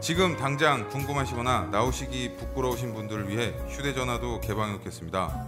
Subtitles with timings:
[0.00, 5.44] 지금 당장 궁금하시거나 나오시기 부끄러우신 분들을 위해 휴대전화도 개방해 놓겠습니다.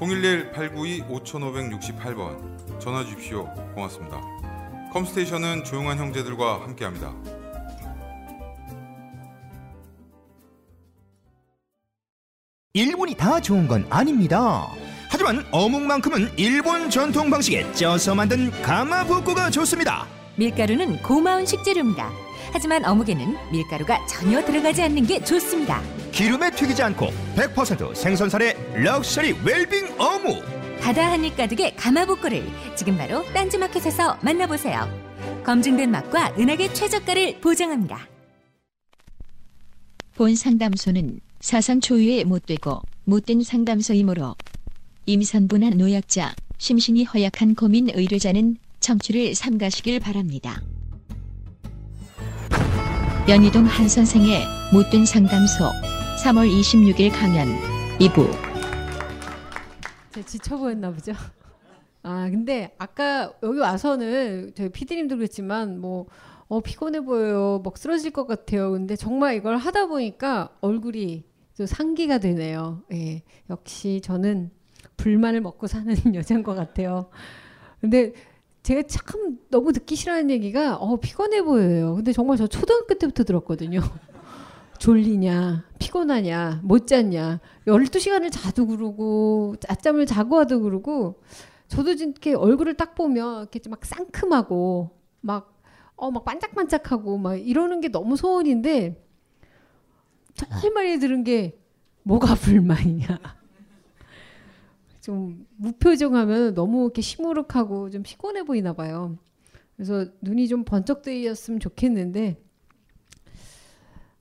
[0.00, 3.44] 011-892-5568번 전화 주십시오.
[3.74, 4.20] 고맙습니다.
[4.92, 7.14] 컴스테이션은 조용한 형제들과 함께합니다.
[12.72, 14.66] 일본이 다 좋은 건 아닙니다.
[15.08, 20.08] 하지만 어묵만큼은 일본 전통 방식에 쪄서 만든 가마부코가 좋습니다.
[20.34, 22.10] 밀가루는 고마운 식재료입니다.
[22.54, 25.82] 하지만 어묵에는 밀가루가 전혀 들어가지 않는 게 좋습니다.
[26.12, 30.40] 기름에 튀기지 않고 100% 생선살의 럭셔리 웰빙 어묵.
[30.80, 34.88] 바다 한입 가득의 가마복고를 지금 바로 딴지마켓에서 만나보세요.
[35.42, 38.06] 검증된 맛과 은하계 최저가를 보장합니다.
[40.14, 44.36] 본 상담소는 사상 초유의 못되고 못된 상담소이므로
[45.06, 50.62] 임산부나 노약자, 심신이 허약한 고민 의뢰자는 청취를 삼가시길 바랍니다.
[53.26, 55.64] 연희동 한 선생의 못된 상담소
[56.22, 57.48] 3월 26일 강연
[57.98, 58.30] 2부
[60.12, 61.12] 제가 지쳐 보였나 보죠.
[62.02, 66.06] 아 근데 아까 여기 와서는 저희 피디님도 그랬지만 뭐
[66.48, 67.62] 어, 피곤해 보여요.
[67.64, 68.72] 막 쓰러질 것 같아요.
[68.72, 71.24] 근데 정말 이걸 하다 보니까 얼굴이
[71.56, 72.82] 좀 상기가 되네요.
[72.92, 73.22] 예.
[73.48, 74.50] 역시 저는
[74.98, 77.08] 불만을 먹고 사는 여자인 것 같아요.
[77.80, 78.12] 근데
[78.64, 81.96] 제가 참 너무 듣기 싫어하는 얘기가 어, 피곤해 보여요.
[81.96, 83.80] 근데 정말 저 초등학교 때부터 들었거든요.
[84.78, 91.22] 졸리냐, 피곤하냐, 못 잤냐, 12시간을 자도 그러고, 낮잠을 자고 와도 그러고,
[91.68, 95.60] 저도 이렇게 얼굴을 딱 보면 이렇게 좀막 상큼하고, 막,
[95.96, 99.00] 어, 막 반짝반짝하고, 막 이러는 게 너무 소원인데,
[100.34, 101.58] 제일 많이 들은 게,
[102.02, 103.20] 뭐가 불만이냐.
[105.00, 109.18] 좀 무표정하면 너무 이렇게 시무룩하고 좀 피곤해 보이나 봐요.
[109.76, 112.36] 그래서 눈이 좀 번쩍 뜨였으면 좋겠는데,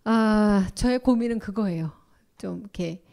[0.04, 1.92] 아, 저의 고민은 그거예요.
[2.38, 3.04] 좀 이렇게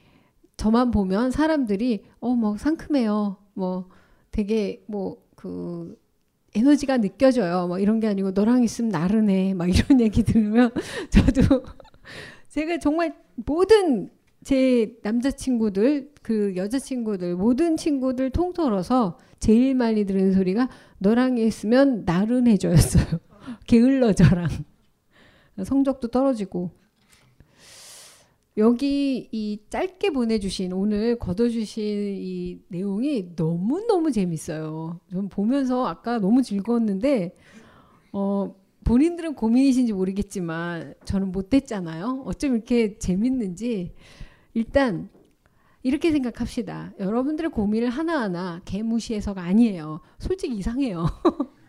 [0.57, 3.37] 저만 보면 사람들이 어, 뭐 상큼해요.
[3.55, 3.89] 뭐
[4.31, 5.99] 되게 뭐 그
[6.55, 7.67] 에너지가 느껴져요.
[7.67, 9.55] 뭐 이런 게 아니고 너랑 있으면 나른해.
[9.55, 10.71] 막 이런 얘기 들으면
[11.09, 11.65] 저도
[12.51, 14.11] 제가 정말 모든
[14.43, 23.21] 제 남자친구들, 그 여자친구들, 모든 친구들 통틀어서 제일 많이 들은 소리가 너랑 있으면 나른해져였어요.
[23.67, 24.49] 게을러져랑.
[25.65, 26.71] 성적도 떨어지고.
[28.57, 31.83] 여기 이 짧게 보내주신 오늘 걷어주신
[32.19, 35.01] 이 내용이 너무 너무 재밌어요.
[35.11, 37.35] 좀 보면서 아까 너무 즐거웠는데,
[38.13, 38.55] 어,
[38.85, 42.25] 본인들은 고민이신지 모르겠지만 저는 못됐잖아요.
[42.27, 43.95] 어쩜 이렇게 재밌는지.
[44.55, 45.09] 일단
[45.83, 46.93] 이렇게 생각합시다.
[46.99, 50.01] 여러분들의 고민을 하나하나 개무시해서가 아니에요.
[50.19, 51.07] 솔직히 이상해요.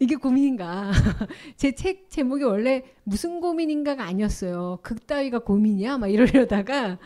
[0.00, 0.90] 이게 고민인가?
[1.56, 4.80] 제 책 제목이 원래 무슨 고민인가가 아니었어요.
[4.82, 5.98] 극 따위가 고민이야?
[5.98, 6.98] 막 이러려다가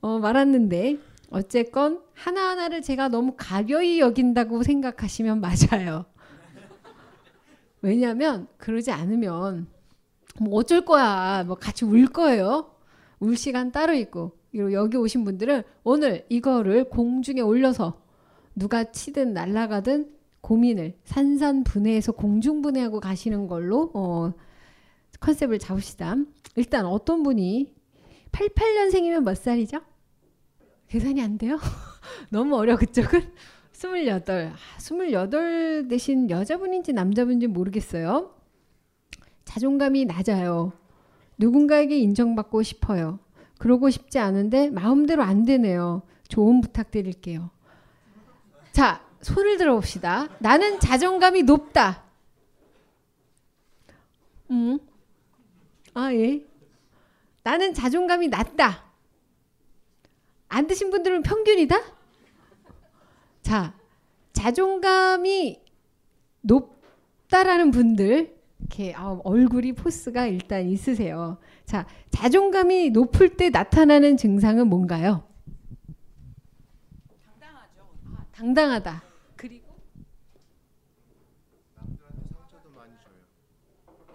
[0.00, 0.98] 어, 말았는데
[1.30, 6.06] 어쨌건 하나하나를 제가 너무 가벼이 여긴다고 생각하시면 맞아요.
[7.82, 9.66] 왜냐하면 그러지 않으면
[10.40, 11.44] 뭐 어쩔 거야.
[11.44, 12.70] 뭐 같이 울 거예요.
[13.22, 14.32] 울 시간 따로 있고.
[14.50, 18.02] 그리고 여기 오신 분들은 오늘 이거를 공중에 올려서
[18.56, 24.34] 누가 치든 날아가든 고민을 산산분해해서 공중분해하고 가시는 걸로 어,
[25.20, 26.16] 컨셉을 잡읍시다.
[26.56, 27.72] 일단 어떤 분이
[28.32, 29.80] 88년생이면 몇 살이죠?
[30.88, 31.58] 계산이 안 돼요?
[32.28, 33.20] 너무 어려 그쪽은?
[33.72, 34.52] 28.
[34.52, 38.34] 아, 28 대신 여자분인지 남자분인지 모르겠어요.
[39.44, 40.72] 자존감이 낮아요.
[41.42, 43.18] 누군가에게 인정받고 싶어요.
[43.58, 46.02] 그러고 싶지 않은데 마음대로 안 되네요.
[46.28, 47.50] 조언 부탁드릴게요.
[48.70, 50.28] 자, 손을 들어봅시다.
[50.38, 52.04] 나는 자존감이 높다.
[54.50, 54.78] 음.
[55.94, 56.44] 아, 예.
[57.42, 58.84] 나는 자존감이 낮다.
[60.48, 61.76] 안 드신 분들은 평균이다?
[63.42, 63.74] 자,
[64.32, 65.60] 자존감이
[66.42, 71.38] 높다라는 분들, 이렇게 아, 얼굴이 포스가 일단 있으세요.
[71.66, 75.24] 자, 자존감이 높을 때 나타나는 증상은 뭔가요?
[77.24, 77.88] 당당하죠.
[78.16, 79.02] 아, 당당하다.
[79.36, 79.74] 그리고
[81.76, 83.14] 남들한테 상처도 많이 줘요.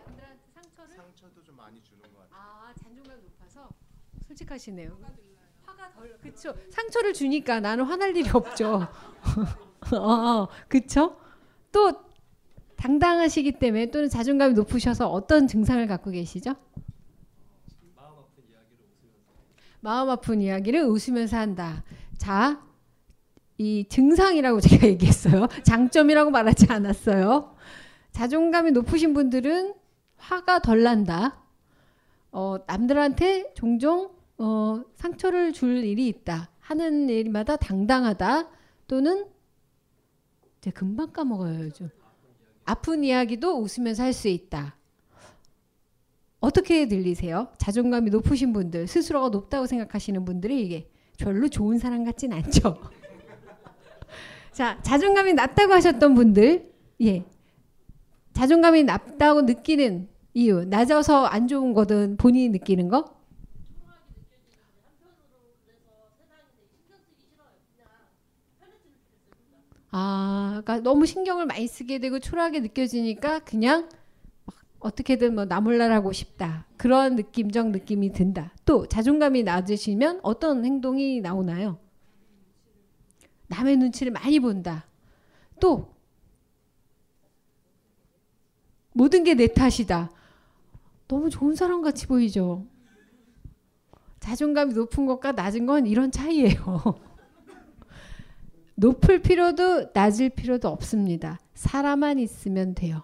[0.05, 2.31] 남들한테 상처를 상처도 좀 많이 주는 것 같아요.
[2.31, 3.69] 아 자존감 높아서
[4.27, 4.97] 솔직하시네요.
[5.65, 8.87] 화가 덜 그쵸 상처를 주니까 나는 화날 일이 없죠.
[9.93, 11.17] 어, 그쵸?
[11.71, 12.06] 또
[12.77, 16.55] 당당하시기 때문에 또는 자존감이 높으셔서 어떤 증상을 갖고 계시죠?
[19.79, 21.83] 마음 아픈 이야기를 웃으면서 한다.
[22.17, 22.61] 자,
[23.57, 25.47] 이 증상이라고 제가 얘기했어요.
[25.63, 27.55] 장점이라고 말하지 않았어요.
[28.11, 29.73] 자존감이 높으신 분들은
[30.17, 31.41] 화가 덜 난다.
[32.31, 36.49] 어, 남들한테 종종 어, 상처를 줄 일이 있다.
[36.59, 38.49] 하는 일마다 당당하다.
[38.87, 39.25] 또는
[40.57, 41.89] 이제 금방 까먹어요 요즘.
[42.67, 44.75] 아픈 이야기도 웃으면서 할 수 있다.
[46.39, 47.47] 어떻게 들리세요?
[47.57, 52.77] 자존감이 높으신 분들, 스스로가 높다고 생각하시는 분들이 이게 별로 좋은 사람 같진 않죠.
[54.53, 56.71] 자, 자존감이 낮다고 하셨던 분들,
[57.01, 57.25] 예.
[58.33, 63.16] 자존감이 낮다고 느끼는 이유, 낮아서 안 좋은 거든 본인이 느끼는 거?
[69.91, 73.89] 아, 그러니까 너무 신경을 많이 쓰게 되고 초라하게 느껴지니까 그냥
[74.45, 76.65] 막 어떻게든 뭐 나몰라라고 싶다.
[76.77, 78.53] 그런 느낌적 느낌이 든다.
[78.65, 81.79] 또 자존감이 낮으시면 어떤 행동이 나오나요?
[83.47, 84.85] 남의 눈치를 많이 본다.
[85.59, 85.93] 또
[88.93, 90.11] 모든 게 내 탓이다.
[91.07, 92.65] 너무 좋은 사람 같이 보이죠.
[94.19, 96.55] 자존감이 높은 것과 낮은 건 이런 차이예요.
[98.77, 101.39] 높을 필요도 낮을 필요도 없습니다.
[101.55, 103.01] 살아만 있으면 돼요.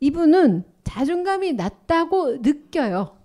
[0.00, 3.16] 이분은 자존감이 낮다고 느껴요.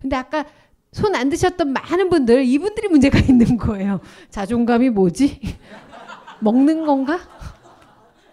[0.00, 0.46] 근데 아까
[0.92, 4.00] 손 안 드셨던 많은 분들 이분들이 문제가 있는 거예요.
[4.30, 5.40] 자존감이 뭐지?
[6.40, 7.18] 먹는 건가?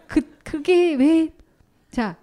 [0.08, 1.30] 그 그게 왜
[1.90, 2.18] 자,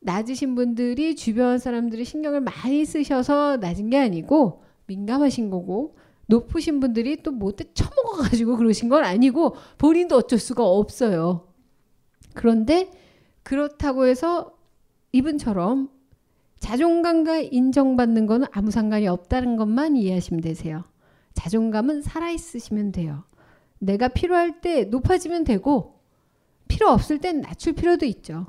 [0.00, 5.96] 낮으신 분들이 주변 사람들이 신경을 많이 쓰셔서 낮은 게 아니고 민감하신 거고
[6.26, 11.48] 높으신 분들이 또 못돼 처먹어가지고 그러신 건 아니고 본인도 어쩔 수가 없어요.
[12.34, 12.90] 그런데
[13.42, 14.56] 그렇다고 해서
[15.12, 15.90] 이분처럼
[16.58, 20.84] 자존감과 인정받는 거는 아무 상관이 없다는 것만 이해하시면 되세요.
[21.34, 23.24] 자존감은 살아있으시면 돼요.
[23.78, 26.00] 내가 필요할 때 높아지면 되고
[26.68, 28.46] 필요 없을 땐 낮출 필요도 있죠.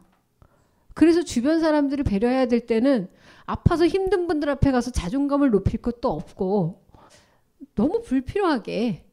[0.94, 3.10] 그래서 주변 사람들을 배려해야 될 때는
[3.46, 6.85] 아파서 힘든 분들 앞에 가서 자존감을 높일 것도 없고
[7.76, 9.06] 너무 불필요하게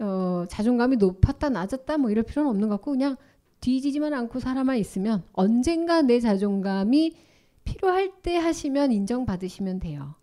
[0.00, 3.16] 어, 자존감이 높았다 낮았다 뭐 이럴 필요는 없는 것 같고 그냥
[3.60, 7.16] 뒤지지만 않고 살아만 있으면 언젠가 내 자존감이
[7.64, 10.14] 필요할 때 하시면 인정받으시면 돼요.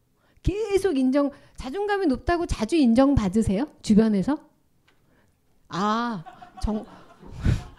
[0.43, 3.67] 계속 인정 자존감이 높다고 자주 인정받으세요?
[3.81, 4.37] 주변에서?
[5.69, 6.23] 아,
[6.61, 6.85] 정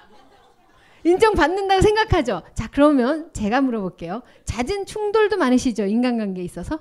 [1.04, 2.42] 인정받는다고 생각하죠.
[2.54, 4.22] 자, 그러면 제가 물어볼게요.
[4.44, 5.87] 잦은 충돌도 많으시죠?
[5.87, 6.78] 인간관계에 있어서?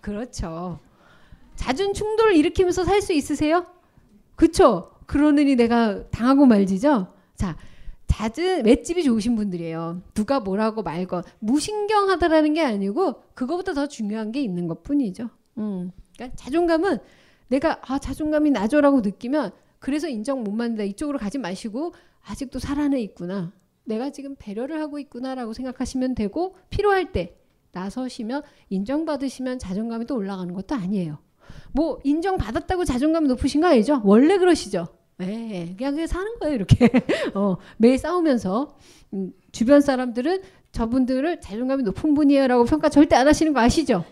[0.00, 0.78] 그렇죠.
[1.58, 3.66] 잦은 충돌을 일으키면서 살 수 있으세요?
[4.36, 4.92] 그쵸?
[5.06, 7.12] 그러느니 내가 당하고 말지죠?
[7.34, 7.56] 자,
[8.06, 10.02] 잦은 맷집이 좋으신 분들이에요.
[10.14, 15.30] 누가 뭐라고 말건 무신경하다라는 게 아니고 그거보다 더 중요한 게 있는 것 뿐이죠.
[15.58, 15.90] 음.
[16.14, 16.98] 그러니까 자존감은
[17.48, 23.52] 내가 아 자존감이 낮아라고 느끼면 그래서 인정 못 받는다 이쪽으로 가지 마시고 아직도 살아내 있구나.
[23.84, 27.36] 내가 지금 배려를 하고 있구나라고 생각하시면 되고 필요할 때
[27.72, 31.18] 나서시면 인정받으시면 자존감이 또 올라가는 것도 아니에요.
[31.72, 34.00] 뭐 인정받았다고 자존감 높으신 거 아니죠?
[34.04, 34.86] 원래 그러시죠?
[35.18, 36.88] 네, 그냥 그냥 사는 거예요 이렇게
[37.34, 38.76] 어, 매일 싸우면서
[39.14, 44.04] 음, 주변 사람들은 저분들을 자존감이 높은 분이에요라고 평가 절대 안 하시는 거 아시죠?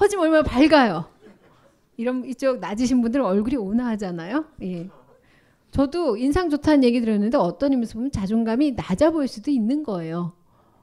[0.00, 1.06] 허지면 얼마나 밝아요.
[1.96, 4.44] 이런 이쪽 낮으신 분들은 얼굴이 온화하잖아요.
[4.62, 4.88] 예.
[5.72, 10.32] 저도 인상 좋다는 얘기 들었는데 어떤 의미에서 보면 자존감이 낮아 보일 수도 있는 거예요.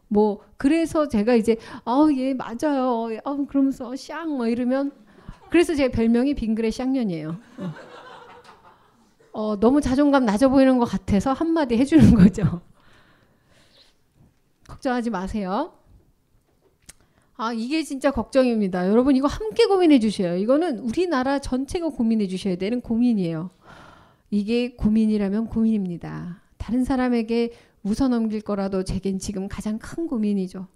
[0.07, 3.09] 뭐 그래서 제가 이제 아예 맞아요.
[3.23, 4.91] 아 그러면서 샹뭐 이러면
[5.49, 7.37] 그래서 제 별명이 빙그레 샹년이에요.
[7.57, 7.73] 어.
[9.37, 12.61] 어, 너무 자존감 낮아 보이는 것 같아서 한마디 해주는 거죠.
[14.65, 15.73] 걱정하지 마세요.
[17.35, 18.87] 아, 이게 진짜 걱정입니다.
[18.89, 20.37] 여러분, 이거 함께 고민해 주셔요.
[20.37, 23.49] 이거는 우리나라 전체가 고민해 주셔야 되는 고민이에요.
[24.31, 26.41] 이게 고민이라면 고민입니다.
[26.57, 27.51] 다른 사람에게
[27.85, 30.67] 웃어 넘길 거라도 제겐 지금 가장 큰 고민이죠.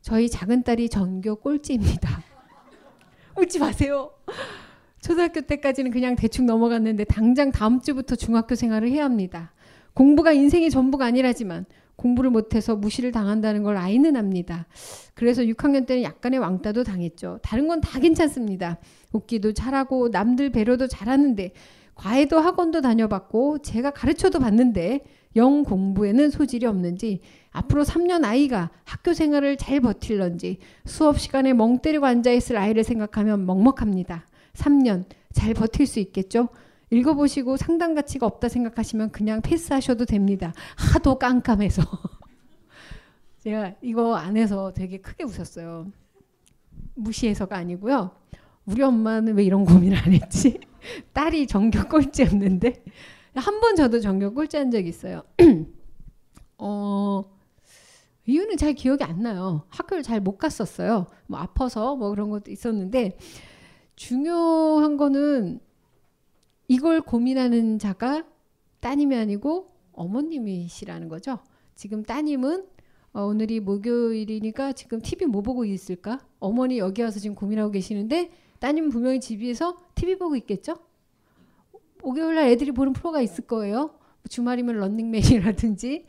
[0.00, 2.22] 저희 작은 딸이 전교 꼴찌입니다.
[3.36, 4.10] 웃지 마세요.
[5.02, 9.52] 초등학교 때까지는 그냥 대충 넘어갔는데 당장 다음 주부터 중학교 생활을 해야 합니다.
[9.92, 14.66] 공부가 인생의 전부가 아니라지만 공부를 못해서 무시를 당한다는 걸 아이는 압니다.
[15.14, 17.38] 그래서 6학년 때는 약간의 왕따도 당했죠.
[17.42, 18.78] 다른 건 다 괜찮습니다.
[19.12, 21.52] 웃기도 잘하고 남들 배려도 잘하는데
[21.94, 25.04] 과외도 학원도 다녀봤고 제가 가르쳐도 봤는데
[25.36, 32.06] 영 공부에는 소질이 없는지 앞으로 3년 아이가 학교 생활을 잘 버틸런지 수업 시간에 멍 때리고
[32.06, 34.26] 앉아 있을 아이를 생각하면 먹먹합니다.
[34.54, 36.48] 3년 잘 버틸 수 있겠죠?
[36.90, 40.52] 읽어보시고 상당 가치가 없다 생각하시면 그냥 패스하셔도 됩니다.
[40.76, 41.82] 하도 깜깜해서.
[43.38, 45.90] 제가 이거 안에서 되게 크게 웃었어요.
[46.94, 48.10] 무시해서가 아니고요.
[48.66, 50.58] 우리 엄마는 왜 이런 고민을 안 했지?
[51.12, 52.84] 딸이 전교 꼴찌였는데
[53.40, 55.22] 한 번 저도 전교 꼴찌한 적 있어요.
[56.58, 57.24] 어,
[58.26, 59.64] 이유는 잘 기억이 안 나요.
[59.68, 61.06] 학교를 잘 못 갔었어요.
[61.26, 63.18] 뭐 아파서 뭐 그런 것도 있었는데
[63.94, 65.60] 중요한 거는
[66.68, 68.24] 이걸 고민하는 자가
[68.80, 71.38] 따님이 아니고 어머님이시라는 거죠.
[71.74, 72.66] 지금 따님은
[73.12, 76.20] 어, 오늘이 목요일이니까 지금 TV 뭐 보고 있을까?
[76.38, 80.76] 어머니 여기 와서 지금 고민하고 계시는데 따님 분명히 집에서 TV 보고 있겠죠?
[82.02, 83.76] 5개월 날 애들이 보는 프로가 있을 거예요.
[83.78, 86.06] 뭐 주말이면 런닝맨이라든지.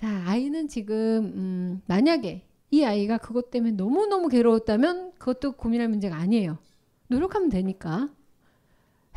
[0.00, 0.96] 자, 아이는 지금
[1.34, 6.58] 음, 만약에 이 아이가 그것 때문에 너무너무 괴로웠다면 그것도 고민할 문제가 아니에요.
[7.08, 8.08] 노력하면 되니까.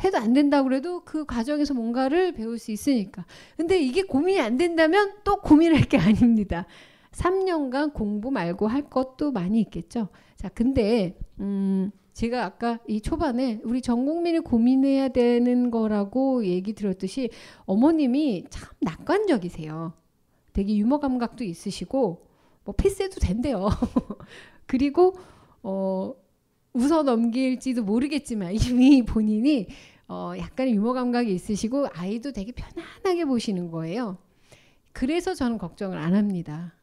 [0.02, 3.26] 해도 안 된다고 그래도 그 과정에서 뭔가를 배울 수 있으니까.
[3.56, 6.66] 근데 이게 고민이 안 된다면 또 고민할 게 아닙니다.
[7.12, 10.08] 3년간 공부 말고 할 것도 많이 있겠죠.
[10.36, 11.90] 자, 근데, 음,
[12.20, 17.30] 제가 아까 이 초반에 우리 전 국민이 고민해야 되는 거라고 얘기 들었듯이
[17.64, 19.94] 어머님이 참 낙관적이세요.
[20.52, 22.26] 되게 유머 감각도 있으시고,
[22.64, 23.70] 뭐 패스해도 된대요.
[24.66, 25.14] 그리고,
[25.62, 26.12] 어,
[26.74, 29.68] 웃어 넘길지도 모르겠지만 이미 본인이
[30.06, 34.18] 어, 약간의 유머 감각이 있으시고 아이도 되게 편안하게 보시는 거예요.
[34.92, 36.74] 그래서 저는 걱정을 안 합니다.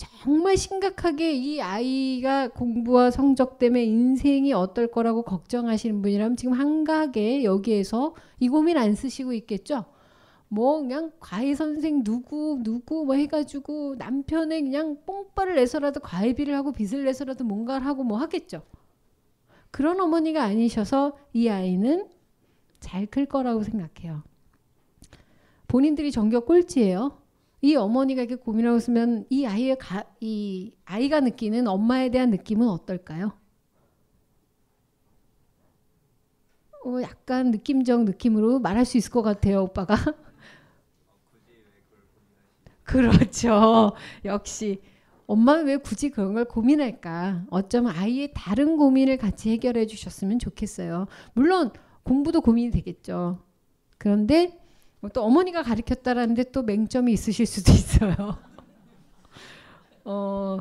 [0.00, 8.14] 정말 심각하게 이 아이가 공부와 성적 때문에 인생이 어떨 거라고 걱정하시는 분이라면 지금 한가하게 여기에서
[8.38, 9.84] 이 고민 안 쓰시고 있겠죠?
[10.48, 17.04] 뭐 그냥 과외 선생 누구 누구 뭐 해가지고 남편의 그냥 뽕빠를 내서라도 과외비를 하고 빚을
[17.04, 18.62] 내서라도 뭔가를 하고 뭐 하겠죠.
[19.70, 22.08] 그런 어머니가 아니셔서 이 아이는
[22.80, 24.22] 잘 클 거라고 생각해요.
[25.68, 27.19] 본인들이 전교 꼴찌예요.
[27.62, 33.32] 이 어머니가 이렇게 고민하고 있으면 이 아이의 가, 이 아이가 느끼는 엄마에 대한 느낌은 어떨까요?
[36.84, 39.94] 어, 약간 느낌적 느낌으로 말할 수 있을 것 같아요, 오빠가.
[42.84, 43.92] 그렇죠.
[44.24, 44.80] 역시
[45.26, 47.46] 엄마는 왜 굳이 그런 걸 고민할까?
[47.50, 51.06] 어쩌면 아이의 다른 고민을 같이 해결해 주셨으면 좋겠어요.
[51.34, 51.70] 물론
[52.02, 53.38] 공부도 고민이 되겠죠.
[53.98, 54.59] 그런데
[55.08, 58.14] 또 어머니가 가르쳤다라는데 또 맹점이 있으실 수도 있어요.
[60.04, 60.58] 어,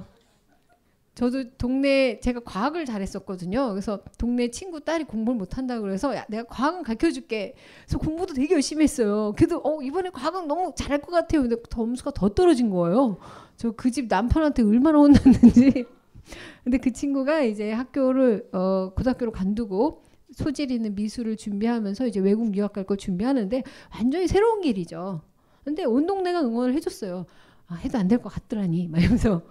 [1.15, 3.69] 저도 동네 제가 과학을 잘했었거든요.
[3.72, 7.55] 그래서 동네 친구 딸이 공부를 못한다 그래서 야, 내가 과학은 가르쳐 줄게.
[7.86, 9.34] 그래서 공부도 되게 열심히 했어요.
[9.36, 11.41] 그래도 어, 이번에 과학은 너무 잘할 것 같아요.
[11.41, 13.17] 근데 점수가 더 떨어진 거예요.
[13.58, 15.86] 저 그 집 남편한테 얼마나 혼났는지.
[16.63, 20.03] 근데 그 친구가 이제 학교를 어, 고등학교로 관두고
[20.34, 23.64] 소질 있는 미술을 준비하면서 이제 외국 유학 갈걸 준비하는데
[23.96, 25.22] 완전히 새로운 길이죠.
[25.64, 27.26] 근데 온 동네가 응원을 해줬어요.
[27.68, 28.88] 아, 해도 안 될 것 같더라니.
[28.88, 29.44] 막 이러면서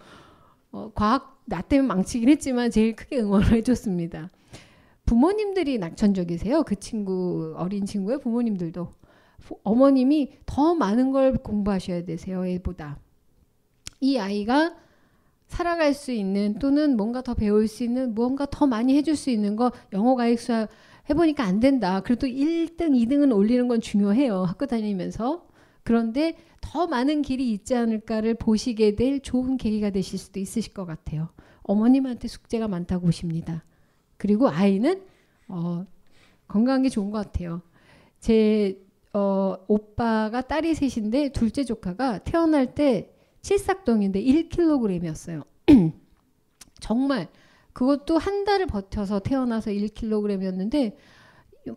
[0.71, 4.31] 어, 과학 나 때문에 망치긴 했지만 제일 크게 응원을 해줬습니다.
[5.07, 6.65] 부모님들이 낙천적이세요.
[6.65, 8.93] 그 친구 어린 친구의 부모님들도
[9.65, 12.45] 어머님이 더 많은 걸 공부하셔야 되세요.
[12.47, 12.99] 애보다
[14.01, 14.77] 이 아이가
[15.49, 19.57] 살아갈 수 있는 또는 뭔가 더 배울 수 있는 무언가 더 많이 해줄 수 있는
[19.57, 20.69] 거 영어 가액 수학
[21.11, 22.01] 해보니까 안 된다.
[22.01, 24.45] 그래도 1등, 2등은 올리는 건 중요해요.
[24.45, 25.47] 학교 다니면서.
[25.83, 31.31] 그런데 더 많은 길이 있지 않을까를 보시게 될 좋은 계기가 되실 수도 있으실 것 같아요.
[31.63, 33.65] 어머님한테 숙제가 많다고 보십니다.
[34.19, 35.03] 그리고 아이는
[35.49, 35.87] 어,
[36.47, 37.63] 건강한 게 좋은 것 같아요.
[38.21, 38.79] 제
[39.15, 43.15] 어, 오빠가 딸이 셋인데 둘째 조카가 태어날 때
[43.49, 45.43] 칠삭동인데 1kg이었어요.
[46.81, 47.29] 정말
[47.73, 50.95] 그것도 한 달을 버텨서 태어나서 1kg이었는데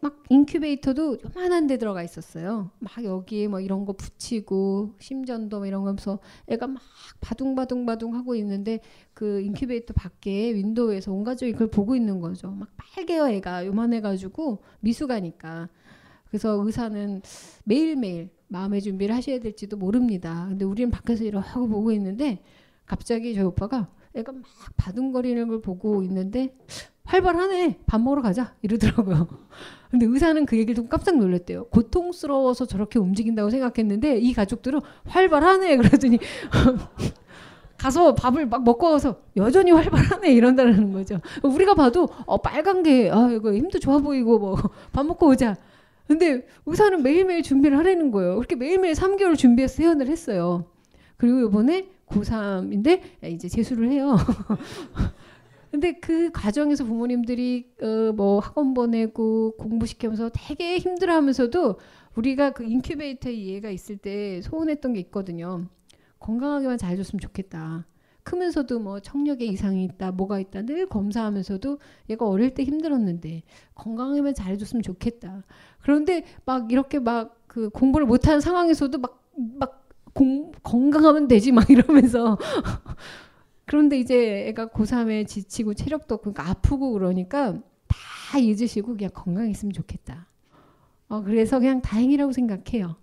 [0.02, 2.72] 막 인큐베이터도 요만한 데 들어가 있었어요.
[2.80, 6.82] 막 여기에 뭐 이런 거 붙이고 심전도 뭐 이런 거 하면서 애가 막
[7.22, 8.82] 바둥바둥바둥 하고 있는데
[9.14, 12.52] 그 인큐베이터 밖에 윈도우에서 온 가족이 그걸 보고 있는 거죠.
[12.52, 15.70] 막 빨개요 애가 요만해 가지고 미숙하니까.
[16.28, 17.22] 그래서 의사는
[17.64, 20.46] 매일매일 마음의 준비를 하셔야 될지도 모릅니다.
[20.50, 22.44] 근데 우리는 밖에서 이러고 보고 있는데
[22.86, 24.44] 갑자기 저희 오빠가 애가 막
[24.76, 26.54] 바둥거리는 걸 보고 있는데
[27.06, 29.28] 활발하네 밥 먹으러 가자 이러더라고요.
[29.90, 31.66] 근데 의사는 그 얘기를 듣고 깜짝 놀랐대요.
[31.66, 36.20] 고통스러워서 저렇게 움직인다고 생각했는데 이 가족들은 활발하네 그러더니
[37.78, 41.20] 가서 밥을 막 먹고 와서 여전히 활발하네 이런다는 거죠.
[41.42, 44.56] 우리가 봐도 어 빨간 게 아 이거 힘도 좋아 보이고 뭐
[44.92, 45.56] 밥 먹고 오자.
[46.12, 48.36] 근데 의사는 매일매일 준비를 하라는 거예요.
[48.36, 50.66] 그렇게 매일매일 3개월 준비해서 퇴원을 했어요.
[51.16, 54.18] 그리고 이번에 고3인데 이제 재수를 해요.
[55.72, 61.80] 근데 그 과정에서 부모님들이 어, 뭐 학원 보내고 공부시키면서 되게 힘들어 하면서도
[62.16, 65.66] 우리가 그 인큐베이터 이해가 있을 때 소원했던 게 있거든요.
[66.20, 67.86] 건강하게만 잘 줬으면 좋겠다.
[68.24, 73.44] 크면서도 뭐 청력에 이상이 있다, 뭐가 있다 늘 검사하면서도 얘가 어릴 때 힘들었는데
[73.76, 75.44] 건강하게만 잘해줬으면 좋겠다.
[75.82, 79.22] 그런데 막 이렇게 막 그 공부를 못하는 상황에서도 막
[79.58, 79.88] 막
[80.64, 82.38] 건강하면 되지 막 이러면서
[83.66, 90.28] 그런데 이제 애가 고3에 지치고 체력도 그러니까 아프고 그러니까 다 잊으시고 그냥 건강했으면 좋겠다.
[91.08, 92.96] 어, 그래서 그냥 다행이라고 생각해요.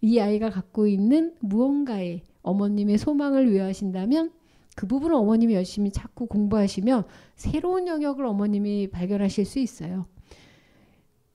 [0.00, 4.32] 이 아이가 갖고 있는 무언가의 어머님의 소망을 위하신다면
[4.76, 7.04] 그 부분을 어머님이 열심히 찾고 공부하시면
[7.34, 10.06] 새로운 영역을 어머님이 발견하실 수 있어요.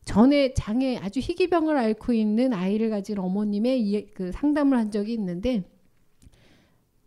[0.05, 5.63] 전에 장애 아주 희귀병을 앓고 있는 아이를 가진 어머님의 그 상담을 한 적이 있는데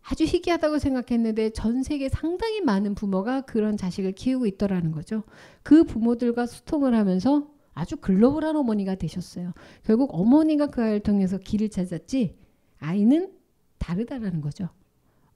[0.01, 5.23] 아주 희귀하다고 생각했는데 전 세계 상당히 많은 부모가 그런 자식을 키우고 있더라는 거죠.
[5.63, 9.53] 그 부모들과 소통을 하면서 아주 글로벌한 어머니가 되셨어요.
[9.83, 12.35] 결국 어머니가 그 아이를 통해서 길을 찾았지
[12.79, 13.31] 아이는
[13.77, 14.69] 다르다라는 거죠.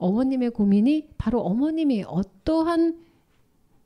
[0.03, 2.97] 어머님의 고민이 바로 어머님이 어떠한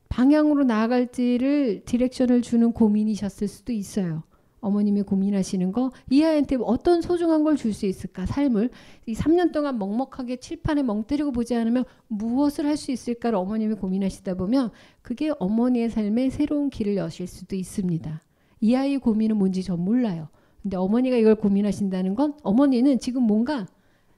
[0.09, 4.23] 방향으로 나아갈지를 디렉션을 주는 고민이셨을 수도 있어요.
[4.59, 8.71] 어머님이 고민하시는 거 이 아이한테 어떤 소중한 걸 줄 수 있을까 삶을
[9.05, 14.33] 이 3년 동안 먹먹하게 칠판에 멍 때리고 보지 않으면 무엇을 할 수 있을까를 어머님이 고민하시다
[14.35, 14.71] 보면
[15.03, 18.23] 그게 어머니의 삶에 새로운 길을 여실 수도 있습니다.
[18.61, 20.29] 이 아이의 고민은 뭔지 전 몰라요.
[20.63, 23.67] 근데 어머니가 이걸 고민하신다는 건 어머니는 지금 뭔가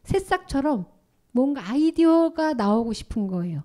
[0.04, 0.86] 새싹처럼
[1.32, 3.63] 뭔가 아이디어가 나오고 싶은 거예요.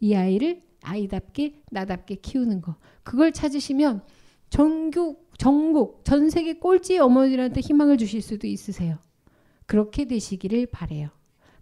[0.00, 2.76] 이 아이를 아이답게 나답게 키우는 거.
[3.02, 4.02] 그걸 찾으시면
[4.50, 8.98] 전국 전국 전 세계 꼴찌 어머니들한테 희망을 주실 수도 있으세요.
[9.66, 11.08] 그렇게 되시기를 바래요.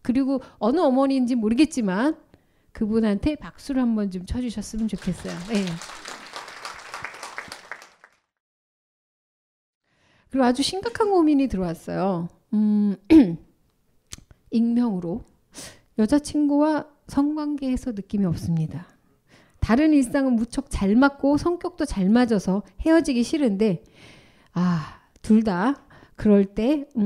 [0.03, 2.17] 그리고 어느 어머니인지 모르겠지만
[2.73, 5.33] 그분한테 박수를 한번 좀 쳐주셨으면 좋겠어요.
[5.49, 5.67] 네.
[10.31, 12.29] 그리고 아주 심각한 고민이 들어왔어요.
[12.55, 12.97] 음,
[14.51, 15.25] 익명으로
[16.01, 18.87] 여자친구와 성관계에서 느낌이 없습니다.
[19.61, 23.85] 다른 일상은 무척 잘 맞고 성격도 잘 맞아서 헤어지기 싫은데
[24.55, 25.83] 아, 둘 다
[26.17, 27.03] 그럴 때 음,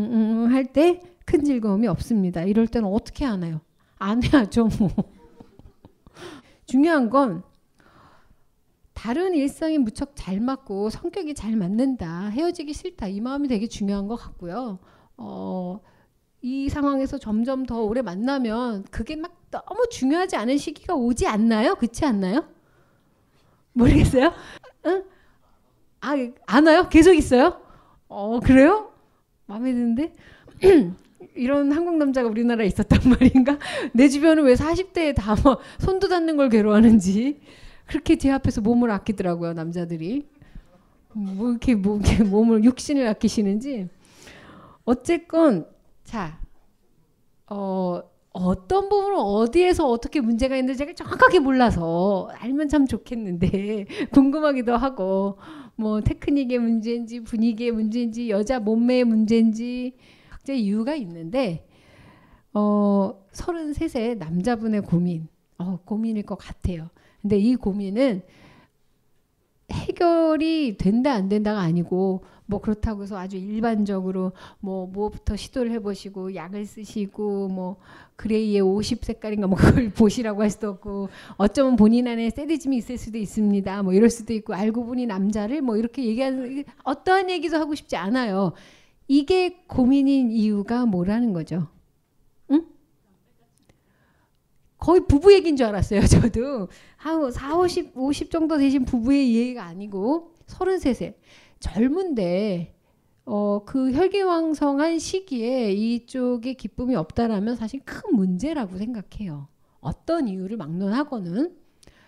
[0.47, 2.43] 음, 할때 큰 즐거움이 없습니다.
[2.43, 3.61] 이럴 때는 어떻게 하나요?
[3.99, 4.91] 안 해야죠, 뭐.
[6.67, 7.43] 중요한 건
[8.93, 12.29] 다른 일상이 무척 잘 맞고 성격이 잘 맞는다.
[12.29, 13.09] 헤어지기 싫다.
[13.09, 14.79] 이 마음이 되게 중요한 것 같고요.
[15.17, 15.81] 어,
[16.45, 21.75] 이 상황에서 점점 더 오래 만나면 그게 막 너무 중요하지 않은 시기가 오지 않나요?
[21.75, 22.45] 그렇지 않나요?
[23.73, 24.31] 모르겠어요?
[24.85, 25.05] 응?
[26.03, 26.11] 아,
[26.45, 26.87] 안 와요?
[26.91, 27.63] 계속 있어요?
[28.09, 28.93] 어, 그래요?
[29.47, 30.13] 마음에 드는데?
[31.35, 33.59] 이런 한국 남자가 우리나라에 있었단 말인가?
[33.95, 37.41] 내 주변은 왜 40대에 다 뭐 손도 닿는 걸 괴로워하는지
[37.87, 40.29] 그렇게 제 앞에서 몸을 아끼더라고요 남자들이
[41.15, 43.89] 뭐 이렇게 뭐 이렇게 몸을 육신을 아끼시는지
[44.85, 45.67] 어쨌건
[46.15, 46.39] 자,
[47.51, 48.01] 어,
[48.31, 55.39] 어떤 부분은 어디에서 어떻게 문제가 있는지 제가 정확하게 몰라서 알면 참 좋겠는데 궁금하기도 하고
[55.75, 59.97] 뭐 테크닉의 문제인지 분위기의 문제인지 여자 몸매의 문제인지
[60.31, 61.67] 각자 이유가 있는데
[62.53, 65.27] 어, 33세 남자분의 고민,
[65.59, 66.91] 어, 고민일 것 같아요.
[67.23, 68.23] 근데 이 고민은
[69.73, 76.67] 해결이 된다 안 된다가 아니고 뭐 그렇다고 해서 아주 일반적으로 뭐 뭐부터 시도를 해보시고 약을
[76.67, 77.77] 쓰시고 뭐
[78.17, 83.19] 그레이의 50 색깔인가 뭐 그걸 보시라고 할 수도 없고 어쩌면 본인 안에 세디즘이 있을 수도
[83.19, 83.83] 있습니다.
[83.83, 88.53] 뭐 이럴 수도 있고 알고 보니 남자를 뭐 이렇게 얘기하는 어떠한 얘기도 하고 싶지 않아요.
[89.09, 91.69] 이게 고민인 이유가 뭐라는 거죠.
[92.51, 92.67] 응?
[94.85, 96.01] 거의 부부 얘기인 줄 알았어요.
[96.05, 101.15] 저도 한 4, 50, 50 정도 되신 부부의 얘기가 아니고 33세
[101.59, 102.75] 젊은데
[103.25, 109.49] 어, 그 혈기왕성한 시기에 이쪽에 기쁨이 없다라면 사실 큰 문제라고 생각해요.
[109.81, 111.57] 어떤 이유를 막론하고는.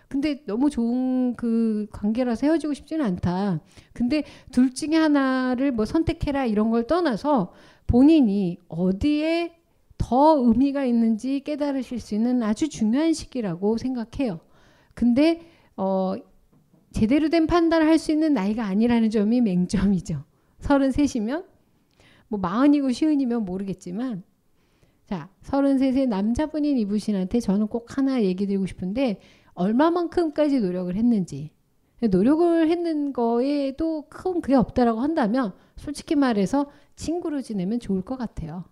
[0.07, 3.59] 근데 너무 좋은 그 관계라서 헤어지고 싶지는 않다.
[3.91, 7.53] 근데 둘 중에 하나를 뭐 선택해라 이런 걸 떠나서
[7.87, 9.56] 본인이 어디에
[9.97, 14.39] 더 의미가 있는지 깨달으실 수 있는 아주 중요한 시기라고 생각해요.
[14.93, 15.41] 근데
[15.75, 16.15] 어
[16.91, 20.23] 제대로 된 판단을 할 수 있는 나이가 아니라는 점이 맹점이죠.
[20.61, 21.45] 33이면
[22.29, 24.23] 뭐 마흔이고 시흔이면 모르겠지만
[25.05, 29.21] 자, 33세 남자분인 이부신한테 저는 꼭 하나 얘기 드리고 싶은데
[29.53, 31.51] 얼마만큼까지 노력을 했는지
[32.11, 38.65] 노력을 했는 거에도 큰 그게 없다라고 한다면 솔직히 말해서 친구로 지내면 좋을 것 같아요.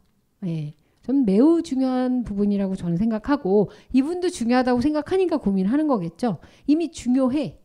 [0.45, 0.75] 예.
[1.05, 6.39] 전 매우 중요한 부분이라고 저는 생각하고 이분도 중요하다고 생각하니까 고민하는 거겠죠.
[6.65, 7.59] 이미 중요해.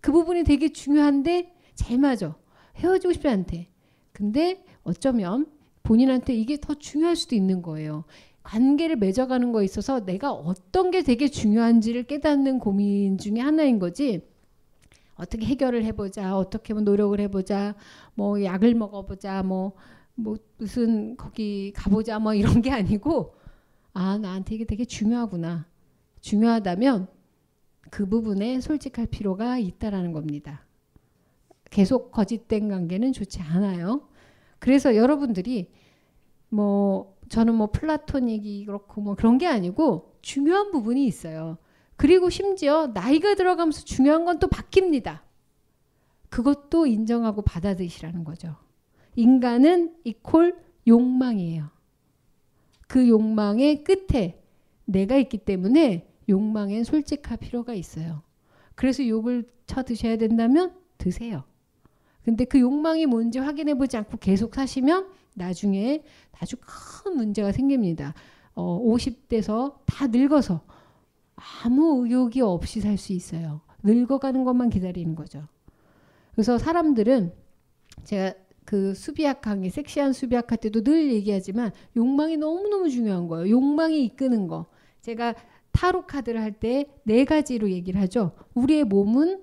[0.00, 2.34] 그 부분이 되게 중요한데 잘 맞아.
[2.76, 3.68] 헤어지고 싶지 않대.
[4.12, 5.44] 근데 어쩌면
[5.82, 8.04] 본인한테 이게 더 중요할 수도 있는 거예요.
[8.44, 14.26] 관계를 맺어가는 거에 있어서 내가 어떤 게 되게 중요한지를 깨닫는 고민 중에 하나인 거지.
[15.16, 17.74] 어떻게 해결을 해보자, 어떻게 뭐 노력을 해보자,
[18.14, 19.74] 뭐 약을 먹어보자, 뭐,
[20.18, 23.34] 뭐 무슨 거기 가보자, 뭐 이런 게 아니고,
[23.94, 25.66] 아, 나한테 이게 되게 중요하구나.
[26.20, 27.08] 중요하다면
[27.90, 30.66] 그 부분에 솔직할 필요가 있다라는 겁니다.
[31.70, 34.08] 계속 거짓된 관계는 좋지 않아요.
[34.58, 35.70] 그래서 여러분들이
[36.48, 41.58] 뭐 저는 뭐 플라토닉이 그렇고 뭐 그런 게 아니고 중요한 부분이 있어요.
[41.96, 45.20] 그리고 심지어 나이가 들어가면서 중요한 건 또 바뀝니다.
[46.30, 48.56] 그것도 인정하고 받아들이시라는 거죠.
[49.18, 51.70] 인간은 이콜 욕망이에요.
[52.86, 54.40] 그 욕망의 끝에
[54.84, 58.22] 내가 있기 때문에 욕망엔 솔직할 필요가 있어요.
[58.76, 61.42] 그래서 욕을 쳐 드셔야 된다면 드세요.
[62.22, 66.04] 근데 그 욕망이 뭔지 확인해 보지 않고 계속 사시면 나중에
[66.38, 68.14] 아주 큰 문제가 생깁니다.
[68.54, 70.62] 어, 50대서 다 늙어서
[71.64, 73.62] 아무 의욕이 없이 살 수 있어요.
[73.82, 75.42] 늙어가는 것만 기다리는 거죠.
[76.34, 77.32] 그래서 사람들은
[78.04, 78.34] 제가
[78.68, 83.48] 그 수비학 강의, 섹시한 수비학 할 때도 늘 얘기하지만 욕망이 너무너무 중요한 거예요.
[83.48, 84.66] 욕망이 이끄는 거.
[85.00, 85.34] 제가
[85.72, 88.32] 타로 카드를 할 때 네 가지로 얘기를 하죠.
[88.52, 89.42] 우리의 몸은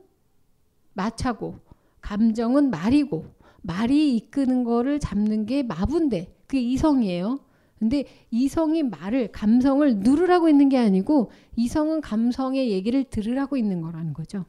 [0.93, 1.55] 마차고,
[2.01, 3.25] 감정은 말이고,
[3.63, 7.39] 말이 이끄는 거를 잡는 게 마부인데, 그게 이성이에요.
[7.79, 14.45] 근데 이성이 말을, 감성을 누르라고 있는 게 아니고, 이성은 감성의 얘기를 들으라고 있는 거라는 거죠.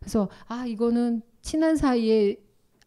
[0.00, 2.36] 그래서, 아, 이거는 친한 사이에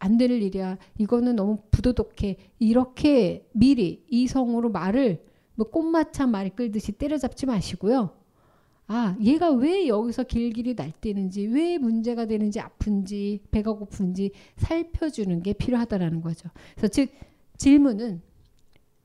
[0.01, 0.77] 안 될 일이야.
[0.97, 2.37] 이거는 너무 부도덕해.
[2.57, 5.23] 이렇게 미리 이성으로 말을
[5.55, 8.09] 뭐 꽃마차 말 끌듯이 때려잡지 마시고요.
[8.87, 16.21] 아, 얘가 왜 여기서 길길이 날뛰는지, 왜 문제가 되는지, 아픈지, 배가 고픈지 살펴주는 게 필요하다라는
[16.21, 16.49] 거죠.
[16.75, 17.09] 그래서 즉,
[17.57, 18.21] 질문은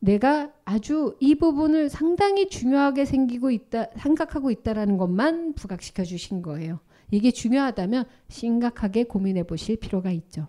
[0.01, 6.81] 내가 아주 이 부분을 상당히 중요하게 생기고 있다, 생각하고 있다라는 것만 부각시켜 주신 거예요.
[7.11, 10.49] 이게 중요하다면 심각하게 고민해 보실 필요가 있죠.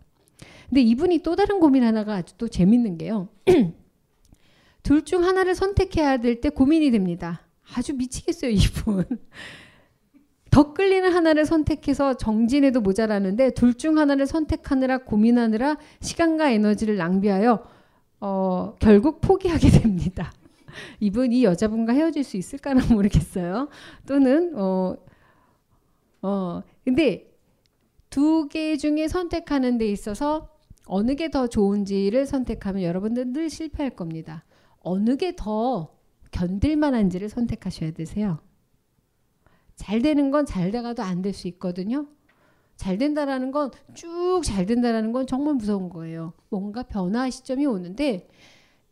[0.70, 3.30] 근데 이분이 또 다른 고민 하나가 아주 또 재밌는 게요.
[4.84, 7.42] 둘 중 하나를 선택해야 될 때 고민이 됩니다.
[7.76, 9.06] 아주 미치겠어요, 이분.
[10.52, 17.64] 더 끌리는 하나를 선택해서 정진해도 모자라는데 둘 중 하나를 선택하느라 고민하느라 시간과 에너지를 낭비하여
[18.22, 20.32] 어, 결국 포기하게 됩니다.
[21.00, 23.70] 이분 이 여자분과 헤어질 수 있을까는 모르겠어요.
[24.08, 24.96] 또는 어,
[26.22, 27.30] 어 근데
[28.10, 30.50] 두 개 중에 선택하는 데 있어서
[30.88, 34.44] 어느 게 더 좋은지를 선택하면 여러분들 늘 실패할 겁니다.
[34.80, 35.96] 어느 게 더
[36.32, 38.40] 견딜 만한지를 선택하셔야 되세요.
[39.76, 42.08] 잘 되는 건 잘 돼가도 안 될 수 있거든요.
[42.76, 46.34] 잘 된다라는 건 쭉 잘 된다라는 건 정말 무서운 거예요.
[46.50, 48.28] 뭔가 변화 시점이 오는데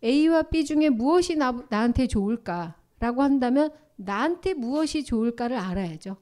[0.03, 6.17] A와 B 중에 무엇이 나, 나한테 좋을까라고 한다면 나한테 무엇이 좋을까를 알아야죠.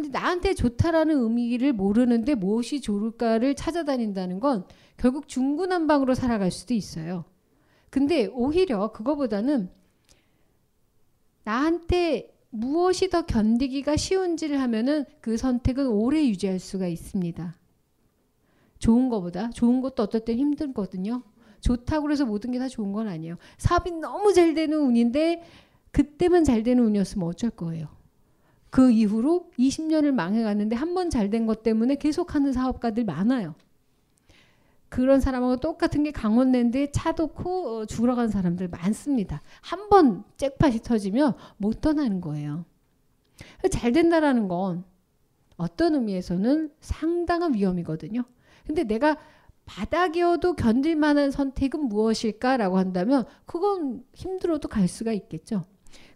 [0.00, 4.64] 근데 나한테 좋다라는 의미를 모르는데 무엇이 좋을까를 찾아다닌다는 건
[4.96, 7.26] 결국 중구난방으로 살아갈 수도 있어요.
[7.90, 9.68] 근데 오히려 그거보다는
[11.44, 17.56] 나한테 무엇이 더 견디기가 쉬운지를 하면은 그 선택은 오래 유지할 수가 있습니다.
[18.78, 21.22] 좋은 거보다 좋은 것도 어떨 땐 힘들거든요.
[21.60, 23.36] 좋다고 해서 모든 게 다 좋은 건 아니에요.
[23.58, 25.42] 사업이 너무 잘 되는 운인데
[25.90, 27.99] 그때만 잘 되는 운이었으면 어쩔 거예요.
[28.70, 33.54] 그 이후로 20년을 망해갔는데 한 번 잘 된 것 때문에 계속하는 사업가들 많아요.
[34.88, 39.40] 그런 사람하고 똑같은 게 강원랜드에 차 놓고 어, 죽으러 간 사람들 많습니다.
[39.60, 42.64] 한 번 잭팟이 터지면 못 떠나는 거예요.
[43.70, 44.84] 잘 된다라는 건
[45.56, 48.24] 어떤 의미에서는 상당한 위험이거든요.
[48.66, 49.16] 근데 내가
[49.64, 55.64] 바닥이어도 견딜 만한 선택은 무엇일까라고 한다면 그건 힘들어도 갈 수가 있겠죠.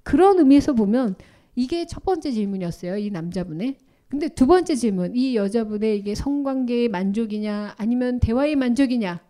[0.02, 1.14] 그런 의미에서 보면
[1.54, 2.96] 이게 첫 번째 질문이었어요.
[2.96, 3.78] 이 남자분의.
[4.08, 5.14] 근데 두 번째 질문.
[5.14, 9.20] 이 여자분의 이게 성관계의 만족이냐 아니면 대화의 만족이냐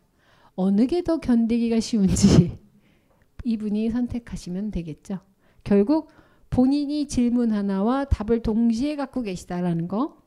[0.57, 2.59] 어느 게 더 견디기가 쉬운지
[3.45, 5.19] 이분이 선택하시면 되겠죠.
[5.65, 6.09] 결국
[6.51, 10.23] 본인이 질문 하나와 답을 동시에 갖고 계시다라는 거.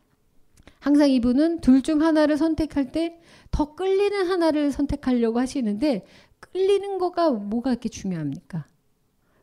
[0.79, 3.19] 항상 이분은 둘 중 하나를 선택할 때
[3.51, 6.05] 더 끌리는 하나를 선택하려고 하시는데
[6.39, 8.67] 끌리는 거가 뭐가 그렇게 중요합니까?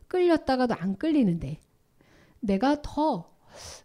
[0.07, 1.59] 끌렸다가도 안 끌리는데
[2.45, 3.35] 내가 더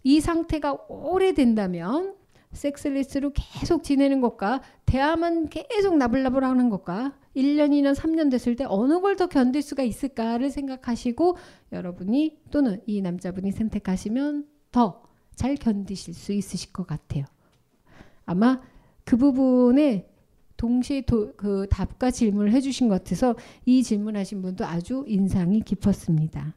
[0.02, 2.14] 이 상태가 오래된다면
[2.52, 9.16] 섹스리스로 계속 지내는 것과 대화만 계속 나불나불 하는 것과 1년이나 3년 됐을 때 어느 걸
[9.16, 11.36] 더 견딜 수가 있을까를 생각하시고
[11.72, 15.02] 여러분이 또는 이 남자분이 선택하시면 더
[15.36, 17.24] 잘 견디실 수 있으실 것 같아요.
[18.26, 18.60] 아마
[19.04, 20.06] 그 부분에
[20.58, 26.54] 동시에 도, 그 답과 질문을 해주신 것 같아서 이 질문하신 분도 아주 인상이 깊었습니다.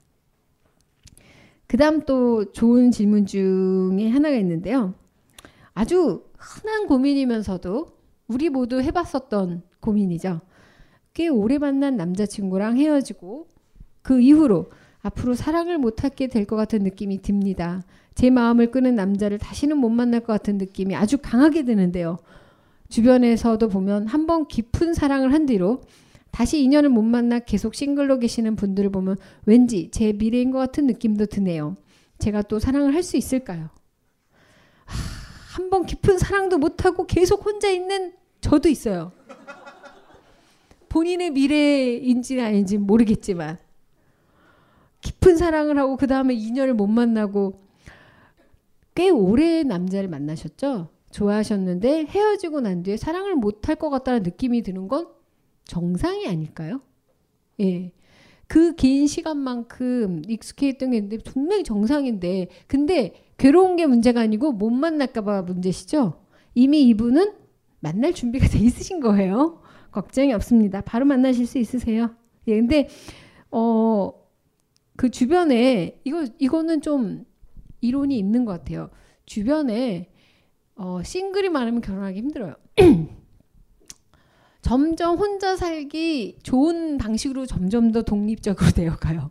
[1.74, 4.94] 그 다음 또 좋은 질문 중에 하나가 있는데요.
[5.74, 7.88] 아주 흔한 고민이면서도
[8.28, 10.42] 우리 모두 해봤었던 고민이죠.
[11.16, 13.48] 꽤 오래 만난 남자친구랑 헤어지고
[14.04, 14.70] 그 이후로
[15.02, 17.82] 앞으로 사랑을 못하게 될 것 같은 느낌이 듭니다.
[18.14, 22.20] 제 마음을 끄는 남자를 다시는 못 만날 것 같은 느낌이 아주 강하게 드는데요.
[22.90, 25.82] 주변에서도 보면 한번 깊은 사랑을 한 뒤로
[26.34, 31.28] 다시 인연을 못 만나 계속 싱글로 계시는 분들을 보면 왠지 제 미래인 것 같은 느낌도
[31.28, 31.78] 드네요.
[32.18, 33.70] 제가 또 사랑을 할 수 있을까요?
[35.56, 39.12] 한 번 깊은 사랑도 못하고 계속 혼자 있는 저도 있어요.
[40.90, 43.60] 본인의 미래인지 아닌지 모르겠지만
[45.02, 47.62] 깊은 사랑을 하고 그 다음에 인연을 못 만나고
[48.96, 50.90] 꽤 오래 남자를 만나셨죠?
[51.12, 55.08] 좋아하셨는데 헤어지고 난 뒤에 사랑을 못할 것 같다는 느낌이 드는 건
[55.66, 56.82] 정상이 아닐까요?
[57.60, 57.92] 예.
[58.48, 65.44] 그 긴 시간만큼 익숙해있던 게 있는데 분명히 정상인데 근데 괴로운 게 문제가 아니고 못 만날까봐
[65.44, 66.22] 문제시죠?
[66.54, 67.34] 이미 이분은
[67.80, 69.62] 만날 준비가 돼 있으신 거예요.
[69.92, 70.82] 걱정이 없습니다.
[70.82, 72.16] 바로 만나실 수 있으세요.
[72.48, 72.88] 예, 근데
[73.52, 74.12] 어,
[74.96, 77.26] 그 주변에 이거 이거는 좀
[77.82, 78.90] 이론이 있는 것 같아요.
[79.26, 80.12] 주변에
[80.76, 82.56] 어, 싱글이 많으면 결혼하기 힘들어요.
[84.64, 89.30] 점점 혼자 살기 좋은 방식으로 점점 더 독립적으로 되어가요.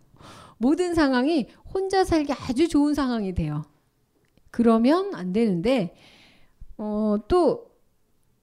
[0.59, 3.65] 모든 상황이 혼자 살기 아주 좋은 상황이 돼요.
[4.53, 5.97] 그러면 안 되는데
[6.79, 7.73] 어, 또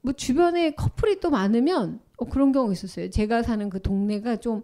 [0.02, 3.10] 뭐 주변에 커플이 또 많으면 어, 그런 경우 있었어요.
[3.10, 4.62] 제가 사는 그 동네가 좀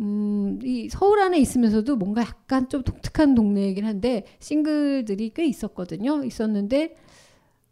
[0.00, 6.24] 음, 이 서울 안에 있으면서도 뭔가 약간 좀 독특한 동네이긴 한데 싱글들이 꽤 있었거든요.
[6.24, 6.96] 있었는데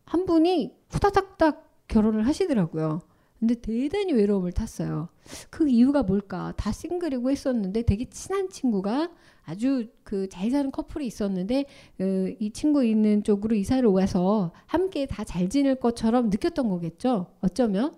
[0.04, 3.00] 한 분이 후다닥닥 결혼을 하시더라고요.
[3.42, 5.08] 근데 대단히 외로움을 탔어요.
[5.50, 6.52] 그 이유가 뭘까?
[6.56, 9.10] 다 싱글이고 했었는데 되게 친한 친구가
[9.44, 11.64] 아주 그 잘 사는 커플이 있었는데
[11.98, 17.26] 그 이 친구 있는 쪽으로 이사를 와서 함께 다 잘 지낼 것처럼 느꼈던 거겠죠.
[17.40, 17.92] 어쩌면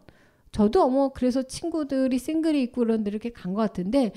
[0.51, 4.13] 저도 어머 그래서 친구들이 싱글이 있고 그런데 이렇게 간 것 같은데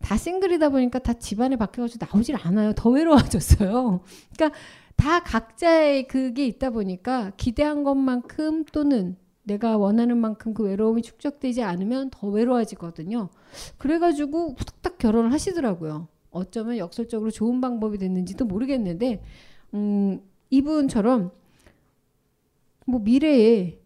[0.00, 2.72] 다 싱글이다 보니까 다 집안에 바뀌어가지고 나오질 않아요.
[2.74, 4.00] 더 외로워졌어요.
[4.36, 4.56] 그러니까
[4.94, 9.16] 다 각자의 그게 있다 보니까 기대한 것만큼 또는
[9.48, 13.30] 내가 원하는 만큼 그 외로움이 축적되지 않으면 더 외로워지거든요.
[13.78, 16.06] 그래가지고 후딱딱 결혼을 하시더라고요.
[16.30, 19.20] 어쩌면 역설적으로 좋은 방법이 됐는지도 모르겠는데,
[19.74, 21.32] 음, 이분처럼
[22.86, 23.78] 뭐 미래에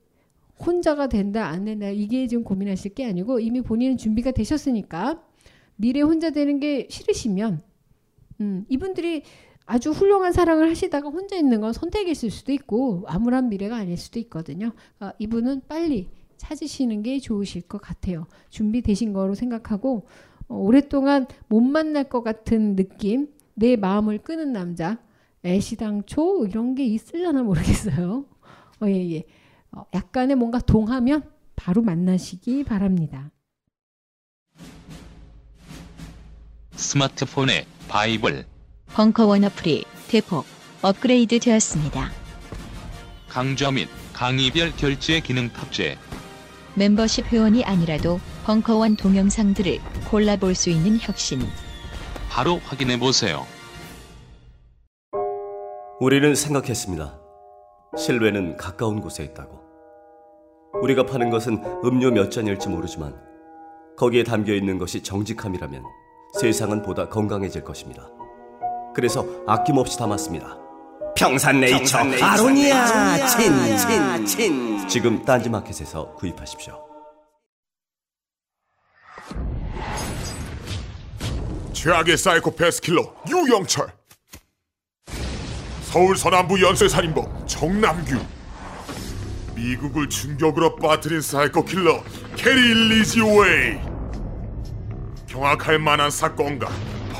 [0.65, 5.21] 혼자가 된다 안 된다 이게 지금 고민하실 게 아니고 이미 본인은 준비가 되셨으니까
[5.75, 7.63] 미래 혼자 되는 게 싫으시면
[8.41, 9.23] 음, 이분들이
[9.67, 14.73] 아주 훌륭한 사랑을 하시다가 혼자 있는 건 선택이실 수도 있고 암울한 미래가 아닐 수도 있거든요.
[14.99, 18.27] 아, 이분은 빨리 찾으시는 게 좋으실 것 같아요.
[18.51, 20.07] 준비되신 거로 생각하고
[20.49, 24.99] 어, 오랫동안 못 만날 것 같은 느낌, 내 마음을 끄는 남자,
[25.45, 28.27] 애시당초 이런 게 있을려나 모르겠어요.
[28.81, 29.25] 어, 예, 예.
[29.71, 31.23] 어, 약간의 뭔가 동하면
[31.57, 33.31] 바로 만나시기 바랍니다.
[36.73, 38.45] 스마트폰에 바이블,
[38.95, 40.45] 벙커원 어플이 대폭
[40.83, 42.11] 업그레이드 되었습니다.
[43.27, 45.97] 강좌 및 강의별 결제 기능 탑재.
[46.75, 49.79] 멤버십 회원이 아니라도 벙커원 동영상들을
[50.11, 51.41] 골라볼 수 있는 혁신.
[52.29, 53.47] 바로 확인해 보세요.
[55.99, 57.19] 우리는 생각했습니다.
[57.97, 59.59] 실외는 가까운 곳에 있다고.
[60.83, 63.17] 우리가 파는 것은 음료 몇 잔일지 모르지만
[63.97, 65.83] 거기에 담겨 있는 것이 정직함이라면
[66.39, 68.07] 세상은 보다 건강해질 것입니다.
[68.95, 70.59] 그래서 아낌없이 담았습니다.
[71.17, 73.27] 평산네이처, 아로니아.
[73.27, 74.89] 친, 친, 친.
[74.89, 76.83] 지금 딴지마켓에서 구입하십시오.
[81.73, 83.93] 최악의 사이코패스 킬러 유영철.
[85.83, 88.19] 서울 서남부 연쇄살인범 정남규.
[89.55, 92.03] 미국을 충격으로 빠뜨린 사이코 킬러
[92.37, 93.79] 게리 리지웨이.
[95.27, 96.69] 경악할 만한 사건과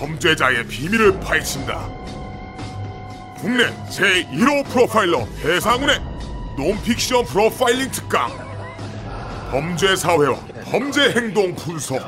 [0.03, 1.89] 범죄자의 비밀을 파헤친다
[3.37, 6.01] 국내 제1호 프로파일러 배상훈의
[6.57, 8.31] 논픽션 프로파일링 특강
[9.53, 12.01] 범죄 사회와 범죄 행동 분석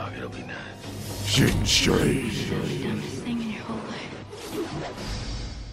[1.25, 2.33] 진실이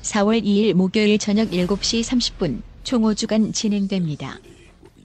[0.04, 4.40] 4월 2일 목요일 저녁 7시 30분 총 5주간 진행됩니다.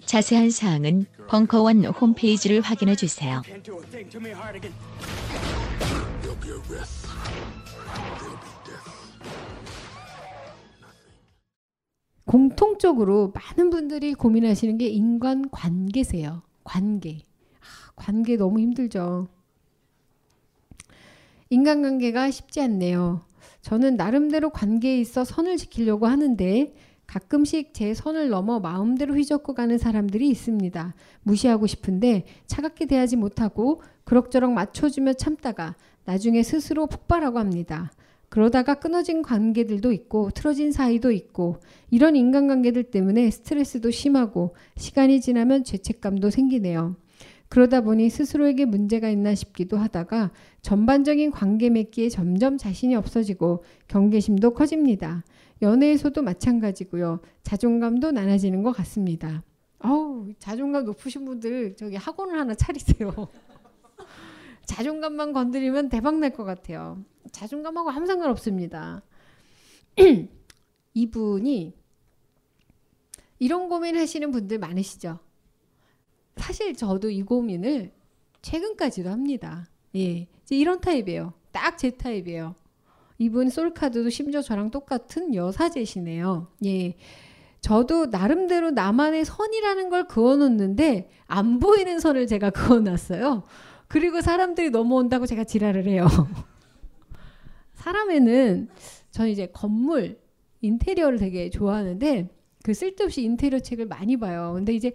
[0.05, 3.43] 자세한 사항은 벙커원 홈페이지를 확인해 주세요.
[12.25, 16.43] 공통적으로 많은 분들이 고민하시는 게 인간 관계세요.
[16.65, 17.21] 관계.
[17.61, 19.29] 아, 관계 너무 힘들죠.
[21.51, 23.25] 인간관계가 쉽지 않네요.
[23.63, 26.75] 저는 나름대로 관계에 있어 선을 지키려고 하는데
[27.07, 30.95] 가끔씩 제 선을 넘어 마음대로 휘젓고 가는 사람들이 있습니다.
[31.23, 35.77] 무시하고 싶은데 차갑게 대하지 못하고 그럭저럭 맞춰주며 참다가
[36.07, 37.93] 나중에 스스로 폭발하고 합니다.
[38.29, 41.59] 그러다가 끊어진 관계들도 있고 틀어진 사이도 있고
[41.91, 46.97] 이런 인간관계들 때문에 스트레스도 심하고 시간이 지나면 죄책감도 생기네요.
[47.49, 55.25] 그러다 보니 스스로에게 문제가 있나 싶기도 하다가 전반적인 관계 맺기에 점점 자신이 없어지고 경계심도 커집니다.
[55.63, 57.21] 연애에서도 마찬가지고요.
[57.45, 59.45] 자존감도 낮아지는 것 같습니다.
[59.79, 63.13] 어우, 자존감 높으신 분들 저기 학원을 하나 차리세요.
[64.67, 67.03] 자존감만 건드리면 대박 날 것 같아요.
[67.33, 69.03] 자존감하고 아무 상관없습니다.
[70.95, 71.75] 이분이
[73.39, 75.19] 이런 고민 하시는 분들 많으시죠?
[76.37, 77.93] 사실 저도 이 고민을
[78.43, 79.67] 최근까지도 합니다.
[79.95, 80.27] 예.
[80.51, 81.33] 이런 타입이에요.
[81.53, 82.55] 딱 제 타입이에요.
[83.19, 86.49] 이분 솔카드도 심지어 저랑 똑같은 여사제시네요.
[86.67, 86.97] 예.
[87.61, 93.43] 저도 나름대로 나만의 선이라는 걸 그어놓는데 안 보이는 선을 제가 그어놨어요.
[93.89, 96.07] 그리고 사람들이 넘어온다고 제가 지랄을 해요.
[97.75, 98.69] 사람에는
[99.11, 100.19] 저는 이제 건물
[100.61, 102.29] 인테리어를 되게 좋아하는데
[102.65, 104.53] 그 쓸데없이 인테리어 책을 많이 봐요.
[104.55, 104.93] 근데 이제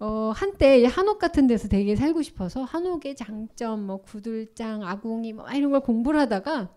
[0.00, 5.70] 어, 한때 한옥 같은 데서 되게 살고 싶어서 한옥의 장점, 뭐 구들장, 아궁이 뭐 이런
[5.72, 6.70] 걸 공부를 하다가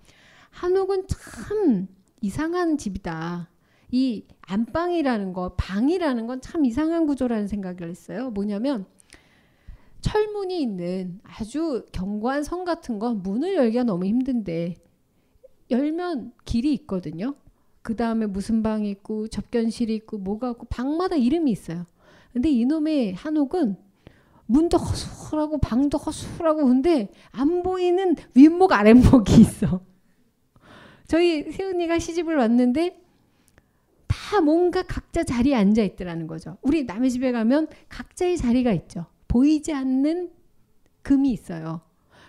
[0.49, 1.87] 한옥은 참
[2.21, 3.49] 이상한 집이다.
[3.91, 8.29] 이 안방이라는 거, 방이라는 건 참 이상한 구조라는 생각을 했어요.
[8.31, 8.85] 뭐냐면
[10.01, 14.75] 철문이 있는 아주 견고한 성 같은 건 문을 열기가 너무 힘든데
[15.69, 17.35] 열면 길이 있거든요.
[17.81, 21.85] 그 다음에 무슨 방이 있고 접견실이 있고 뭐가 있고 방마다 이름이 있어요.
[22.33, 23.75] 근데 이놈의 한옥은
[24.45, 29.81] 문도 허술하고 방도 허술하고 근데 안 보이는 윗목 아랫목이 있어.
[31.07, 33.01] 저희 세은이가 시집을 왔는데
[34.07, 36.57] 다 뭔가 각자 자리에 앉아 있더라는 거죠.
[36.61, 39.05] 우리 남의 집에 가면 각자의 자리가 있죠.
[39.31, 40.29] 보이지 않는
[41.03, 41.79] 금이 있어요.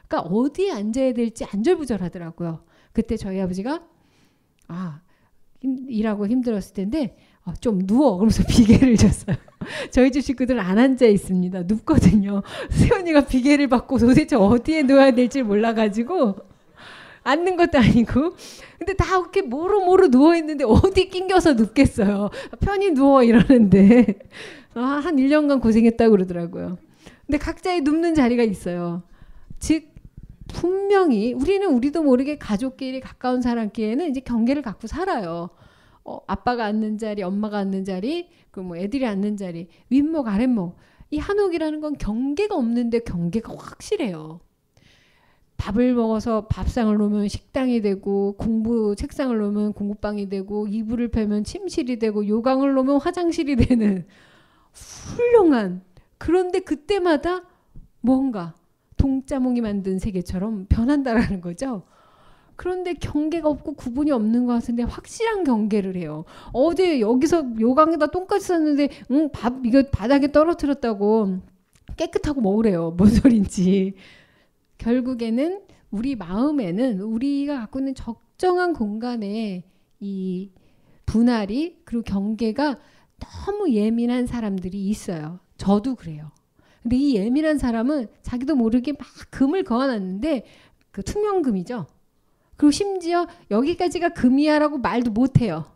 [0.07, 2.63] 그러니까 어디에 앉아야 될지 안절부절하더라고요.
[2.93, 3.83] 그때 저희 아버지가
[4.69, 5.01] 아
[5.61, 9.37] 힘, 일하고 힘들었을 텐데 어, 좀 누워 그러면서 비계를 줬어요.
[9.91, 11.65] 저희 집 식구들 안 앉아 있습니다.
[11.65, 12.43] 눕거든요.
[12.71, 16.37] 세연이가 비계를 받고 도대체 어디에 누워야 될지 몰라가지고
[17.25, 18.35] 앉는 것도 아니고
[18.79, 22.31] 근데 다 이렇게 모로 모로 누워 있는데 어디 낑겨서 눕겠어요.
[22.61, 24.21] 편히 누워 이러는데
[24.75, 26.79] 아, 한 1년간 고생했다고 그러더라고요.
[27.33, 29.05] 근데 각자의 눕는 자리가 있어요.
[29.59, 29.95] 즉
[30.49, 35.49] 분명히 우리는 우리도 모르게 가족끼리 가까운 사람끼리는 이제 경계를 갖고 살아요.
[36.05, 40.77] 어, 아빠가 앉는 자리, 엄마가 앉는 자리, 그 뭐 애들이 앉는 자리, 윗목, 아랫목.
[41.11, 44.41] 이 한옥이라는 건 경계가 없는데 경계가 확실해요.
[45.57, 52.29] 밥을 먹어서 밥상을 놓으면 식당이 되고 공부 책상을 놓으면 공부방이 되고 이불을 펴면 침실이 되고
[52.29, 54.07] 요강을 놓으면 화장실이 되는
[55.17, 55.83] 훌륭한
[56.23, 57.43] 그런데 그때마다
[58.01, 58.55] 뭔가
[58.97, 61.83] 동자몽이 만든 세계처럼 변한다라는 거죠.
[62.55, 66.25] 그런데 경계가 없고 구분이 없는 것 같은데 확실한 경계를 해요.
[66.53, 71.41] 어제 여기서 요강에다 똥까지 쌌는데 응, 밥 이거 바닥에 떨어뜨렸다고
[71.97, 72.93] 깨끗하고 먹으래요.
[72.97, 73.95] 뭔 소린지.
[74.79, 79.65] 결국에는 우리 마음에는 우리가 갖고 있는 적정한 공간에
[79.99, 80.51] 이
[81.05, 82.79] 분할이 그리고 경계가
[83.19, 85.42] 너무 예민한 사람들이 있어요.
[85.63, 86.33] 저도 그래요.
[86.83, 90.45] 근데 이 예민한 사람은 자기도 모르게 막 금을 그어놨는데
[90.91, 91.87] 그 투명금이죠.
[92.57, 95.67] 그리고 심지어 여기까지가 금이야라고 말도 못해요.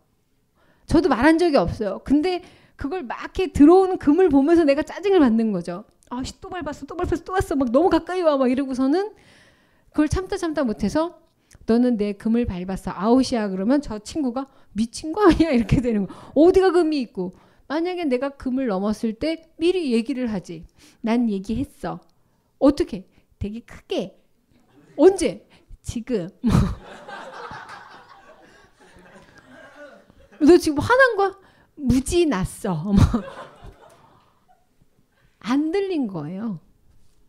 [0.86, 2.00] 저도 말한 적이 없어요.
[2.04, 2.42] 근데
[2.74, 5.84] 그걸 막 이렇게 들어오는 금을 보면서 내가 짜증을 받는 거죠.
[6.10, 7.54] 아씨 또 밟았어, 또 밟았어, 또 왔어.
[7.54, 9.12] 막 너무 가까이 와, 막 이러고서는
[9.90, 11.20] 그걸 참다 참다 못해서
[11.66, 12.90] 너는 내 금을 밟았어.
[12.92, 13.50] 아웃이야.
[13.50, 15.50] 그러면 저 친구가 미친 거 아니야?
[15.50, 16.14] 이렇게 되는 거.
[16.34, 17.45] 어디가 금이 있고.
[17.68, 20.64] 만약에 내가 금을 넘었을 때 미리 얘기를 하지.
[21.00, 22.00] 난 얘기했어.
[22.58, 23.08] 어떻게?
[23.38, 24.18] 되게 크게.
[24.96, 25.46] 언제?
[25.82, 26.28] 지금.
[30.40, 31.38] 너 지금 화난 거야?
[31.74, 32.94] 무지 났어.
[35.38, 36.60] 안 들린 거예요.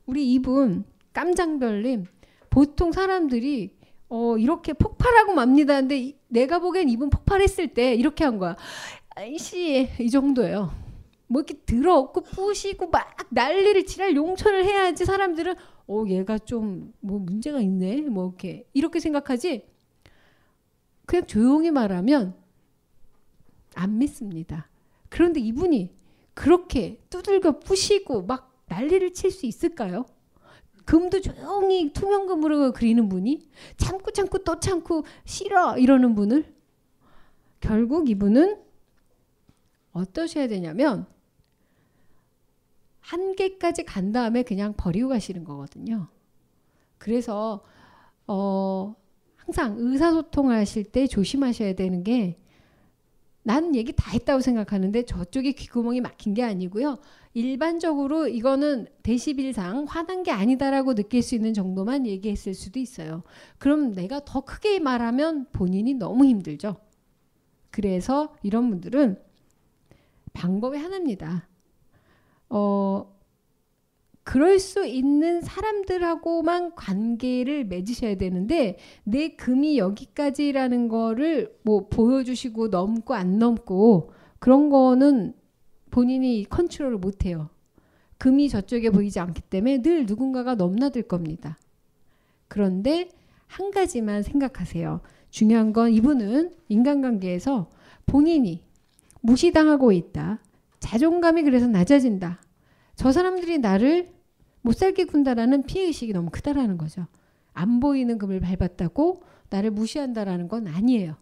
[0.06, 2.06] 우리 이분 깜장별님
[2.50, 3.76] 보통 사람들이
[4.10, 5.80] 어 이렇게 폭발하고 맙니다.
[5.82, 8.56] 근데 내가 보기엔 이분 폭발했을 때 이렇게 한 거야.
[9.18, 10.72] 아이씨 이 정도예요.
[11.26, 15.56] 뭐 이렇게 들어없고 부시고 막 난리를 치랄 용천을 해야지 사람들은
[15.88, 19.66] 어 얘가 좀 뭐 문제가 있네 뭐 이렇게 이렇게 생각하지
[21.08, 22.36] 그냥 조용히 말하면
[23.74, 24.70] 안 믿습니다.
[25.10, 25.96] 그런데 이분이
[26.36, 30.06] 그렇게 두들겨 부시고 막 난리를 칠 수 있을까요?
[30.86, 36.54] 금도 조용히 투명금으로 그리는 분이 참고 참고 또 참고 싫어 이러는 분을
[37.60, 38.67] 결국 이분은
[39.98, 41.06] 어떠셔야 되냐면
[43.00, 46.08] 한계까지 간 다음에 그냥 버리고 가시는 거거든요.
[46.98, 47.64] 그래서
[48.28, 48.96] 어
[49.36, 52.38] 항상 의사소통하실 때 조심하셔야 되는 게
[53.44, 56.98] 나는 얘기 다 했다고 생각하는데 저쪽에 귓구멍이 막힌 게 아니고요.
[57.34, 63.24] 일반적으로 이거는 데시빌상 화난 게 아니다라고 느낄 수 있는 정도만 얘기했을 수도 있어요.
[63.58, 66.76] 그럼 내가 더 크게 말하면 본인이 너무 힘들죠.
[67.72, 69.18] 그래서 이런 분들은
[70.38, 71.50] 방법이 하나입니다.
[72.50, 73.18] 어,
[74.24, 83.40] 그럴 수 있는 사람들하고만 관계를 맺으셔야 되는데 내 금이 여기까지라는 거를 뭐 보여주시고 넘고 안
[83.40, 85.34] 넘고 그런 거는
[85.90, 87.50] 본인이 컨트롤을 못 해요.
[88.20, 91.58] 금이 저쪽에 보이지 않기 때문에 늘 누군가가 넘나들 겁니다.
[92.48, 93.10] 그런데
[93.48, 95.02] 한 가지만 생각하세요.
[95.30, 97.70] 중요한 건 이분은 인간관계에서
[98.06, 98.67] 본인이
[99.28, 100.40] 무시당하고 있다.
[100.80, 102.42] 자존감이 그래서 낮아진다.
[102.96, 104.08] 저 사람들이 나를
[104.62, 107.06] 못 살게 군다라는 피해의식이 너무 크다라는 거죠.
[107.54, 111.16] 안 보이는 금을 밟았다고 나를 무시한다라는 건 아니에요.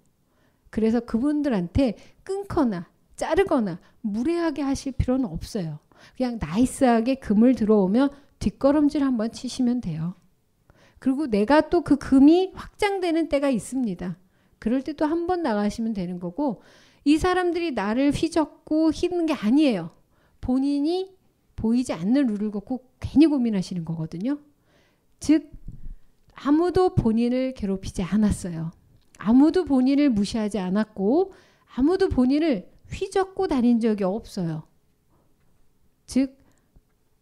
[0.69, 5.79] 그래서 그분들한테 끊거나 자르거나 무례하게 하실 필요는 없어요.
[6.15, 10.13] 그냥 나이스하게 금을 들어오면 뒷걸음질 한번 치시면 돼요.
[10.99, 14.17] 그리고 내가 또 그 금이 확장되는 때가 있습니다.
[14.59, 16.61] 그럴 때 또 한 번 나가시면 되는 거고
[17.05, 19.91] 이 사람들이 나를 휘젓고 휘는 게 아니에요.
[20.41, 21.15] 본인이
[21.55, 24.39] 보이지 않는 룰을 걷고 괜히 고민하시는 거거든요.
[25.19, 25.51] 즉
[26.33, 28.71] 아무도 본인을 괴롭히지 않았어요.
[29.17, 31.31] 아무도 본인을 무시하지 않았고
[31.75, 34.63] 아무도 본인을 휘젓고 다닌 적이 없어요.
[36.05, 36.45] 즉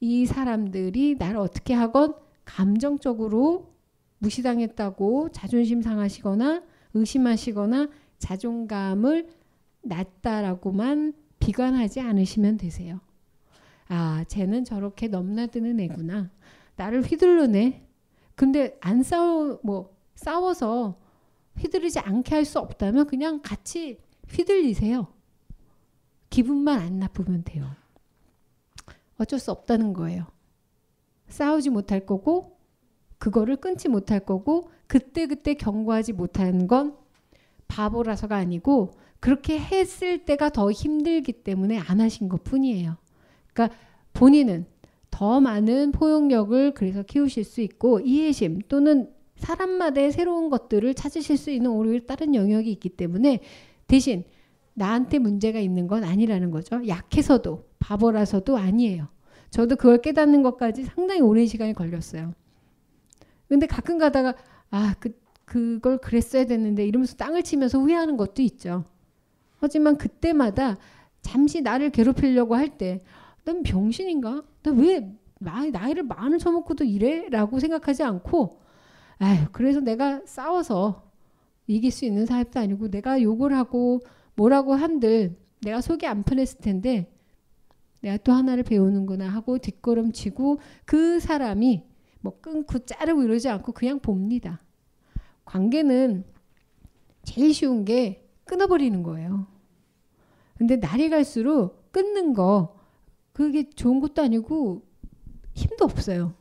[0.04, 2.14] 이 사람들이 나를 어떻게 하건
[2.44, 3.74] 감정적으로
[4.18, 6.62] 무시당했다고 자존심 상하시거나
[6.94, 9.30] 의심하시거나 자존감을
[9.84, 13.00] 낮다라고만 비관하지 않으시면 되세요.
[13.90, 16.32] 아, 쟤는 저렇게 넘나드는 애구나.
[16.76, 17.86] 나를 휘둘르네.
[18.36, 21.00] 근데 안 싸워 뭐 싸워서
[21.58, 25.08] 휘두르지 않게 할 수 없다면 그냥 같이 휘둘리세요.
[26.30, 27.70] 기분만 안 나쁘면 돼요.
[29.20, 30.26] 어쩔 수 없다는 거예요.
[31.28, 32.58] 싸우지 못할 거고
[33.20, 36.98] 그거를 끊지 못할 거고 그때그때 경고하지 못하는 건
[37.68, 38.92] 바보라서가 아니고
[39.24, 42.98] 그렇게 했을 때가 더 힘들기 때문에 안 하신 것 뿐이에요.
[43.54, 43.74] 그러니까
[44.12, 44.66] 본인은
[45.12, 51.72] 더 많은 포용력을 그래서 키우실 수 있고 이해심 또는 사람마다의 새로운 것들을 찾으실 수 있는
[51.72, 53.40] 오히려 다른 영역이 있기 때문에
[53.88, 54.26] 대신
[54.74, 56.86] 나한테 문제가 있는 건 아니라는 거죠.
[56.86, 59.08] 약해서도 바보라서도 아니에요.
[59.52, 62.34] 저도 그걸 깨닫는 것까지 상당히 오랜 시간이 걸렸어요.
[63.48, 64.36] 근데 가끔 가다가
[64.70, 68.84] 아, 그 그걸 그랬어야 됐는데 이러면서 땅을 치면서 후회하는 것도 있죠.
[69.64, 70.78] 하지만 그때마다
[71.22, 73.02] 잠시 나를 괴롭히려고 할 때
[73.46, 74.44] 난 병신인가?
[74.64, 77.28] 나 왜 나이, 나이를 많은 처먹고도 이래?
[77.30, 78.62] 라고 생각하지 않고
[79.20, 81.12] 아유, 그래서 내가 싸워서
[81.68, 84.00] 이길 수 있는 사람도 아니고 내가 욕을 하고
[84.36, 87.12] 뭐라고 한들 내가 속이 안 편했을 텐데
[88.02, 91.84] 내가 또 하나를 배우는구나 하고 뒷걸음치고 그 사람이
[92.22, 94.62] 뭐 끊고 자르고 이러지 않고 그냥 봅니다.
[95.46, 96.26] 관계는
[97.24, 99.48] 제일 쉬운 게 끊어버리는 거예요.
[100.58, 102.80] 근데 날이 갈수록 끊는 거
[103.32, 104.84] 그게 좋은 것도 아니고
[105.54, 106.36] 힘도 없어요.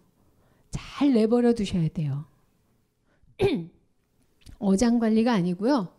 [0.70, 2.26] 잘 내버려 두셔야 돼요.
[4.58, 5.94] 어장 관리가 아니고요.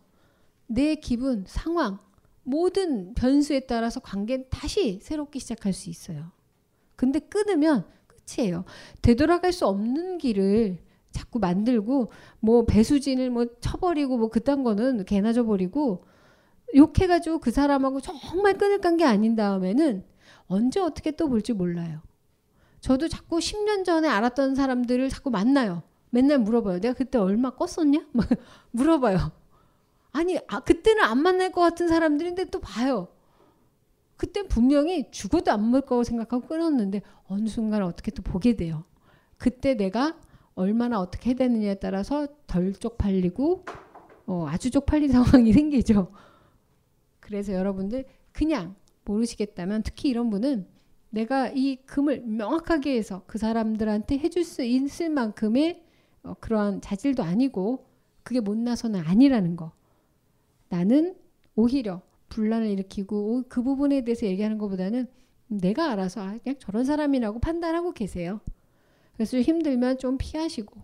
[0.66, 1.98] 내 기분, 상황,
[2.42, 6.30] 모든 변수에 따라서 관계는 다시 새롭게 시작할 수 있어요.
[6.96, 8.64] 근데 끊으면 끝이에요.
[9.02, 10.78] 되돌아갈 수 없는 길을
[11.10, 12.10] 자꾸 만들고
[12.40, 16.04] 뭐 배수진을 뭐 쳐버리고 뭐 그딴 거는 개나 줘버리고
[16.74, 20.04] 욕해가지고 그 사람하고 정말 끊을 관계 아닌 다음에는
[20.46, 22.00] 언제 어떻게 또 볼지 몰라요.
[22.80, 25.82] 저도 자꾸 10년 전에 알았던 사람들을 자꾸 만나요.
[26.10, 26.80] 맨날 물어봐요.
[26.80, 28.06] 내가 그때 얼마 껐었냐?
[28.72, 29.32] 물어봐요.
[30.12, 33.08] 아니, 아, 그때는 안 만날 것 같은 사람들인데 또 봐요.
[34.16, 38.84] 그때 분명히 죽어도 안 볼 거라고 생각하고 끊었는데 어느 순간 어떻게 또 보게 돼요.
[39.38, 40.16] 그때 내가
[40.54, 43.64] 얼마나 어떻게 해야 되느냐에 따라서 덜 쪽팔리고
[44.26, 46.12] 어, 아주 쪽팔린 상황이 생기죠.
[47.24, 50.66] 그래서 여러분들 그냥 모르시겠다면 특히 이런 분은
[51.08, 55.82] 내가 이 금을 명확하게 해서 그 사람들한테 해줄 수 있을 만큼의
[56.22, 57.86] 어, 그러한 자질도 아니고
[58.22, 59.72] 그게 못나서는 아니라는 거.
[60.68, 61.16] 나는
[61.56, 65.06] 오히려 분란을 일으키고 그 부분에 대해서 얘기하는 것보다는
[65.46, 68.40] 내가 알아서 아, 그냥 저런 사람이라고 판단하고 계세요.
[69.14, 70.78] 그래서 힘들면 좀 피하시고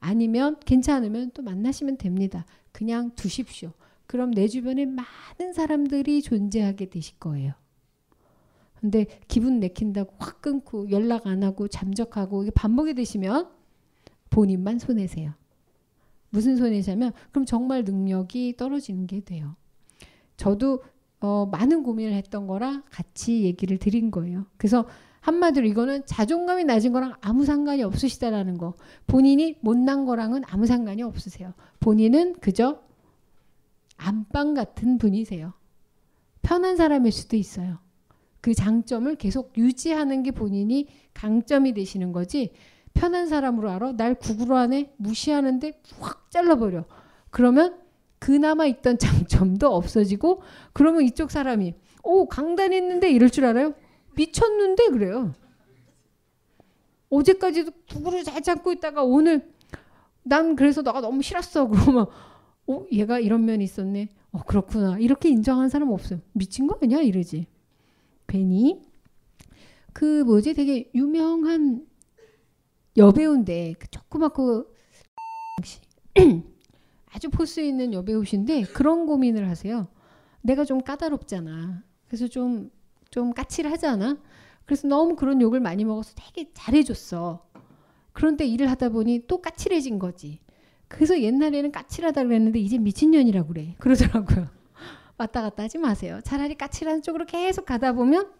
[0.00, 2.46] 아니면 괜찮으면 또 만나시면 됩니다.
[2.72, 3.72] 그냥 두십시오.
[4.06, 7.54] 그럼 내 주변에 많은 사람들이 존재하게 되실 거예요.
[8.80, 13.48] 근데 기분 내킨다고 확 끊고 연락 안 하고 잠적하고 이게 반복이 되시면
[14.30, 15.32] 본인만 손해세요.
[16.30, 19.56] 무슨 손해냐면 그럼 정말 능력이 떨어지는 게 돼요.
[20.36, 20.82] 저도
[21.20, 24.46] 어, 많은 고민을 했던 거라 같이 얘기를 드린 거예요.
[24.58, 24.86] 그래서
[25.20, 28.74] 한마디로 이거는 자존감이 낮은 거랑 아무 상관이 없으시다라는 거.
[29.06, 31.54] 본인이 못난 거랑은 아무 상관이 없으세요.
[31.80, 32.85] 본인은 그저
[33.96, 35.54] 안방 같은 분이세요.
[36.42, 37.78] 편한 사람일 수도 있어요.
[38.40, 42.52] 그 장점을 계속 유지하는 게 본인이 강점이 되시는 거지.
[42.94, 43.92] 편한 사람으로 알아?
[43.92, 44.94] 날 구구로 하네?
[44.96, 46.84] 무시하는데 확 잘라버려.
[47.30, 47.78] 그러면
[48.18, 50.42] 그나마 있던 장점도 없어지고
[50.72, 53.74] 그러면 이쪽 사람이 오 강단했는데 이럴 줄 알아요?
[54.14, 55.34] 미쳤는데 그래요.
[57.10, 59.52] 어제까지도 구구를 잘 잡고 있다가 오늘
[60.22, 61.68] 난 그래서 너가 너무 싫었어.
[61.68, 62.06] 그러면
[62.68, 64.08] 어 얘가 이런 면이 있었네.
[64.32, 64.98] 어 그렇구나.
[64.98, 66.20] 이렇게 인정하는 사람 없어요.
[66.32, 67.46] 미친 거 아니야 이러지.
[68.26, 68.82] 괜히
[69.92, 71.86] 그 뭐지 되게 유명한
[72.96, 74.66] 여배우인데 그 조그맣고
[77.12, 79.88] 아주 포스 있는 여배우신데 그런 고민을 하세요.
[80.42, 81.82] 내가 좀 까다롭잖아.
[82.06, 84.18] 그래서 좀좀 까칠하잖아.
[84.64, 87.46] 그래서 너무 그런 욕을 많이 먹어서 되게 잘해줬어.
[88.12, 90.40] 그런데 일을 하다 보니 또 까칠해진 거지.
[90.88, 93.74] 그래서 옛날에는 까칠하다 그랬는데 이제 미친년이라고 그래.
[93.78, 94.48] 그러더라고요.
[95.18, 96.20] 왔다 갔다 하지 마세요.
[96.24, 98.30] 차라리 까칠한 쪽으로 계속 가다 보면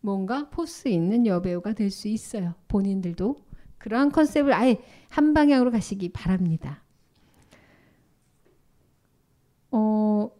[0.00, 2.54] 뭔가 포스 있는 여배우가 될 수 있어요.
[2.68, 3.36] 본인들도
[3.78, 4.78] 그러한 컨셉을 아예
[5.08, 6.82] 한 방향으로 가시기 바랍니다.
[9.70, 10.30] 어,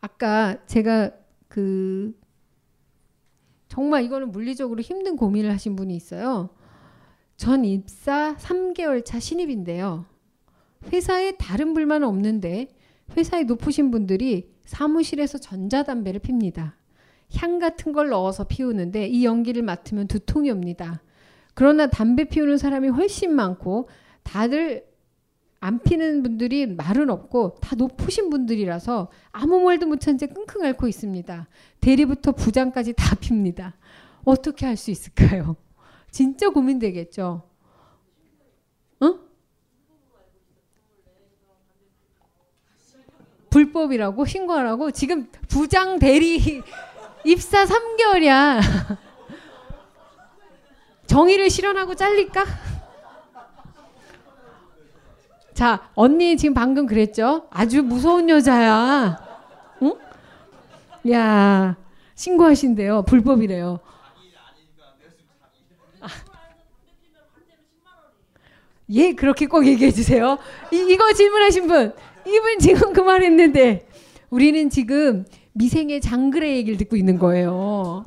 [0.00, 1.12] 아까 제가
[1.48, 2.18] 그
[3.70, 6.50] 정말 이거는 물리적으로 힘든 고민을 하신 분이 있어요.
[7.36, 10.06] 전 입사 3개월 차 신입인데요.
[10.92, 12.68] 회사에 다른 불만은 없는데
[13.16, 16.76] 회사에 높으신 분들이 사무실에서 전자담배를 핍니다.
[17.36, 21.00] 향 같은 걸 넣어서 피우는데 이 연기를 맡으면 두통이 옵니다.
[21.54, 23.88] 그러나 담배 피우는 사람이 훨씬 많고
[24.24, 24.84] 다들
[25.62, 31.48] 안 피는 분들이 말은 없고 다 높으신 분들이라서 아무 말도 못한 채 끙끙 앓고 있습니다.
[31.80, 33.76] 대리부터 부장까지 다 핍니다.
[34.24, 35.56] 어떻게 할 수 있을까요?
[36.10, 37.42] 진짜 고민되겠죠.
[39.00, 39.14] 어?
[43.50, 46.62] 불법이라고 신고하라고 지금 부장 대리
[47.24, 48.60] 입사 3개월이야.
[51.06, 52.44] 정의를 실현하고 잘릴까?
[55.60, 57.46] 자, 언니 지금 방금 그랬죠?
[57.50, 59.18] 아주 무서운 여자야.
[59.82, 59.92] 응?
[61.12, 61.76] 야,
[62.14, 63.02] 신고하신대요.
[63.02, 63.78] 불법이래요.
[66.00, 66.08] 아.
[68.88, 70.38] 예, 그렇게 꼭 얘기해 주세요.
[70.72, 71.92] 이, 이거 질문하신 분,
[72.26, 73.86] 이분 지금 그 말 했는데,
[74.30, 78.06] 우리는 지금 미생의 장글의 얘기를 듣고 있는 거예요.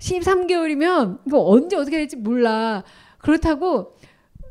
[0.00, 2.82] 13개월이면 이거 언제 어떻게 될지 몰라.
[3.18, 3.94] 그렇다고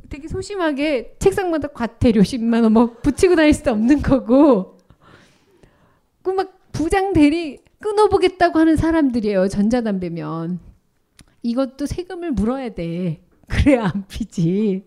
[0.10, 4.78] 되게 소심하게 책상마다 과태료 10만 원 뭐 붙이고 다닐 수도 없는 거고.
[6.24, 9.48] 그막 부장 대리 끊어보겠다고 하는 사람들이에요.
[9.48, 10.60] 전자담배면.
[11.44, 13.22] 이것도 세금을 물어야 돼.
[13.48, 14.84] 그래야 안 피지.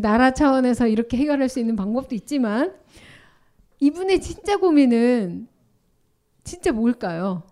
[0.00, 2.74] 나라 차원에서 이렇게 해결할 수 있는 방법도 있지만
[3.80, 5.46] 이분의 진짜 고민은
[6.44, 7.42] 진짜 뭘까요?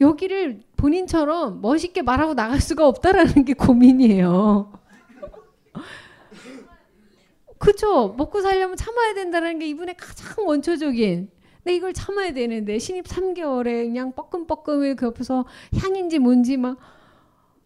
[0.00, 4.72] 여기를 본인처럼 멋있게 말하고 나갈 수가 없다라는 게 고민이에요.
[7.58, 8.14] 그죠?
[8.16, 11.30] 먹고 살려면 참아야 된다는 게 이분의 가장 원초적인.
[11.62, 15.44] 근데 이걸 참아야 되는데 신입 3개월에 그냥 뻐끔뻐끔을 그 옆에서
[15.76, 16.78] 향인지 뭔지 막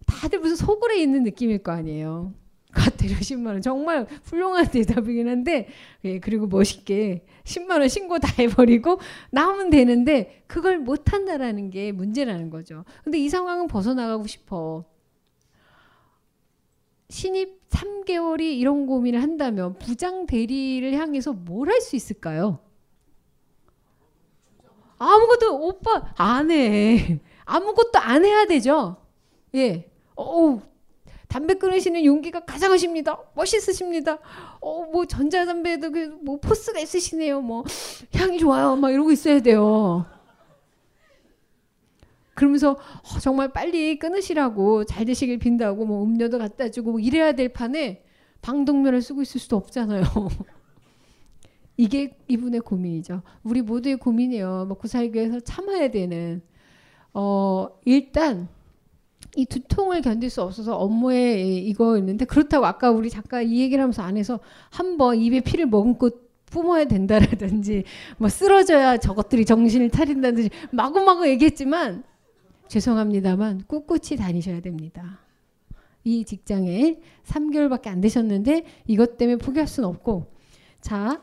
[0.06, 2.34] 다들 무슨 소굴에 있는 느낌일 거 아니에요.
[2.74, 5.68] 과태료 10만 원 정말 훌륭한 대답이긴 한데
[6.04, 8.98] 예, 그리고 멋있게 10만 원 신고 다 해버리고
[9.30, 12.84] 나오면 되는데 그걸 못 한다라는 게 문제라는 거죠.
[13.04, 14.84] 근데 이 상황은 벗어나가고 싶어.
[17.10, 22.58] 신입 3개월이 이런 고민을 한다면 부장 대리를 향해서 뭘 할 수 있을까요?
[24.98, 27.20] 아무것도 오빠 안 해.
[27.44, 28.96] 아무것도 안 해야 되죠.
[29.54, 29.90] 예.
[30.16, 30.60] 어우
[31.34, 33.18] 담배 끊으시는 용기가 가장하십니다.
[33.34, 34.20] 멋있으십니다.
[34.60, 37.40] 어, 뭐 전자담배도 그뭐 포스가 있으시네요.
[37.40, 37.64] 뭐
[38.14, 38.76] 향이 좋아요.
[38.76, 40.06] 막 이러고 있어야 돼요.
[42.34, 47.48] 그러면서 어, 정말 빨리 끊으시라고 잘 되시길 빈다고 뭐 음료도 갖다 주고 뭐 이래야 될
[47.48, 48.04] 판에
[48.40, 50.04] 방독면을 쓰고 있을 수도 없잖아요.
[51.76, 53.22] 이게 이분의 고민이죠.
[53.42, 54.66] 우리 모두의 고민이에요.
[54.68, 56.42] 먹고 살기 위해서 참아야 되는.
[57.12, 58.48] 어, 일단
[59.36, 64.02] 이 두통을 견딜 수 없어서 업무에 이거 있는데 그렇다고 아까 우리 잠깐 이 얘기를 하면서
[64.02, 66.10] 안에서 한번 입에 피를 머금고
[66.46, 67.84] 뿜어야 된다라든지
[68.16, 72.04] 뭐 쓰러져야 저것들이 정신을 차린다든지 마구마구 얘기했지만
[72.68, 75.20] 죄송합니다만 꿋꿋이 다니셔야 됩니다.
[76.04, 80.32] 이 직장에 3개월밖에 안 되셨는데 이것 때문에 포기할 수는 없고
[80.80, 81.22] 자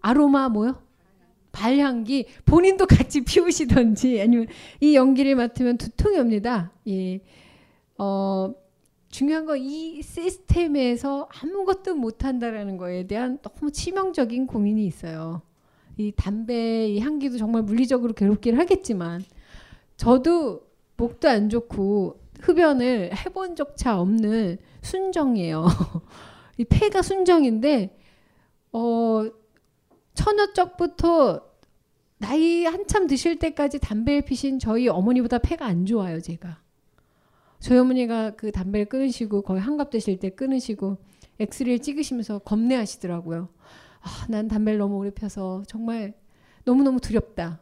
[0.00, 0.85] 아로마 뭐요?
[1.56, 4.46] 발향기 본인도 같이 피우시던지 아니면
[4.80, 6.70] 이 연기를 맡으면 두통이 옵니다.
[6.86, 7.20] 예.
[7.96, 8.54] 어,
[9.08, 15.40] 중요한 거이 시스템에서 아무것도 못한다라는 거에 대한 너무 치명적인 고민이 있어요.
[15.96, 19.24] 이 담배 이 향기도 정말 물리적으로 괴롭긴 하겠지만
[19.96, 20.60] 저도
[20.98, 25.64] 목도 안 좋고 흡연을 해본 적차 없는 순정이에요.
[26.58, 27.96] 이 폐가 순정인데
[28.72, 29.24] 어
[30.16, 31.42] 처녀 쪽부터
[32.18, 36.60] 나이 한참 드실 때까지 담배를 피신 저희 어머니보다 폐가 안 좋아요, 제가.
[37.60, 40.96] 저희 어머니가 그 담배를 끊으시고 거의 한갑 되실 때 끊으시고
[41.38, 43.48] 엑스레이 찍으시면서 겁내하시더라고요.
[44.00, 46.14] 아, 난 담배를 너무 오래 펴서 정말
[46.64, 47.60] 너무너무 두렵다.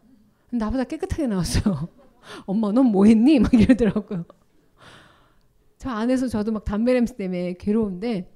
[0.51, 1.89] 나보다 깨끗하게 나왔어요.
[2.47, 3.39] 엄마, 넌 뭐 했니?
[3.41, 4.25] 막 이러더라고요.
[5.79, 8.33] 저 안에서 저도 막 담배 냄새 때문에 괴로운데,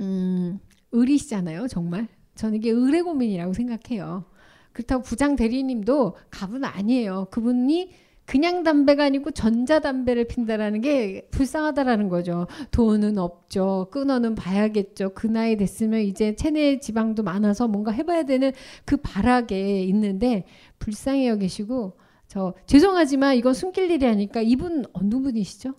[0.00, 0.58] 음,
[0.92, 2.08] 의리시잖아요, 정말.
[2.36, 4.24] 저는 이게 의뢰 고민이라고 생각해요.
[4.72, 7.28] 그렇다고 부장 대리님도 갑은 아니에요.
[7.30, 7.90] 그분이
[8.26, 12.48] 그냥 담배가 아니고 전자담배를 핀다라는 게 불쌍하다라는 거죠.
[12.72, 13.88] 돈은 없죠.
[13.92, 15.12] 끊어는 봐야겠죠.
[15.14, 18.52] 그 나이 됐으면 이제 체내 지방도 많아서 뭔가 해봐야 되는
[18.84, 20.44] 그 발악에 있는데
[20.80, 25.74] 불쌍해 여기시고 저 죄송하지만 이건 숨길 일이 아니까 이분 어느 분이시죠?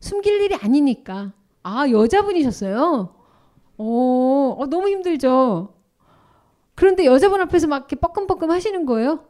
[0.00, 1.32] 숨길 일이 아니니까.
[1.62, 3.14] 아 여자분이셨어요.
[3.78, 5.77] 오, 어, 너무 힘들죠.
[6.78, 9.24] 그런데 여자분 앞에서 막 이렇게 뻐끔뻐끔 하시는 거예요.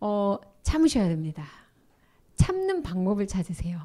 [0.00, 1.46] 어, 참으셔야 됩니다.
[2.34, 3.80] 참는 방법을 찾으세요.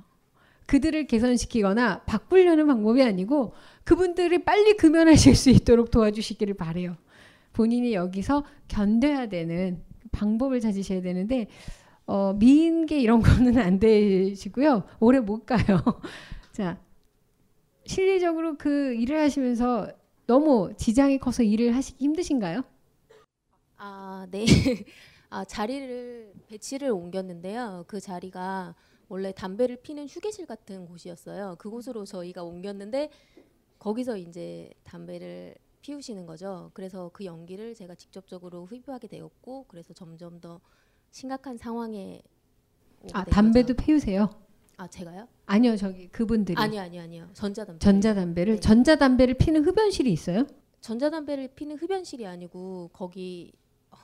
[0.65, 3.53] 그들을 개선시키거나 바꾸려는 방법이 아니고
[3.85, 6.97] 그분들이 빨리 금연하실 수 있도록 도와주시기를 바래요.
[7.53, 9.81] 본인이 여기서 견뎌야 되는
[10.11, 11.47] 방법을 찾으셔야 되는데
[12.05, 14.83] 어, 미인계 이런 거는 안 되시고요.
[14.99, 15.79] 오래 못 가요.
[16.51, 16.77] 자,
[17.85, 19.87] 실리적으로 그 일을 하시면서
[20.27, 22.63] 너무 지장이 커서 일을 하시기 힘드신가요?
[23.79, 24.45] 아, 네.
[25.29, 27.85] 아, 자리를 배치를 옮겼는데요.
[27.87, 28.75] 그 자리가
[29.07, 31.55] 원래 담배를 피는 휴게실 같은 곳이었어요.
[31.57, 33.09] 그곳으로 저희가 옮겼는데
[33.79, 36.71] 거기서 이제 담배를 피우시는 거죠.
[36.73, 40.59] 그래서 그 연기를 제가 직접적으로 흡입하게 되었고 그래서 점점 더
[41.11, 42.21] 심각한 상황에
[43.13, 43.85] 아, 담배도 거죠.
[43.85, 44.29] 피우세요?
[44.77, 45.27] 아, 제가요?
[45.45, 46.57] 아니요, 저기 그분들이.
[46.61, 47.29] 아니요, 아니요, 아니요.
[47.33, 47.79] 전자담배.
[47.79, 48.59] 전자담배를 네.
[48.59, 50.45] 전자담배를 피는 흡연실이 있어요?
[50.81, 53.53] 전자담배를 피는 흡연실이 아니고 거기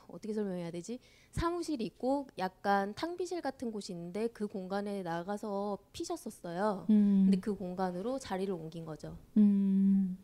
[0.08, 0.99] 어떻게 설명해야 되지?
[1.32, 6.86] 사무실이 있고 약간 탕비실 같은 곳이 있는데 그 공간에 나가서 피셨었어요.
[6.89, 7.24] 음.
[7.26, 9.18] 근데 그 공간으로 자리를 옮긴 거죠.
[9.38, 10.18] 음.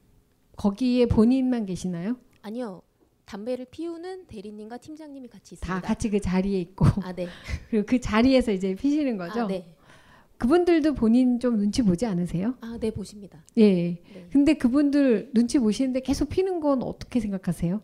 [0.56, 2.18] 거기에 본인만 계시나요?
[2.42, 2.82] 아니요.
[3.26, 5.80] 담배를 피우는 대리님과 팀장님이 같이 있습니다.
[5.80, 6.86] 다 같이 그 자리에 있고.
[7.02, 7.28] 아, 네.
[7.70, 9.42] 그리고 그 자리에서 이제 피시는 거죠.
[9.42, 9.74] 아, 네.
[10.38, 12.56] 그분들도 본인 좀 눈치 보지 않으세요?
[12.62, 13.46] 아, 네, 보십니다.
[13.60, 14.02] 예.
[14.32, 17.80] 근데 그분들 눈치 보시는데 계속 피는 건 어떻게 생각하세요?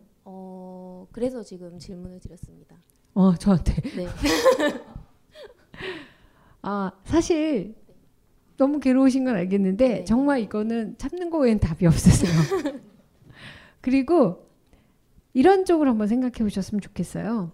[1.17, 2.75] 어, 그래서 지금 질문을 드렸습니다.
[3.15, 3.73] 어, 저한테.
[3.95, 4.07] 네.
[6.61, 7.73] 아, 사실
[8.57, 12.31] 너무 괴로우신 건 알겠는데 정말 이거는 참는 거 외엔 답이 없으세요.
[13.81, 14.47] 그리고
[15.33, 17.51] 이런 쪽으로 한번 생각해 보셨으면 좋겠어요.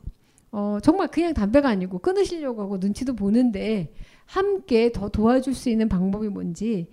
[0.51, 3.93] 어, 정말 그냥 담배가 아니고 끊으시려고 하고 눈치도 보는데
[4.25, 6.89] 함께 더 도와줄 수 있는 방법이 뭔지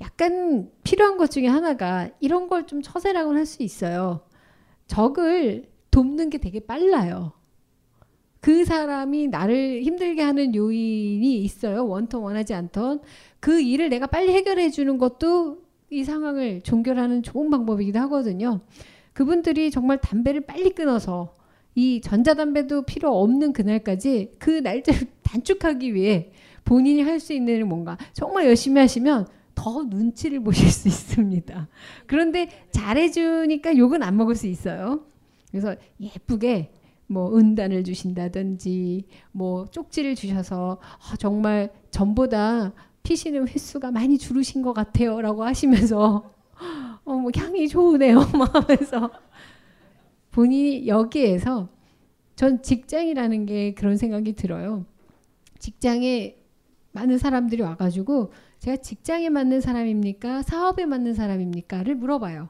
[0.00, 4.20] 약간 필요한 것 중에 하나가 이런 걸 좀 처세라고는 할수 있어요.
[4.86, 7.32] 적을 돕는 게 되게 빨라요.
[8.40, 11.86] 그 사람이 나를 힘들게 하는 요인이 있어요.
[11.86, 13.00] 원턴 원하지 않던
[13.40, 18.60] 그 일을 내가 빨리 해결해 주는 것도 이 상황을 종결하는 좋은 방법이기도 하거든요.
[19.12, 21.34] 그분들이 정말 담배를 빨리 끊어서
[21.74, 26.32] 이 전자담배도 필요 없는 그날까지 그 날짜를 단축하기 위해
[26.64, 31.68] 본인이 할 수 있는 뭔가 정말 열심히 하시면 더 눈치를 보실 수 있습니다.
[32.06, 35.04] 그런데 잘해주니까 욕은 안 먹을 수 있어요.
[35.50, 36.72] 그래서 예쁘게
[37.06, 42.72] 뭐 은단을 주신다든지 뭐 쪽지를 주셔서 아, 정말 전보다
[43.02, 46.34] 피시는 횟수가 많이 줄으신 것 같아요라고 하시면서
[47.04, 49.10] 어, 뭐 향이 좋으네요 막 하면서
[50.30, 51.68] 본인이 여기에서
[52.36, 54.84] 전 직장이라는 게 그런 생각이 들어요.
[55.58, 56.36] 직장에
[56.92, 60.42] 많은 사람들이 와가지고 제가 직장에 맞는 사람입니까?
[60.42, 62.48] 사업에 맞는 사람입니까?를 물어봐요.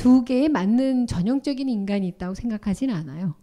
[0.00, 3.34] 두 개에 맞는 전형적인 인간이 있다고 생각하진 않아요.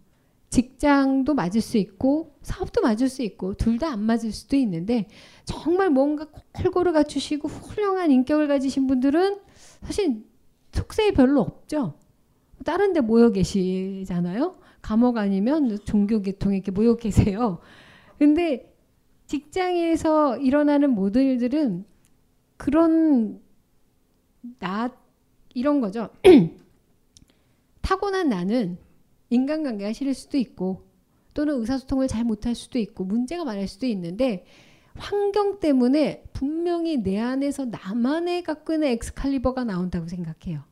[0.49, 5.07] 직장도 맞을 수 있고 사업도 맞을 수 있고 둘 다 안 맞을 수도 있는데
[5.45, 9.37] 정말 뭔가 골고루 갖추시고 훌륭한 인격을 가지신 분들은
[9.83, 10.23] 사실
[10.71, 11.93] 속세에 별로 없죠.
[12.65, 14.57] 다른 데 모여 계시잖아요.
[14.81, 17.59] 감옥 아니면 종교 계통에 이렇게 모여 계세요.
[18.17, 18.73] 근데
[19.27, 21.85] 직장에서 일어나는 모든 일들은
[22.57, 23.41] 그런
[24.57, 24.89] 나
[25.57, 26.09] 이런 거죠.
[27.81, 28.77] 타고난 나는
[29.31, 30.83] 인간관계가 싫을 수도 있고
[31.33, 34.45] 또는 의사소통을 잘 못할 수도 있고 문제가 많을 수도 있는데
[34.95, 40.63] 환경 때문에 분명히 내 안에서 나만의 갖고 있는 엑스칼리버가 나온다고 생각해요.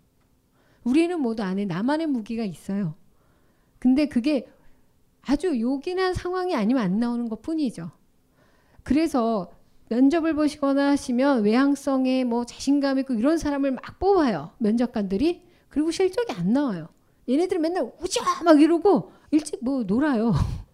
[0.84, 2.96] 우리는 모두 안에 나만의 무기가 있어요.
[3.80, 4.48] 근데 그게
[5.24, 7.90] 아주 요긴한 상황이 아니면 안 나오는 것 뿐이죠.
[8.84, 9.52] 그래서
[9.90, 14.52] 면접을 보시거나 하시면 외향성에 뭐 자신감 있고 이런 사람을 막 뽑아요.
[14.58, 15.44] 면접관들이.
[15.70, 16.88] 그리고 실적이 안 나와요.
[17.30, 20.34] 얘네들 맨날 우자 막 이러고 일찍 뭐 놀아요.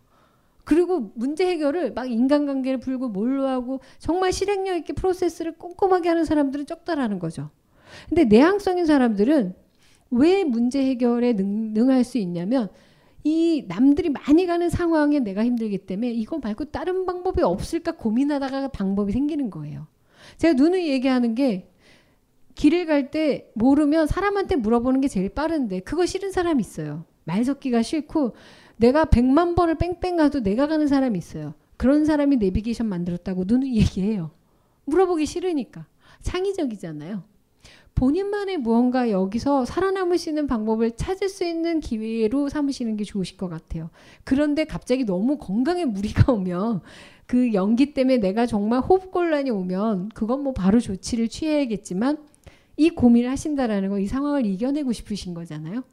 [0.63, 6.65] 그리고 문제 해결을 막 인간관계를 풀고 뭘로 하고 정말 실행력 있게 프로세스를 꼼꼼하게 하는 사람들은
[6.65, 7.49] 적다라는 거죠.
[8.07, 9.55] 근데 내향성인 사람들은
[10.11, 12.69] 왜 문제 해결에 능, 능할 수 있냐면
[13.23, 19.11] 이 남들이 많이 가는 상황에 내가 힘들기 때문에 이거 말고 다른 방법이 없을까 고민하다가 방법이
[19.11, 19.87] 생기는 거예요.
[20.37, 21.69] 제가 누누이 얘기하는 게
[22.55, 27.05] 길을 갈 때 모르면 사람한테 물어보는 게 제일 빠른데 그거 싫은 사람 있어요.
[27.23, 28.35] 말 섞기가 싫고
[28.77, 31.53] 내가 백만 번을 뺑뺑 가도 내가 가는 사람이 있어요.
[31.77, 34.31] 그런 사람이 내비게이션 만들었다고 누누이 얘기해요.
[34.85, 35.85] 물어보기 싫으니까.
[36.21, 37.23] 창의적이잖아요.
[37.95, 43.47] 본인만의 무언가 여기서 살아남을 수 있는 방법을 찾을 수 있는 기회로 삼으시는 게 좋으실 것
[43.47, 43.89] 같아요.
[44.23, 46.81] 그런데 갑자기 너무 건강에 무리가 오면
[47.27, 52.17] 그 연기 때문에 내가 정말 호흡곤란이 오면 그건 뭐 바로 조치를 취해야겠지만
[52.77, 55.83] 이 고민을 하신다라는 건 이 상황을 이겨내고 싶으신 거잖아요.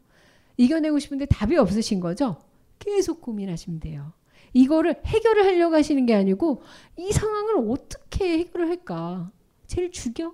[0.57, 2.37] 이겨내고 싶은데 답이 없으신 거죠.
[2.79, 4.13] 계속 고민하시면 돼요.
[4.55, 6.63] 이거를 해결을 하려고 하시는 게 아니고
[6.97, 9.31] 이 상황을 어떻게 해결을 할까?
[9.67, 10.33] 쟤를 죽여?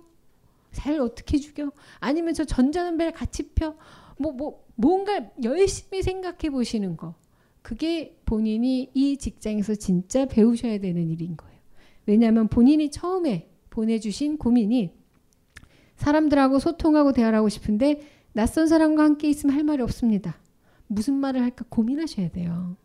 [0.75, 1.71] 잘 어떻게 죽여?
[1.99, 3.75] 아니면 저 전자담배를 같이 펴?
[4.17, 7.15] 뭐, 뭐, 뭔가 열심히 생각해 보시는 거.
[7.61, 11.55] 그게 본인이 이 직장에서 진짜 배우셔야 되는 일인 거예요.
[12.05, 14.91] 왜냐하면 본인이 처음에 보내주신 고민이
[15.95, 20.37] 사람들하고 소통하고 대화하고 싶은데 낯선 사람과 함께 있으면 할 말이 없습니다.
[20.87, 22.75] 무슨 말을 할까 고민하셔야 돼요.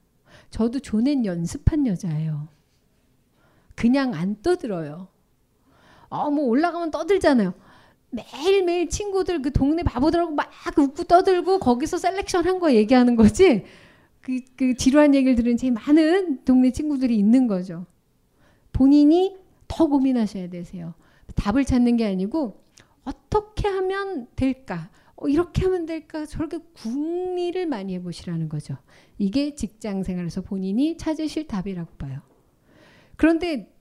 [0.51, 2.49] 저도 조낸 연습한 여자예요.
[3.74, 5.09] 그냥 안 떠들어요.
[6.09, 7.53] 어, 뭐 올라가면 떠들잖아요.
[8.11, 13.65] 매일매일 친구들 그 동네 바보들하고 막 웃고 떠들고 거기서 selection 한 거 얘기하는 거지.
[14.21, 17.87] 그, 그 지루한 얘기를 들은 제일 많은 동네 친구들이 있는 거죠.
[18.73, 19.37] 본인이
[19.69, 20.95] 더 고민하셔야 되세요.
[21.37, 22.63] 답을 찾는 게 아니고
[23.05, 24.91] 어떻게 하면 될까?
[25.17, 26.27] 어, 이렇게 하면 될까?
[26.27, 28.77] 저렇게 궁리를 많이 해보시라는 거죠.
[29.19, 32.21] 이게 직장 생활에서 본인이 찾으실 답이라고 봐요.
[33.17, 33.73] 그런데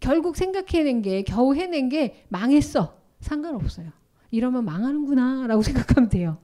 [0.00, 2.99] 결국 생각해낸 게 겨우 해낸 게 망했어.
[3.20, 3.90] 상관없어요.
[4.30, 6.38] 이러면 망하는구나 라고 생각하면 돼요.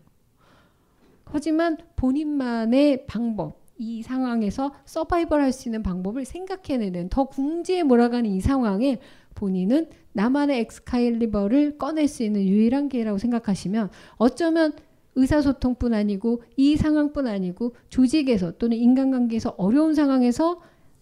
[1.24, 8.40] 하지만 본인만의 방법, 이 상황에서 서바이벌 할 수 있는 방법을 생각해내는 더 궁지에 몰아가는 이
[8.40, 9.00] 상황에
[9.34, 14.72] 본인은 나만의 엑스칼리버를 꺼낼 수 있는 유일한 기회라고 생각하시면 어쩌면
[15.14, 20.60] 의사소통뿐 아니고 이 상황뿐 아니고 조직에서 또는 인간관계에서 어려운 상황에서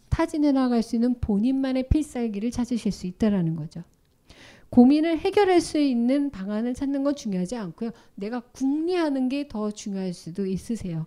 [0.09, 3.83] 타진해 나갈 수 있는 본인만의 필살기를 찾으실 수 있다라는 거죠.
[4.75, 7.91] 고민을 해결할 수 있는 방안을 찾는 건 중요하지 않고요.
[8.16, 11.07] 내가 궁리하는 게 더 중요할 수도 있으세요.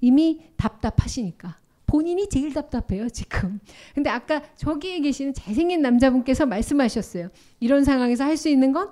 [0.00, 1.58] 이미 답답하시니까.
[1.84, 3.58] 본인이 제일 답답해요, 지금.
[3.92, 7.30] 근데 아까 저기에 계시는 잘생긴 남자분께서 말씀하셨어요.
[7.58, 8.90] 이런 상황에서 할 수 있는 건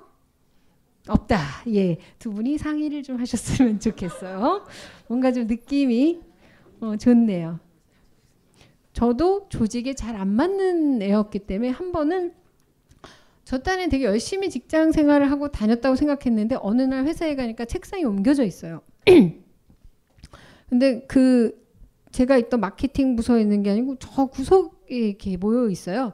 [1.07, 1.39] 없다.
[1.73, 1.97] 예.
[2.19, 4.65] 두 분이 상의를 좀 하셨으면 좋겠어요.
[5.07, 6.19] 뭔가 좀 느낌이
[6.81, 7.61] 어, 좋네요.
[8.91, 12.40] 저도 조직에 잘 안 맞는 애였기 때문에 한 번은
[13.51, 18.45] 저 딴에 되게 열심히 직장 생활을 하고 다녔다고 생각했는데 어느 날 회사에 가니까 책상이 옮겨져
[18.45, 18.79] 있어요.
[20.69, 21.61] 근데 그
[22.13, 26.13] 제가 있던 마케팅 부서에 있는 게 아니고 저 구석에 이렇게 모여 있어요.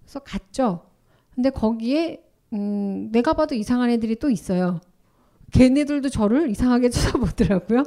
[0.00, 0.86] 그래서 갔죠.
[1.34, 2.24] 근데 거기에
[2.54, 4.80] 음, 내가 봐도 이상한 애들이 또 있어요.
[5.52, 7.82] 걔네들도 저를 이상하게 쳐다보더라고요.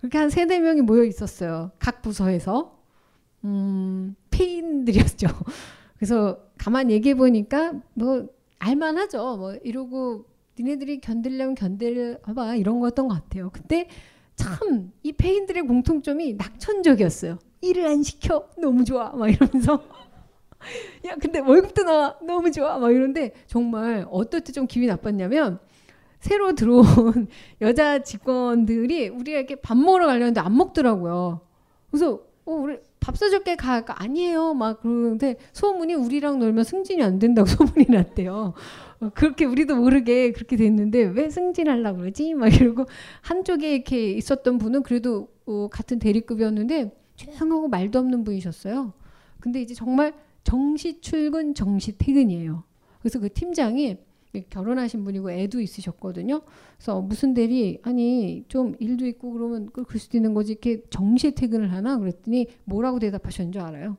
[0.00, 1.72] 그렇게 한 세네 명이 모여 있었어요.
[1.78, 2.78] 각 부서에서.
[3.44, 5.26] 음, 폐인들이었죠.
[5.96, 8.28] 그래서 가만 얘기해 보니까 뭐
[8.58, 9.36] 알만하죠.
[9.36, 10.24] 뭐 이러고
[10.58, 13.50] 니네들이 견딜려면 견딜봐 이런 거였던 것 같아요.
[13.52, 13.88] 근데
[14.36, 17.38] 참이 폐인들의 공통점이 낙천적이었어요.
[17.60, 19.82] 일을 안 시켜 너무 좋아 막 이러면서
[21.06, 25.58] 야 근데 월급도 나와 너무 좋아 막 이런데 정말 어떨 때 좀 기분이 나빴냐면
[26.20, 27.28] 새로 들어온
[27.60, 31.40] 여자 직원들이 우리에게 밥 먹으러 가려는데 안 먹더라고요.
[31.90, 37.44] 그래서 어 우리 밥 사줄게 가 아니에요 막 그러는데 소문이 우리랑 놀면 승진이 안 된다고
[37.46, 38.54] 소문이 났대요.
[39.00, 42.32] 어, 그렇게 우리도 모르게 그렇게 됐는데 왜 승진하려고 그러지?
[42.32, 42.86] 막 이러고
[43.20, 48.94] 한쪽에 이렇게 있었던 분은 그래도 어, 같은 대리급이었는데 조용하고 말도 없는 분이셨어요.
[49.38, 52.64] 근데 이제 정말 정시 출근 정시 퇴근이에요.
[53.00, 53.98] 그래서 그 팀장이
[54.42, 56.42] 결혼하신 분이고 애도 있으셨거든요.
[56.76, 61.72] 그래서 무슨 대리 아니 좀 일도 있고 그러면 그럴 수도 있는 거지 이렇게 정시 퇴근을
[61.72, 63.96] 하나 그랬더니 뭐라고 대답하셨는 줄 알아요?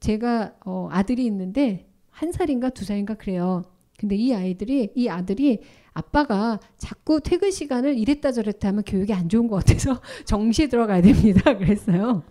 [0.00, 3.62] 제가 어, 아들이 있는데 한 살인가 두 살인가 그래요.
[3.98, 9.48] 근데 이 아이들이 이 아들이 아빠가 자꾸 퇴근 시간을 이랬다 저랬다 하면 교육이 안 좋은
[9.48, 11.56] 것 같아서 정시에 들어가야 됩니다.
[11.56, 12.22] 그랬어요.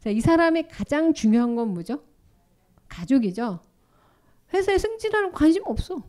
[0.00, 2.02] 자, 이 사람의 가장 중요한 건 뭐죠?
[2.88, 3.60] 가족이죠.
[4.52, 6.02] 회사에 승진하는 관심 없어.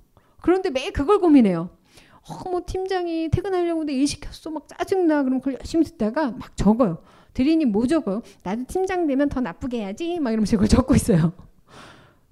[0.47, 1.69] 그런데 매일 그걸 고민해요.
[2.29, 4.49] 어, 뭐 팀장이 퇴근하려고 근데 일 시켰어.
[4.49, 5.23] 막 짜증나.
[5.23, 6.99] 그럼 그걸 열심히 듣다가 막 적어요.
[7.33, 8.21] 대리님 뭐 적어요?
[8.43, 10.21] 나도 팀장 되면 더 나쁘게 해야지.
[10.21, 11.33] 막 이러면서 이걸 적고 있어요.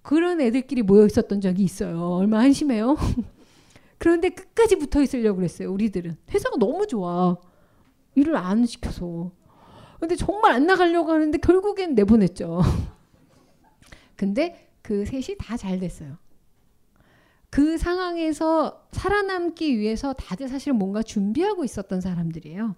[0.02, 2.12] 그런 애들끼리 모여 있었던 적이 있어요.
[2.12, 2.96] 얼마 한심해요.
[4.00, 5.70] 그런데 끝까지 붙어 있으려고 그랬어요.
[5.74, 6.16] 우리들은.
[6.34, 7.36] 회사가 너무 좋아.
[8.16, 9.30] 일을 안 시켜서.
[10.00, 12.62] 근데 정말 안 나가려고 하는데 결국엔 내보냈죠.
[14.16, 16.16] 근데 그 셋이 다 잘 됐어요.
[17.56, 22.76] 그 상황에서 살아남기 위해서 다들 사실은 뭔가 준비하고 있었던 사람들이에요.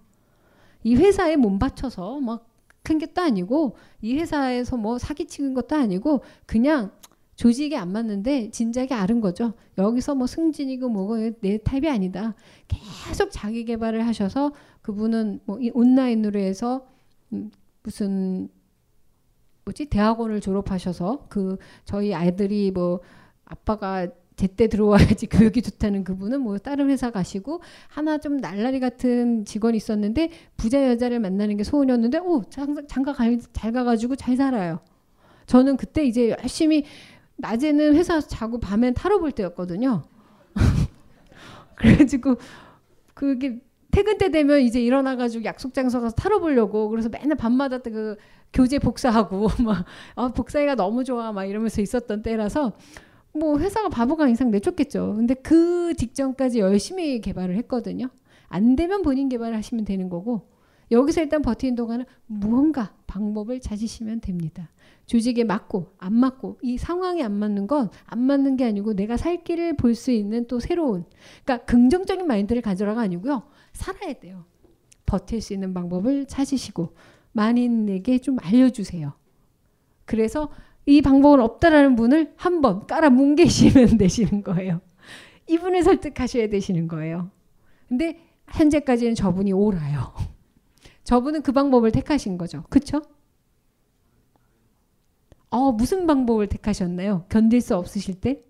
[0.84, 6.92] 이 회사에 몸 바쳐서 막큰 것도 아니고 이 회사에서 뭐 사기치는 것도 아니고 그냥
[7.34, 9.54] 조직이 안 맞는데 진작에 아는 거죠.
[9.78, 12.36] 여기서 뭐 승진이고 뭐고 내 타입이 아니다.
[12.68, 14.52] 계속 자기 개발을 하셔서
[14.82, 16.86] 그분은 뭐 온라인으로 해서
[17.32, 17.50] 음
[17.82, 18.48] 무슨
[19.64, 23.00] 뭐지 대학원을 졸업하셔서 그 저희 아이들이 뭐
[23.44, 24.06] 아빠가
[24.38, 30.30] 제때 들어와야지 교육이 좋다는 그분은 뭐 다른 회사 가시고 하나 좀 날라리 같은 직원이 있었는데
[30.56, 33.14] 부자 여자를 만나는 게 소원이었는데 오 장가
[33.52, 34.78] 잘 가가지고 잘 살아요.
[35.46, 36.84] 저는 그때 이제 열심히
[37.36, 40.04] 낮에는 회사 자고 밤엔 타러 볼 때였거든요.
[41.74, 42.36] 그래가지고
[43.14, 43.60] 그게
[43.90, 48.16] 퇴근 때 되면 이제 일어나가지고 약속 장소 가서 타러 보려고 그래서 맨날 밤마다 그
[48.52, 49.84] 교재 복사하고 막
[50.14, 52.74] 아, 복사기가 너무 좋아 막 이러면서 있었던 때라서
[53.38, 55.14] 뭐 회사가 바보가 이상 내쫓겠죠.
[55.16, 58.08] 근데 그 직전까지 열심히 개발을 했거든요.
[58.48, 60.48] 안 되면 본인 개발을 하시면 되는 거고
[60.90, 64.70] 여기서 일단 버티는 동안은 무언가 방법을 찾으시면 됩니다.
[65.06, 69.42] 조직에 맞고 안 맞고 이 상황에 안 맞는 건 안 맞는 게 아니고 내가 살
[69.44, 71.04] 길을 볼 수 있는 또 새로운
[71.44, 73.42] 그러니까 긍정적인 마인드를 가져라가 아니고요.
[73.72, 74.44] 살아야 돼요.
[75.06, 76.94] 버틸 수 있는 방법을 찾으시고
[77.32, 79.12] 만인에게 좀 알려주세요.
[80.04, 80.50] 그래서
[80.88, 84.80] 이 방법은 없다라는 분을 한 번 깔아 뭉개시면 되시는 거예요.
[85.46, 87.30] 이분을 설득하셔야 되시는 거예요.
[87.88, 88.18] 근데
[88.50, 90.12] 현재까지는 저분이 옳아요.
[91.04, 92.64] 저분은 그 방법을 택하신 거죠.
[92.68, 93.02] 그쵸?
[95.50, 97.24] 어, 무슨 방법을 택하셨나요?
[97.28, 98.40] 견딜 수 없으실 때?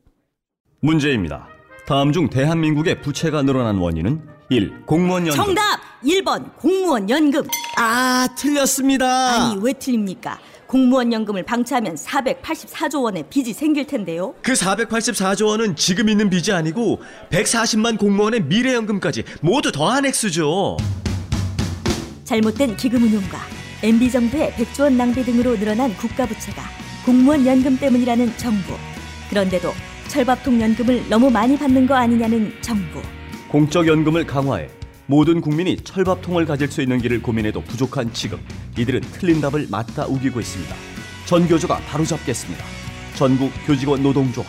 [0.81, 1.49] 문제입니다.
[1.87, 4.87] 다음 중 대한민국의 부채가 늘어난 원인은 1.
[4.87, 5.63] 공무원 연금 정답!
[6.03, 7.43] 1번 공무원 연금.
[7.77, 9.07] 아, 틀렸습니다.
[9.51, 10.39] 아니, 왜 틀립니까?
[10.69, 14.35] 공무원 연금을 방치하면 484조 원의 빚이 생길 텐데요.
[14.43, 17.01] 그 484조 원은 지금 있는 빚이 아니고
[17.31, 20.77] 140만 공무원의 미래 연금까지 모두 더한 액수죠.
[22.25, 23.39] 잘못된 기금 운용과
[23.83, 26.63] MB 정부의 100조 원 낭비 등으로 늘어난 국가 부채가
[27.07, 28.75] 공무원 연금 때문이라는 정부.
[29.31, 29.73] 그런데도
[30.09, 33.01] 철밥통 연금을 너무 많이 받는 거 아니냐는 정부.
[33.49, 34.69] 공적 연금을 강화해
[35.07, 38.39] 모든 국민이 철밥통을 가질 수 있는 길을 고민해도 부족한 지금
[38.79, 40.75] 이들은 틀린 답을 맞다 우기고 있습니다.
[41.27, 42.65] 전 교조가 바로잡겠습니다.
[43.17, 44.47] 전국 교직원 노동조합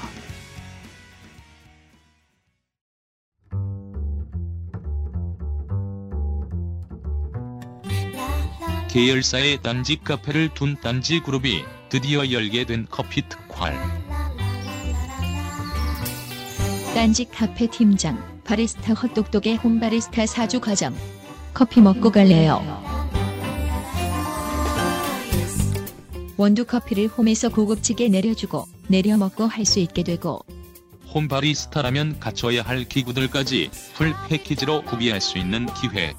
[8.89, 13.75] 계열사의 딴지 카페를 둔 딴지 그룹이 드디어 열게 된 커피 특활.
[16.95, 20.95] 딴지 카페 팀장 바리스타 헛똑똑의 홈바리스타 사주 과정
[21.53, 22.98] 커피 먹고 갈래요.
[26.39, 30.39] 원두 커피를 홈에서 고급지게 내려주고 내려 먹고 할 수 있게 되고
[31.13, 36.13] 홈 바리스타라면 갖춰야 할 기구들까지 풀 패키지로 구비할 수 있는 기회.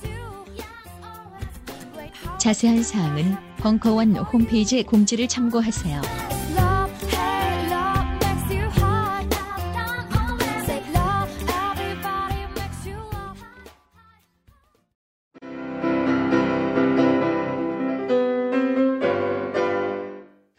[2.39, 6.30] 자세한 사항은 벙커원 홈페이지 공지를 참고하세요.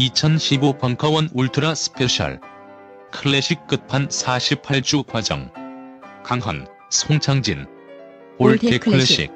[0.00, 2.40] (2015) 벙커원 ultra special
[3.12, 5.52] classic 끝판 48주 과정
[6.24, 7.66] 강헌, 송창진
[8.38, 9.30] old classic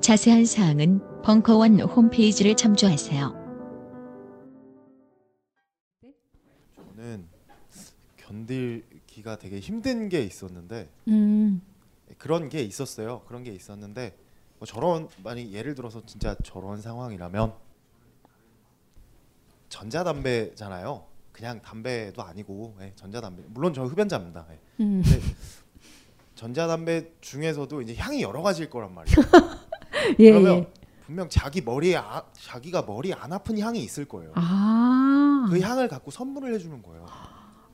[0.00, 3.32] 자세한 사항은 벙커원 홈페이지를 참조하세요.
[6.96, 7.28] 저는
[8.16, 11.62] 견디기가 되게 힘든 게 있었는데 음.
[12.18, 13.22] 그런 게 있었어요.
[13.28, 14.23] 그런 게 있었는데
[14.64, 17.52] 뭐 저런 만약 예를 들어서 진짜 저런 상황이라면
[19.68, 21.04] 전자담배잖아요.
[21.32, 23.42] 그냥 담배도 아니고 예, 전자담배.
[23.48, 24.46] 물론 저 흡연자입니다.
[24.50, 24.58] 예.
[24.80, 25.02] 음.
[25.04, 25.20] 근데
[26.34, 29.16] 전자담배 중에서도 이제 향이 여러 가지일 거란 말이에요.
[30.20, 30.72] 예, 그러면 예.
[31.04, 34.32] 분명 자기 머리에 아, 자기가 머리 안 아픈 향이 있을 거예요.
[34.34, 35.46] 아.
[35.50, 37.06] 그 향을 갖고 선물을 해주는 거예요.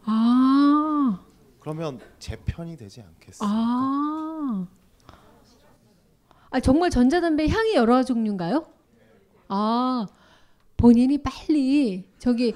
[0.07, 1.21] 아.
[1.61, 3.49] 그러면 제 편이 되지 않겠어요?
[3.49, 4.67] 아.
[6.51, 8.67] 아 정말 전자담배 향이 여러 종류인가요?
[9.49, 10.07] 아
[10.77, 12.55] 본인이 빨리 저기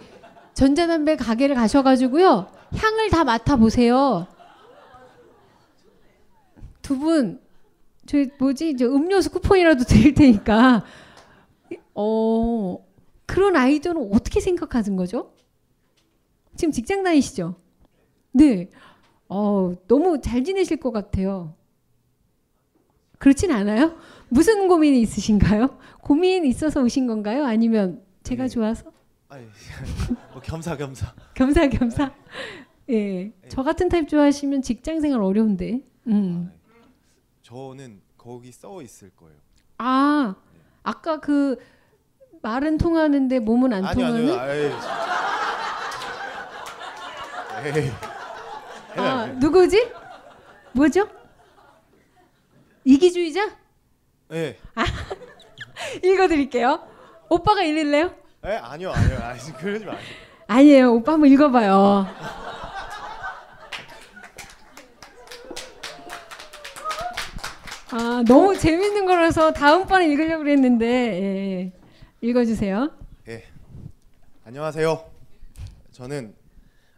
[0.54, 4.26] 전자담배 가게를 가셔가지고요 향을 다 맡아 보세요.
[6.82, 7.40] 두 분
[8.06, 10.84] 저 뭐지 저 음료수 쿠폰이라도 드릴 테니까
[11.94, 12.78] 어
[13.26, 15.32] 그런 아이디어는 어떻게 생각하는 거죠?
[16.56, 17.54] 지금 직장 다니시죠?
[18.32, 18.68] 네.
[19.28, 21.54] 어 너무 잘 지내실 것 같아요.
[23.18, 23.96] 그렇진 않아요?
[24.28, 25.78] 무슨 고민이 있으신가요?
[26.00, 27.44] 고민 있어서 오신 건가요?
[27.44, 28.90] 아니면 제가 좋아서?
[29.28, 29.46] 아니,
[30.32, 31.12] 뭐 겸사겸사.
[31.34, 32.12] 겸사겸사.
[32.90, 33.32] 예.
[33.48, 35.80] 저 같은 타입 좋아하시면 직장 생활 어려운데.
[36.06, 36.52] 음.
[37.42, 39.36] 저는 거기 써 있을 거예요.
[39.78, 40.34] 아,
[40.82, 41.56] 아까 그
[42.42, 44.38] 말은 통하는데 몸은 안 아니 통하는?
[44.38, 44.72] 아니요.
[47.66, 47.90] 에이.
[48.96, 49.90] 아, 누구지?
[50.72, 51.08] 뭐죠?
[52.84, 53.56] 이기주의자?
[54.32, 54.58] 예.
[56.02, 56.86] 읽어드릴게요.
[57.28, 58.14] 오빠가 읽을래요?
[58.44, 60.02] 에 아니요 아니요 아니 그러지 마세요.
[60.46, 60.92] 아니에요.
[60.92, 62.06] 오빠 한번 읽어봐요.
[67.90, 71.72] 아 너무 재밌는 거라서 다음번에 읽으려고 그랬는데 예.
[72.20, 72.90] 읽어주세요.
[73.28, 73.44] 예.
[74.44, 75.10] 안녕하세요.
[75.92, 76.34] 저는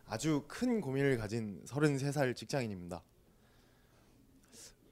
[0.09, 3.03] 아주 큰 고민을 가진 33살 직장인입니다.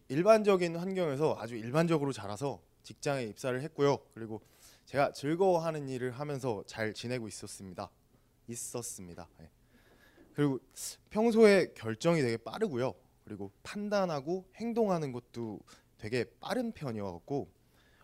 [0.09, 3.99] 일반적인 환경에서 아주 일반적으로 자라서 직장에 입사를 했고요.
[4.13, 4.43] 그리고
[4.85, 7.91] 제가 즐거워하는 일을 하면서 잘 지내고 있었습니다.
[8.49, 9.29] 있었습니다.
[9.41, 9.51] 예.
[10.35, 10.59] 그리고
[11.11, 12.95] 평소에 결정이 되게 빠르고요.
[13.25, 15.61] 그리고 판단하고 행동하는 것도
[15.97, 17.51] 되게 빠른 편이었고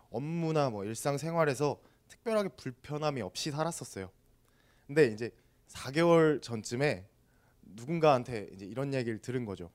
[0.08, 4.10] 업무나 뭐 일상생활에서 특별하게 불편함이 없이 살았었어요.
[4.86, 5.30] 근데 이제
[5.68, 7.06] 4개월 전쯤에
[7.62, 9.70] 누군가한테 이제 이런 얘기를 들은 거죠.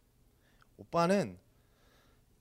[0.77, 1.37] 오빠는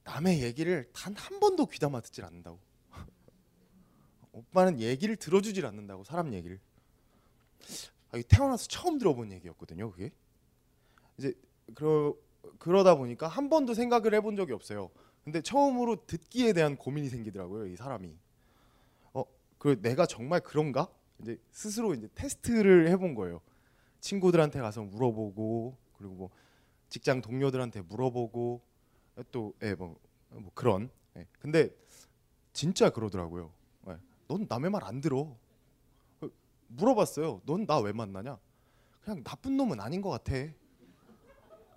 [0.04, 2.58] 남의 얘기를 단 한 번도 귀담아 듣질 않는다고.
[4.32, 6.60] 오빠는 얘기를 들어주질 않는다고 사람 얘기를.
[8.12, 9.90] 아, 태어나서 처음 들어본 얘기였거든요.
[9.90, 10.10] 그게
[11.18, 11.34] 이제
[11.74, 12.14] 그러
[12.58, 14.90] 그러다 보니까 한 번도 생각을 해본 적이 없어요.
[15.24, 17.66] 근데 처음으로 듣기에 대한 고민이 생기더라고요.
[17.66, 18.14] 이 사람이.
[19.14, 19.24] 어,
[19.58, 20.88] 그 내가 정말 그런가?
[21.22, 23.40] 이제 스스로 이제 테스트를 해본 거예요.
[24.00, 26.30] 친구들한테 가서 물어보고 그리고 뭐
[26.90, 28.60] 직장 동료들한테 물어보고
[29.30, 29.96] 또 예, 뭐,
[30.30, 30.90] 뭐 그런.
[31.16, 31.26] 예.
[31.38, 31.70] 근데
[32.52, 33.52] 진짜 그러더라고요.
[33.88, 33.98] 예.
[34.28, 35.36] 넌 남의 말 안 들어.
[36.20, 36.28] 어,
[36.68, 37.42] 물어봤어요.
[37.46, 38.38] 넌 나 왜 만나냐?
[39.02, 40.34] 그냥 나쁜 놈은 아닌 것 같아.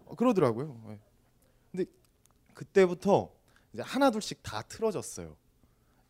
[0.06, 0.82] 어, 그러더라고요.
[0.90, 1.00] 예.
[1.72, 1.86] 근데
[2.54, 3.32] 그때부터
[3.74, 5.36] 이제 하나 둘씩 다 틀어졌어요.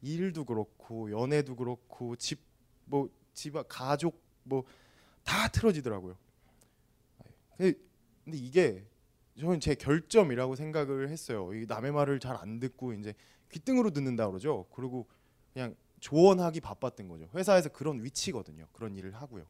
[0.02, 2.40] 일도 그렇고 연애도 그렇고 집
[2.86, 4.64] 뭐집 가족 뭐
[5.28, 6.16] 다 틀어지더라고요.
[7.60, 7.74] 예.
[8.24, 8.86] 근데 이게
[9.40, 11.54] 저는 제 결점이라고 생각을 했어요.
[11.54, 13.14] 이 남의 말을 잘 안 듣고 이제
[13.52, 14.66] 귓등으로 듣는다 그러죠.
[14.74, 15.08] 그리고
[15.54, 17.28] 그냥 조언하기 바빴던 거죠.
[17.36, 18.68] 회사에서 그런 위치거든요.
[18.74, 19.46] 그런 일을 하고요.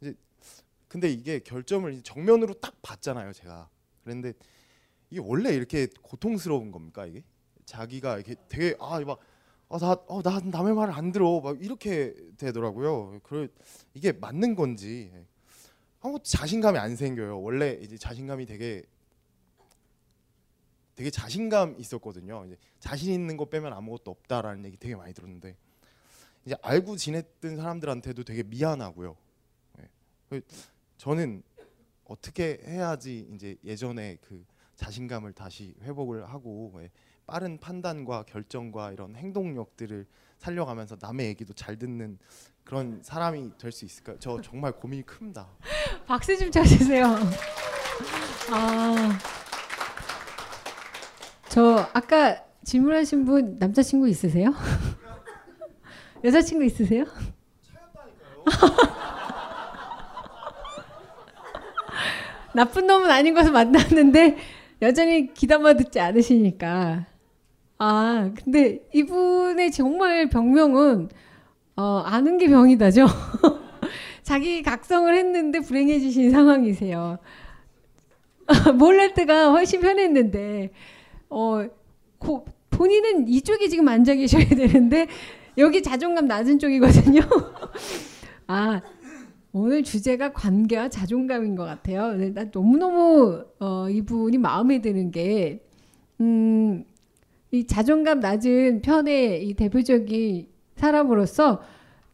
[0.00, 0.14] 이제
[0.88, 3.68] 근데 이게 결점을 정면으로 딱 봤잖아요, 제가.
[4.04, 4.32] 그런데
[5.10, 7.22] 이게 원래 이렇게 고통스러운 겁니까 이게?
[7.66, 9.18] 자기가 이렇게 되게 아막
[9.70, 13.20] 아, 나, 어, 나 남의 말을 안 들어 막 이렇게 되더라고요.
[13.22, 13.48] 그
[13.94, 15.10] 이게 맞는 건지
[16.04, 17.40] 아무 자신감이 안 생겨요.
[17.40, 18.84] 원래 이제 자신감이 되게
[20.94, 22.44] 되게 자신감 있었거든요.
[22.46, 25.56] 이제 자신 있는 거 빼면 아무것도 없다라는 얘기 되게 많이 들었는데
[26.44, 29.16] 이제 알고 지냈던 사람들한테도 되게 미안하고요.
[30.32, 30.42] 예.
[30.98, 31.42] 저는
[32.04, 34.44] 어떻게 해야지 이제 예전에 그
[34.76, 36.90] 자신감을 다시 회복을 하고 예.
[37.26, 42.18] 빠른 판단과 결정과 이런 행동력들을 살려가면서 남의 얘기도 잘 듣는
[42.64, 44.16] 그런 사람이 될 수 있을까요?
[44.18, 45.46] 저 정말 고민이 큽니다.
[46.06, 47.06] 박수 좀 쳐주세요.
[48.50, 49.18] 아,
[51.48, 54.54] 저 아까 질문하신 분 남자친구 있으세요?
[56.24, 57.04] 여자친구 있으세요?
[62.54, 64.36] 나쁜 놈은 아닌 것을 만났는데
[64.82, 67.04] 여전히 귀담아 듣지 않으시니까.
[67.78, 71.10] 아, 근데 이분의 정말 병명은
[71.76, 73.06] 어, 아는 게 병이다죠.
[74.22, 77.18] 자기 각성을 했는데 불행해지신 상황이세요.
[78.78, 80.72] 몰랄 때가 훨씬 편했는데
[81.30, 81.66] 어,
[82.18, 85.06] 고, 본인은 이쪽에 지금 앉아 계셔야 되는데
[85.58, 87.20] 여기 자존감 낮은 쪽이거든요.
[88.46, 88.80] 아
[89.52, 92.14] 오늘 주제가 관계와 자존감인 것 같아요.
[92.32, 95.62] 나 너무너무 어, 이분이 마음에 드는 게,
[96.20, 96.84] 음,
[97.52, 100.48] 이 자존감 낮은 편의 이 대표적인
[100.84, 101.62] 사람으로서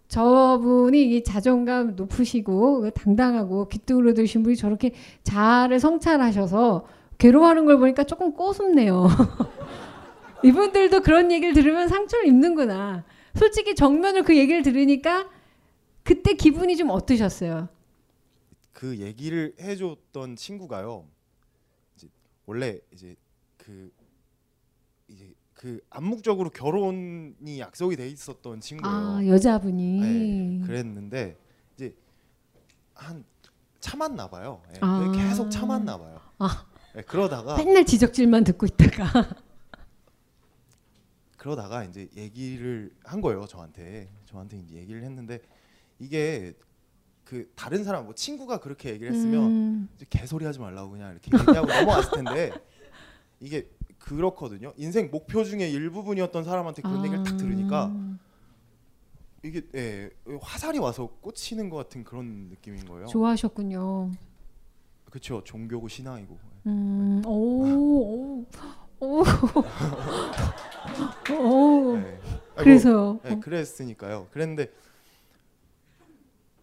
[0.08, 4.92] 저분이 이 자존감 높으시고 당당하고 귀뚱으로 드신 분이 저렇게
[5.22, 6.86] 자아를 성찰하셔서
[7.18, 9.06] 괴로워하는 걸 보니까 조금 꼬숩네요.
[10.42, 13.04] 이분들도 그런 얘기를 들으면 상처를 입는구나.
[13.36, 15.28] 솔직히 정면으로 그 얘기를 들으니까
[16.02, 17.68] 그때 기분이 좀 어떠셨어요?
[18.72, 21.06] 그 얘기를 해줬던 친구가요.
[21.94, 22.08] 이제
[22.46, 23.14] 원래 이제
[23.58, 23.92] 그
[25.60, 28.96] 그 암묵적으로 결혼이 약속이 돼 있었던 친구예요.
[28.96, 30.00] 아 여자분이.
[30.00, 31.36] 네, 그랬는데
[31.74, 31.94] 이제
[32.94, 33.22] 한
[33.78, 34.62] 참았나 봐요.
[34.72, 35.12] 네, 아.
[35.14, 36.18] 계속 참았나 봐요.
[36.38, 36.66] 아.
[36.94, 39.36] 네, 그러다가 맨날 지적질만 듣고 있다가.
[41.36, 45.40] 그러다가 이제 얘기를 한 거예요 저한테 저한테 이제 얘기를 했는데
[45.98, 46.54] 이게
[47.24, 49.88] 그 다른 사람 뭐 친구가 그렇게 얘기를 했으면 음.
[50.08, 52.50] 개소리 하지 말라고 그냥 이렇게 얘기하고 넘어갔을 텐데
[53.40, 53.68] 이게
[54.00, 57.94] 그렇거든요 인생 목표 중에 일부분이었던 사람한테 그런 얘기를 딱 들으니까
[59.42, 60.10] 이게 예,
[60.42, 63.06] 화살이 와서 꽂히는 것 같은 그런 느낌인 거예요.
[63.06, 64.10] 좋아하셨군요.
[65.06, 68.46] 그렇죠 종교고 신앙이고 음, 오, 오,
[69.00, 69.22] 오.
[71.32, 71.96] 오.
[71.96, 72.18] 네.
[72.56, 73.12] 그래서요.
[73.14, 74.26] 뭐, 네, 그랬으니까요.
[74.30, 74.70] 그랬는데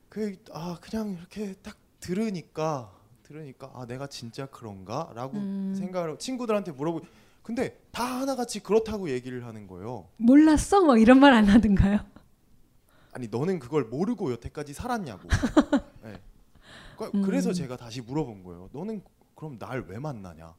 [0.09, 2.91] 그 아 그냥 이렇게 딱 들으니까
[3.23, 5.73] 들으니까 아 내가 진짜 그런가라고 음.
[5.75, 7.01] 생각을 친구들한테 물어보.
[7.47, 10.09] 근데 다 하나같이 그렇다고 얘기를 하는 거예요.
[10.17, 10.81] 몰랐어?
[10.83, 11.99] 뭐 이런 말 안 하던가요?
[13.13, 15.29] 아니 너는 그걸 모르고 여태까지 살았냐고.
[16.03, 16.19] 네.
[16.97, 17.21] 그- 음.
[17.21, 18.69] 그래서 제가 다시 물어본 거예요.
[18.73, 19.01] 너는
[19.33, 20.53] 그럼 날 왜 만나냐?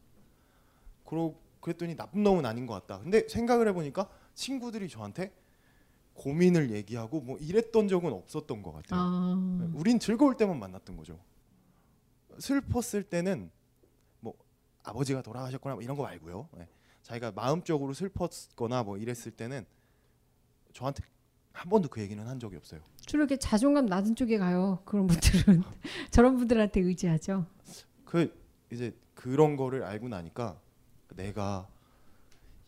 [1.05, 3.03] 그러 그랬더니 나쁜 놈은 아닌 것 같다.
[3.03, 5.31] 근데 생각을 해보니까 친구들이 저한테
[6.15, 8.99] 고민을 얘기하고 뭐 이랬던 적은 없었던 것 같아요.
[8.99, 9.59] 아.
[9.61, 11.19] 네, 우린 즐거울 때만 만났던 거죠.
[12.39, 13.51] 슬펐을 때는
[14.21, 14.33] 뭐
[14.85, 16.49] 아버지가 돌아가셨거나 뭐 이런 거 말고요.
[16.57, 16.67] 네.
[17.09, 19.65] 자기가 마음적으로 슬펐거나 뭐 이랬을 때는
[20.73, 21.03] 저한테
[21.53, 22.81] 한 번도 그 얘기는 한 적이 없어요.
[23.01, 24.83] 주로 이렇게 자존감 낮은 쪽에 가요.
[24.85, 25.63] 그런 분들은
[26.13, 27.47] 저런 분들한테 의지하죠.
[28.05, 28.33] 그
[28.71, 30.61] 이제 그런 거를 알고 나니까
[31.17, 31.67] 내가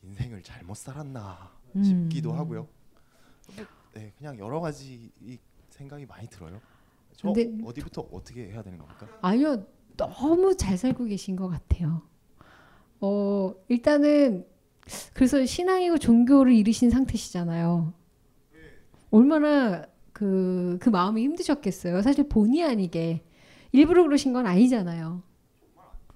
[0.02, 1.84] 인생을 잘못 살았나 음.
[1.84, 2.66] 싶기도 하고요.
[3.56, 5.38] 뭐, 네, 그냥 여러 가지 이
[5.68, 6.60] 생각이 많이 들어요.
[7.14, 9.06] 저 어디부터 어떻게 해야 되는 겁니까?
[9.20, 12.02] 아니요, 너무 잘 살고 계신 것 같아요.
[13.00, 14.44] 어, 일단은
[15.14, 17.92] 그래서 신앙이고 종교를 잃으신 상태시잖아요.
[19.10, 22.02] 얼마나 그, 그 마음이 힘드셨겠어요.
[22.02, 23.22] 사실 본의 아니게
[23.72, 25.22] 일부러 그러신 건 아니잖아요.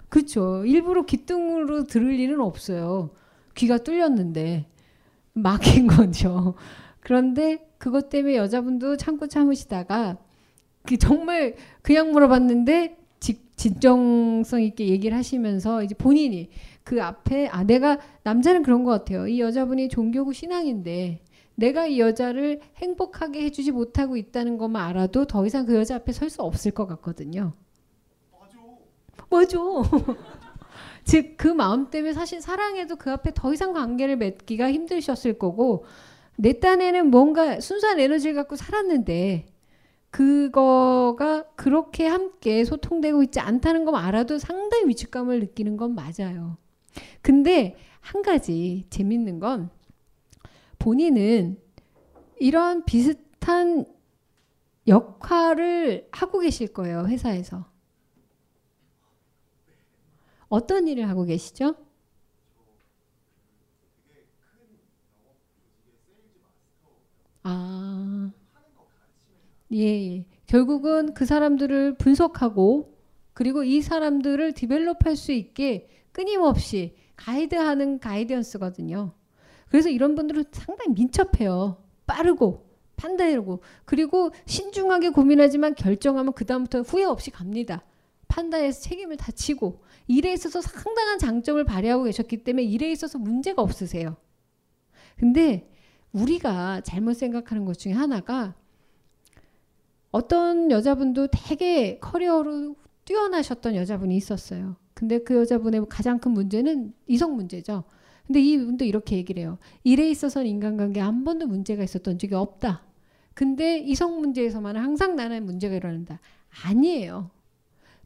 [0.08, 0.64] 그렇죠.
[0.64, 3.10] 일부러 귀뚱으로 들을 일은 없어요.
[3.54, 4.66] 귀가 뚫렸는데
[5.32, 6.54] 막힌 거죠.
[7.00, 10.18] 그런데 그것 때문에 여자분도 참고 참으시다가
[10.86, 13.03] 그 정말 그냥 물어봤는데 직,
[13.56, 16.50] 진정성 있게 얘기를 하시면서 이제 본인이
[16.82, 19.26] 그 앞에 아 내가 남자는 그런 것 같아요.
[19.26, 21.20] 이 여자분이 종교고 신앙인데
[21.54, 26.30] 내가 이 여자를 행복하게 해주지 못하고 있다는 것만 알아도 더 이상 그 여자 앞에 설
[26.30, 27.52] 수 없을 것 같거든요.
[29.30, 29.56] 맞아.
[31.04, 35.84] 즉그 마음 때문에 사실 사랑해도 그 앞에 더 이상 관계를 맺기가 힘드셨을 거고
[36.36, 39.46] 내 딴에는 뭔가 순수한 에너지를 갖고 살았는데
[40.14, 46.56] 그거가 그렇게 함께 소통되고 있지 않다는 거 알아도 상당히 위축감을 느끼는 건 맞아요.
[47.20, 49.70] 근데 한 가지 재밌는 건
[50.78, 51.60] 본인은
[52.38, 53.86] 이런 비슷한
[54.86, 57.68] 역할을 하고 계실 거예요, 회사에서.
[60.46, 61.74] 어떤 일을 하고 계시죠?
[69.74, 70.26] 예, 예.
[70.46, 72.94] 결국은 그 사람들을 분석하고
[73.32, 79.12] 그리고 이 사람들을 디벨롭할 수 있게 끊임없이 가이드하는 가이디언스거든요.
[79.68, 81.82] 그래서 이런 분들은 상당히 민첩해요.
[82.06, 87.84] 빠르고 판단하고 그리고 신중하게 고민하지만 결정하면 그 다음부터 후회 없이 갑니다.
[88.28, 94.16] 판단해서 책임을 다 지고 일에 있어서 상당한 장점을 발휘하고 계셨기 때문에 일에 있어서 문제가 없으세요.
[95.16, 95.70] 근데
[96.12, 98.54] 우리가 잘못 생각하는 것 중에 하나가
[100.14, 104.76] 어떤 여자분도 되게 커리어로 뛰어나셨던 여자분이 있었어요.
[104.94, 107.82] 근데 그 여자분의 가장 큰 문제는 이성 문제죠.
[108.24, 109.58] 근데 이분도 이렇게 얘기를 해요.
[109.82, 112.84] 일에 있어서는 인간관계 한 번도 문제가 있었던 적이 없다.
[113.34, 116.20] 근데 이성 문제에서만 항상 나는 문제가 일어난다.
[116.64, 117.32] 아니에요.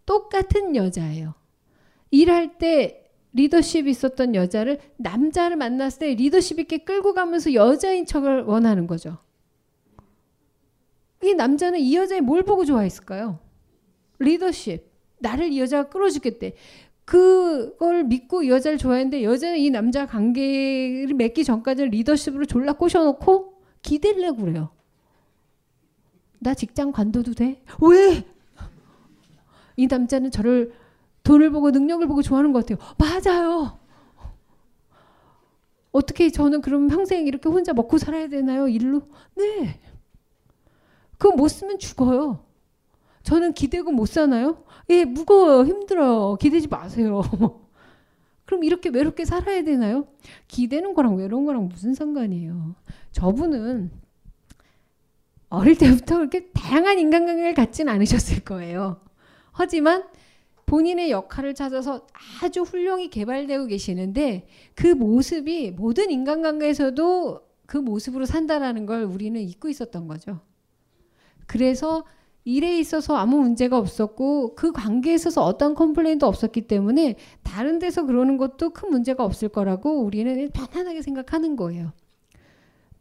[0.07, 1.35] 똑같은 여자예요.
[2.11, 3.05] 일할 때
[3.35, 9.19] 리더십 있었던 여자를 남자를 만났을 때 리더십 있게 끌고 가면서 여자인 척을 원하는 거죠.
[11.23, 13.39] 이 남자는 이 여자의 뭘 보고 좋아했을까요?
[14.19, 14.87] 리더십.
[15.19, 16.55] 나를 이 여자가 끌어주겠대.
[17.05, 24.27] 그걸 믿고 이 여자를 좋아했는데 여자는 이 남자 관계를 맺기 전까지는 리더십으로 졸라 꼬셔놓고 기대를
[24.27, 24.71] 하고 그래요.
[26.39, 27.63] 나 직장 관둬도 돼?
[27.81, 28.25] 왜?
[29.77, 30.73] 이 남자는 저를
[31.23, 32.79] 돈을 보고 능력을 보고 좋아하는 것 같아요.
[32.99, 33.79] 맞아요.
[35.91, 38.69] 어떻게 저는 그럼 평생 이렇게 혼자 먹고 살아야 되나요?
[38.69, 39.03] 일로?
[39.35, 39.81] 네.
[41.19, 42.45] 그거 못 쓰면 죽어요.
[43.23, 44.65] 저는 기대고 못 사나요?
[44.89, 45.67] 예, 무거워요.
[45.67, 46.37] 힘들어요.
[46.41, 47.23] 기대지 마세요.
[48.47, 50.07] 그럼 이렇게 외롭게 살아야 되나요?
[50.47, 52.75] 기대는 거랑 외로운 거랑 무슨 상관이에요?
[53.13, 53.91] 저분은
[55.51, 59.01] 어릴 때부터 그렇게 다양한 인간관계를 갖진 않으셨을 거예요.
[59.53, 60.05] 하지만
[60.65, 62.07] 본인의 역할을 찾아서
[62.43, 70.07] 아주 훌륭히 개발되고 계시는데 그 모습이 모든 인간관계에서도 그 모습으로 산다라는 걸 우리는 잊고 있었던
[70.07, 70.41] 거죠.
[71.49, 72.05] 그래서
[72.45, 78.37] 일에 있어서 아무 문제가 없었고 그 관계에 있어서 어떤 컴플레인도 없었기 때문에 다른 데서 그러는
[78.37, 81.93] 것도 큰 문제가 없을 거라고 우리는 편안하게 생각하는 거예요.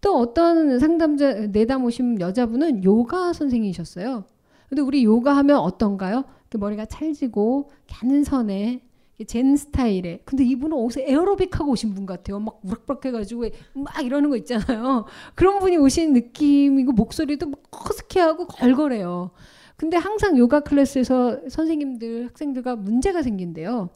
[0.02, 4.26] 또 어떤 상담자 내담 오신 여자분은 요가 선생님이셨어요.
[4.70, 6.26] 근데 우리 요가 하면 어떤가요?
[6.58, 8.82] 머리가 찰지고 가는 선에
[9.26, 10.22] 젠 스타일에.
[10.26, 12.40] 근데 이분은 옷에 에어로빅 하고 오신 분 같아요.
[12.40, 15.06] 막 우락부락 해가지고 막 이러는 거 있잖아요.
[15.34, 19.32] 그런 분이 오신 느낌이고 목소리도 막 허스키하고 걸걸해요.
[19.76, 23.90] 근데 항상 요가 클래스에서 선생님들, 학생들과 문제가 생긴대요.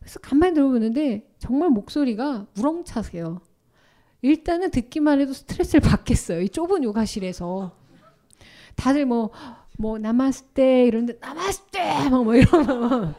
[0.00, 3.40] 그래서 간만에 들어보는데 정말 목소리가 우렁차세요.
[4.22, 6.40] 일단은 듣기만 해도 스트레스를 받겠어요.
[6.42, 7.72] 이 좁은 요가실에서.
[8.74, 9.30] 다들 뭐,
[9.76, 12.08] 뭐, 나마스테 이러는데, 나마스테!
[12.10, 13.14] 막뭐 이러면.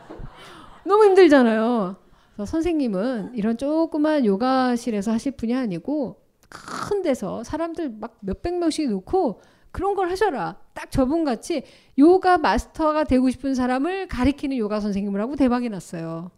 [0.89, 1.97] 너무 힘들잖아요.
[2.33, 9.39] 그래서 선생님은 이런 조그만 요가실에서 하실 분이 아니고 큰 데서 사람들 막 몇백 명씩 놓고
[9.71, 10.57] 그런 걸 하셔라.
[10.73, 11.63] 딱 저분 같이
[11.99, 16.31] 요가 마스터가 되고 싶은 사람을 가리키는 요가 선생님을 하고 대박이 났어요.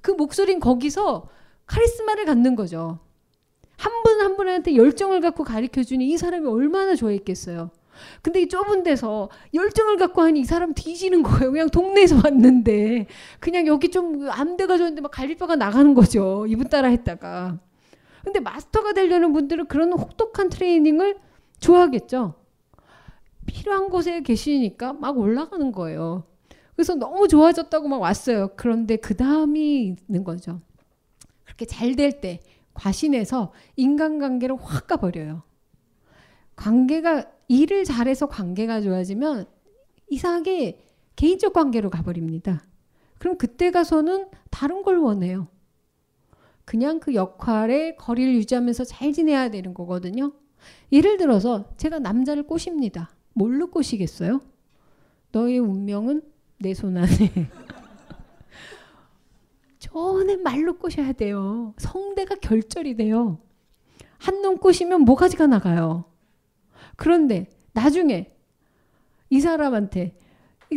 [0.00, 1.28] 그 목소리는 거기서
[1.66, 3.00] 카리스마를 갖는 거죠.
[3.76, 7.70] 한분한 분한테 열정을 갖고 가르쳐 주니 이 사람이 얼마나 좋아했겠어요.
[8.22, 11.52] 근데 이 좁은 데서 열정을 갖고 하니 이 사람 뒤지는 거예요.
[11.52, 13.06] 그냥 동네에서 왔는데
[13.40, 16.46] 그냥 여기 좀 암대가 좋은데 막 갈비뼈가 나가는 거죠.
[16.48, 17.58] 이분 따라 했다가.
[18.24, 21.18] 근데 마스터가 되려는 분들은 그런 혹독한 트레이닝을
[21.60, 22.34] 좋아하겠죠.
[23.46, 26.24] 필요한 곳에 계시니까 막 올라가는 거예요.
[26.76, 28.50] 그래서 너무 좋아졌다고 막 왔어요.
[28.56, 30.60] 그런데 그 다음이 있는 거죠.
[31.44, 32.40] 그렇게 잘 될 때
[32.74, 35.42] 과신해서 인간관계를 확 가버려요.
[36.56, 39.44] 관계가 일을 잘해서 관계가 좋아지면
[40.08, 40.80] 이상하게
[41.16, 42.64] 개인적 관계로 가버립니다.
[43.18, 45.48] 그럼 그때 가서는 다른 걸 원해요.
[46.64, 50.32] 그냥 그 역할에 거리를 유지하면서 잘 지내야 되는 거거든요.
[50.92, 53.10] 예를 들어서 제가 남자를 꼬십니다.
[53.34, 54.40] 뭘로 꼬시겠어요?
[55.32, 56.22] 너의 운명은
[56.58, 57.08] 내 손 안에.
[59.78, 61.74] 전에 말로 꼬셔야 돼요.
[61.76, 63.38] 성대가 결절이 돼요.
[64.18, 66.04] 한 놈 꼬시면 모가지가 나가요.
[67.02, 68.32] 그런데 나중에
[69.28, 70.16] 이 사람한테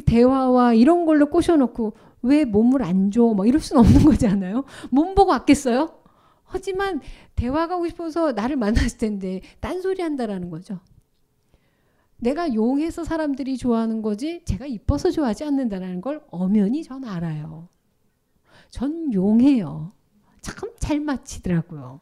[0.07, 1.93] 대화와 이런 걸로 꼬셔놓고
[2.23, 3.35] 왜 몸을 안 줘?
[3.35, 4.64] 막 이럴 수는 없는 거잖아요.
[4.89, 5.99] 몸 보고 왔겠어요?
[6.45, 6.99] 하지만
[7.35, 10.80] 대화가 하고 싶어서 나를 만났을 텐데 딴소리 한다라는 거죠.
[12.18, 17.69] 내가 용해서 사람들이 좋아하는 거지 제가 이뻐서 좋아하지 않는다라는 걸 엄연히 전 알아요.
[18.72, 19.91] 전 용해요.
[20.41, 21.99] 참 잘 맞히더라고요.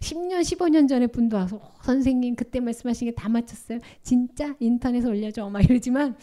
[0.00, 3.78] 10년, 15년 전에 분도 와서 어, 선생님 그때 말씀하신 게 다 맞췄어요.
[4.02, 5.48] 진짜 인터넷에 올려줘.
[5.50, 6.16] 막 이러지만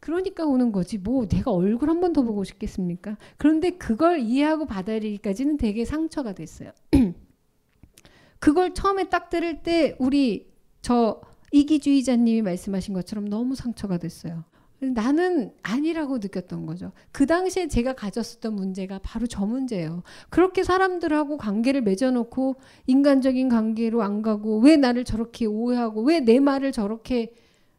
[0.00, 0.98] 그러니까 오는 거지.
[0.98, 3.16] 뭐 내가 얼굴 한 번 더 보고 싶겠습니까?
[3.36, 6.70] 그런데 그걸 이해하고 받아들이기까지는 되게 상처가 됐어요.
[8.38, 10.48] 그걸 처음에 딱 들을 때 우리
[10.82, 11.20] 저
[11.52, 14.44] 이기주의자님이 말씀하신 것처럼 너무 상처가 됐어요.
[14.78, 16.92] 나는 아니라고 느꼈던 거죠.
[17.12, 20.02] 그 당시에 제가 가졌었던 문제가 바로 저 문제예요.
[20.28, 26.72] 그렇게 사람들하고 관계를 맺어놓고 인간적인 관계로 안 가고 왜 나를 저렇게 오해하고 왜 내 말을
[26.72, 27.32] 저렇게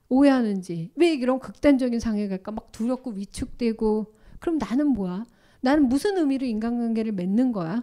[0.09, 5.25] 오해하는지 왜 이런 극단적인 상해 갈까 막 두렵고 위축되고 그럼 나는 뭐야?
[5.61, 7.81] 나는 무슨 의미로 인간관계를 맺는 거야?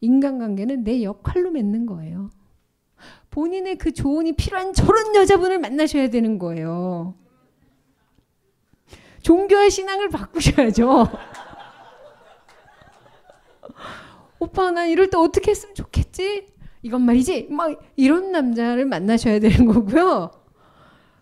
[0.00, 2.30] 인간관계는 내 역할로 맺는 거예요.
[3.30, 7.14] 본인의 그 조언이 필요한 저런 여자분을 만나셔야 되는 거예요.
[9.24, 11.08] 종교의 신앙을 바꾸셔야죠.
[14.38, 16.52] 오빠 난 이럴 때 어떻게 했으면 좋겠지?
[16.82, 17.48] 이건 말이지.
[17.50, 20.30] 막 이런 남자를 만나셔야 되는 거고요.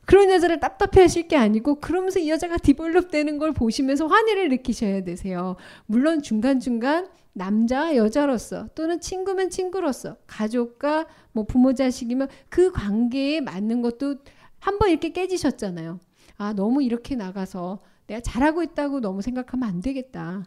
[0.04, 5.04] 그런 여자를 답답해 하실 게 아니고 그러면서 이 여자가 디벨롭 되는 걸 보시면서 환희를 느끼셔야
[5.04, 5.54] 되세요.
[5.86, 14.16] 물론 중간중간 남자 여자로서 또는 친구면 친구로서 가족과 뭐 부모 자식이면 그 관계에 맞는 것도
[14.58, 16.00] 한번 이렇게 깨지셨잖아요.
[16.36, 17.78] 아 너무 이렇게 나가서
[18.12, 20.44] 내가 잘하고 있다고 너무 생각하면 안 되겠다.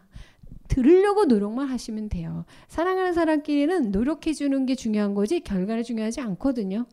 [0.68, 2.44] 들으려고 노력만 하시면 돼요.
[2.68, 6.86] 사랑하는 사람끼리는 노력해 주는 게 중요한 거지 결과를 중요하지 않거든요.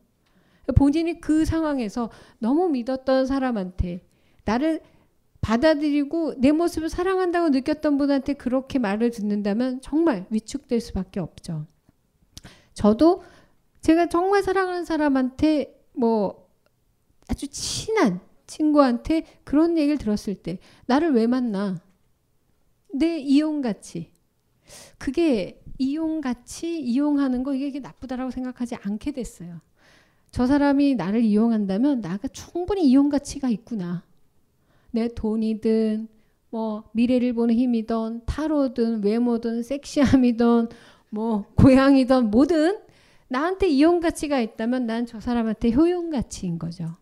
[0.76, 2.10] 본인이 그 상황에서
[2.40, 4.06] 너무 믿었던 사람한테
[4.46, 4.82] 나를
[5.42, 11.68] 받아들이고 내 모습을 사랑한다고 느꼈던 분한테 그렇게 말을 듣는다면 정말 위축될 수밖에 없죠.
[12.74, 13.24] 저도
[13.82, 16.50] 제가 정말 사랑하는 사람한테 뭐
[17.28, 18.22] 아주 친한
[18.54, 21.82] 친구한테 그런 얘기를 들었을 때 나를 왜 만나?
[22.94, 24.12] 내 이용 가치.
[24.98, 29.60] 그게 이용 가치, 이용하는 거 이게 나쁘다라고 생각하지 않게 됐어요.
[30.32, 34.04] 저 사람이 나를 이용한다면 나가 충분히 이용 가치가 있구나.
[34.92, 36.08] 내 돈이든
[36.52, 40.70] 뭐 미래를 보는 힘이든 타로든 외모든 섹시함이든
[41.10, 42.80] 뭐 고양이든 뭐든
[43.28, 46.96] 나한테 이용 가치가 있다면 난 저 사람한테 효용 가치인 거죠.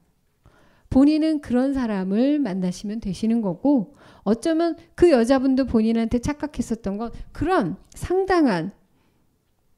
[0.92, 8.72] 본인은 그런 사람을 만나시면 되시는 거고 어쩌면 그 여자분도 본인한테 착각했었던 건 그런 상당한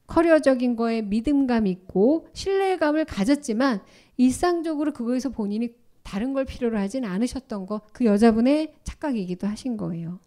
[0.08, 3.82] 커리어적인 거에 믿음감 있고 신뢰감을 가졌지만
[4.18, 5.74] 일상적으로 그거에서 본인이
[6.04, 10.20] 다른 걸 필요로 하진 않으셨던 거 그 여자분의 착각이기도 하신 거예요.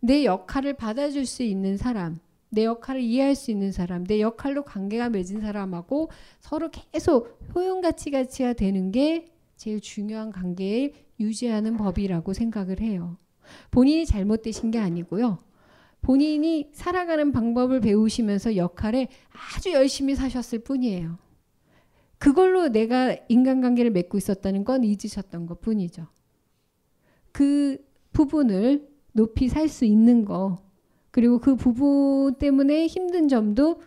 [0.00, 5.10] 내 역할을 받아줄 수 있는 사람, 내 역할을 이해할 수 있는 사람, 내 역할로 관계가
[5.10, 6.10] 맺은 사람하고
[6.40, 9.31] 서로 계속 효용가치 가치가 되는 게
[9.62, 13.16] 제일 중요한 관계를 유지하는 법이라고 생각을 해요.
[13.70, 15.38] 본인이 잘못되신 게 아니고요.
[16.00, 21.16] 본인이 살아가는 방법을 배우시면서 역할에 아주 열심히 사셨을 뿐이에요.
[22.18, 26.08] 그걸로 내가 인간관계를 맺고 있었다는 건 잊으셨던 것 뿐이죠.
[27.30, 27.78] 그
[28.12, 30.58] 부분을 높이 살 수 있는 거,
[31.12, 33.80] 그리고 그 부분 때문에 힘든 점도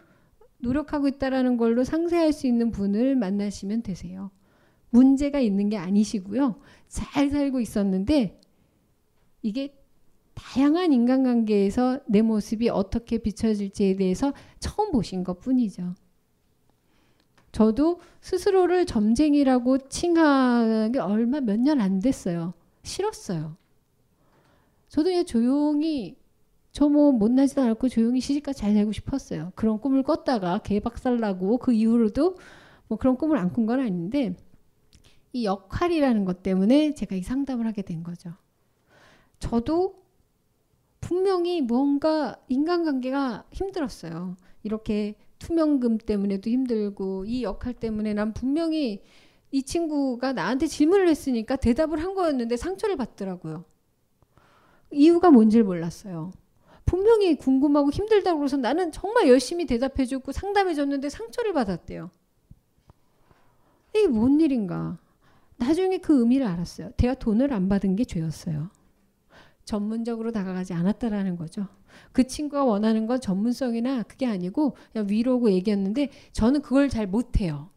[0.60, 4.32] 노력하고 있다라는 걸로 상쇄할 수 있는 분을 만나시면 되세요.
[4.96, 6.56] 문제가 있는 게 아니시고요.
[6.88, 8.40] 잘 살고 있었는데
[9.42, 9.76] 이게
[10.36, 15.96] 다양한 인간관계에서 내 모습이 어떻게 비춰질지에 대해서 처음 보신 것 뿐이죠.
[17.52, 22.54] 저도 스스로를 점쟁이라고 칭한 게 얼마 몇 년 안 됐어요.
[22.84, 23.56] 싫었어요.
[24.90, 26.18] 저도 그냥 조용히
[26.72, 29.52] 저 뭐 못나지도 않고 조용히 시집가 잘 되고 싶었어요.
[29.56, 32.36] 그런 꿈을 꿨다가 개박살 나고 그 이후로도
[32.90, 34.36] 뭐 그런 꿈을 안 꾼 건 아닌데
[35.36, 38.32] 이 역할이라는 것 때문에 제가 이 상담을 하게 된 거죠.
[39.40, 40.02] 저도
[41.02, 44.38] 분명히 뭔가 인간관계가 힘들었어요.
[44.64, 49.04] 이렇게 투명금 때문에도 힘들고 이 역할 때문에 난 분명히
[49.52, 53.66] 이 친구가 나한테 질문을 했으니까 대답을 한 거였는데 상처를 받더라고요.
[54.90, 56.32] 이유가 뭔지를 몰랐어요.
[56.86, 62.10] 분명히 궁금하고 힘들다고 그래서 나는 정말 열심히 대답해주고 상담해줬는데 상처를 받았대요.
[63.94, 64.98] 이게 뭔 일인가?
[65.58, 66.92] 나중에 그 의미를 알았어요.
[66.98, 68.70] 내가 돈을 안 받은 게 죄였어요.
[69.64, 71.68] 전문적으로 다가가지 않았다라는 거죠.
[72.12, 77.70] 그 친구가 원하는 건 전문성이나 그게 아니고 그냥 위로고 얘기였는데 저는 그걸 잘 못해요.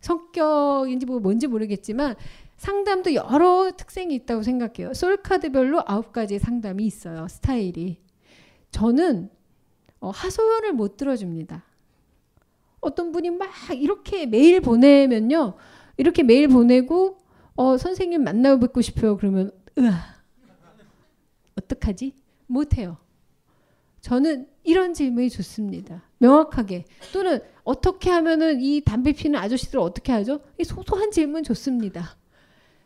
[0.00, 2.14] 성격인지 뭐 뭔지 모르겠지만
[2.56, 4.94] 상담도 여러 특성이 있다고 생각해요.
[4.94, 7.26] 솔카드별로 아홉 가지 상담이 있어요.
[7.28, 7.98] 스타일이.
[8.70, 9.30] 저는
[10.00, 11.64] 어, 하소연을 못 들어줍니다.
[12.80, 15.54] 어떤 분이 막 이렇게 메일 보내면요.
[15.96, 17.18] 이렇게 메일 보내고
[17.56, 19.16] 어, 선생님 만나고 뵙고 싶어요.
[19.16, 20.14] 그러면 으아
[21.56, 22.14] 어떡하지?
[22.46, 22.98] 못해요.
[24.00, 26.02] 저는 이런 질문이 좋습니다.
[26.18, 30.40] 명확하게 또는 어떻게 하면은 이 담배 피는 아저씨들 어떻게 하죠?
[30.58, 32.16] 이 소소한 질문 좋습니다.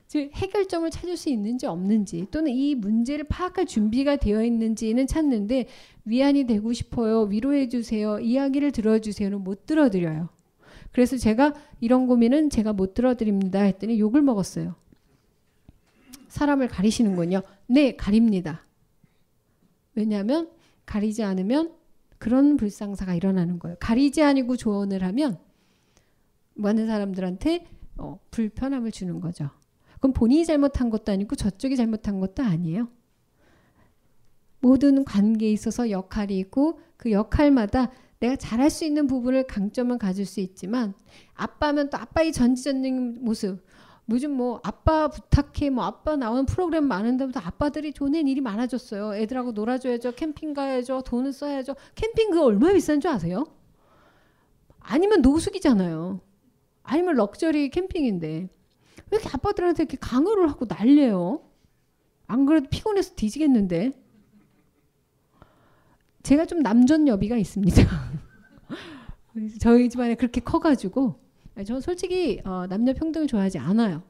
[0.07, 5.67] 즉 해결점을 찾을 수 있는지 없는지 또는 이 문제를 파악할 준비가 되어 있는지는 찾는데
[6.05, 7.23] 위안이 되고 싶어요.
[7.23, 8.19] 위로해 주세요.
[8.19, 10.31] 이야기를 들어 주세요는 못 들어 드려요.
[10.93, 14.75] 그래서 제가 이런 고민은 제가 못 들어 드립니다 했더니 욕을 먹었어요.
[16.29, 17.43] 사람을 가리시는군요.
[17.67, 18.65] 네, 가립니다.
[19.95, 20.51] 왜냐하면
[20.87, 21.75] 가리지 않으면
[22.19, 23.77] 그런 불상사가 일어나는 거예요.
[23.81, 25.39] 가리지 아니고 조언을 하면
[26.55, 27.67] 많은 사람들한테
[27.97, 29.51] 어, 불편함을 주는 거죠.
[30.01, 32.89] 그럼 본인이 잘못한 것도 아니고 저쪽이 잘못한 것도 아니에요.
[34.61, 37.91] 모든 관계에 있어서 역할이 있고 그 역할마다
[38.21, 40.95] 내가 잘할 수 있는 부분을 강점을 가질 수 있지만
[41.35, 43.65] 아빠면 또 아빠의 전지전능 모습
[44.11, 49.15] 요즘 뭐 아빠 부탁해 뭐 아빠 나오는 프로그램 많은데부터 아빠들이 돈낸 일이 많아졌어요.
[49.17, 50.13] 애들하고 놀아줘야죠.
[50.13, 51.03] 캠핑 가야죠.
[51.03, 51.75] 돈을 써야죠.
[51.95, 53.45] 캠핑 그거 얼마나 비싼 줄 아세요?
[54.81, 56.21] 아니면 노숙이잖아요.
[56.83, 58.49] 아니면 럭셔리 캠핑인데
[59.11, 61.43] 왜 이렇게 아빠들한테 이렇게 강요를 하고 난리예요?
[62.27, 63.93] 안 그래도 피곤해서 뒤지겠는데
[66.23, 67.83] 제가 좀 남전 여비가 있습니다.
[69.61, 71.21] 저희 집안에 그렇게 커가지고
[71.65, 74.03] 저는 솔직히 어, 남녀 평등을 좋아하지 않아요.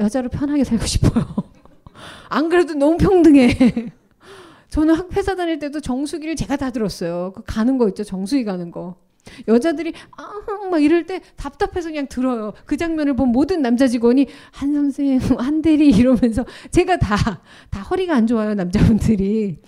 [0.00, 1.24] 여자로 편하게 살고 싶어요.
[2.28, 3.92] 안 그래도 너무 평등해.
[4.68, 7.32] 저는 학 회사 다닐 때도 정수기를 제가 다 들었어요.
[7.34, 8.96] 그 가는 거 있죠, 정수기 가는 거.
[9.46, 12.52] 여자들이 아막 이럴 때 답답해서 그냥 들어요.
[12.64, 17.16] 그 장면을 본 모든 남자 직원이 한 선생, 한 대리 이러면서 제가 다
[17.70, 19.58] 다 허리가 안 좋아요 남자분들이.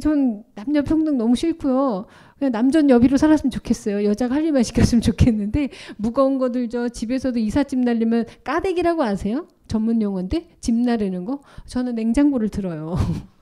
[0.00, 2.06] 전 남녀 평등 너무 싫고요.
[2.38, 4.04] 그냥 남전 여비로 살았으면 좋겠어요.
[4.04, 6.88] 여자가 할 일만 시켰으면 좋겠는데 무거운 거 들죠.
[6.88, 9.46] 집에서도 이삿짐 날리면 까대기라고 아세요?
[9.68, 11.40] 전문 용어인데 집 나르는 거.
[11.66, 12.96] 저는 냉장고를 들어요.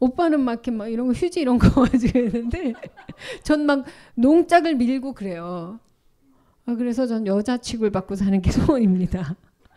[0.00, 2.72] 오빠는 막 이렇게 막 이런 거 휴지 이런 거 가지고 있는데
[3.44, 3.84] 전 막
[4.16, 5.78] 농짝을 밀고 그래요.
[6.66, 9.36] 아, 그래서 전 여자 취급을 받고 사는 게 소원입니다.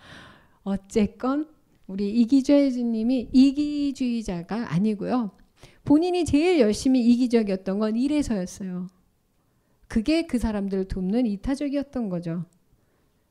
[0.64, 1.48] 어쨌건
[1.88, 5.32] 우리 이기주혜님이 이기주의자가 아니고요.
[5.84, 8.88] 본인이 제일 열심히 이기적이었던 건 일에서였어요.
[9.88, 12.46] 그게 그 사람들을 돕는 이타적이었던 거죠.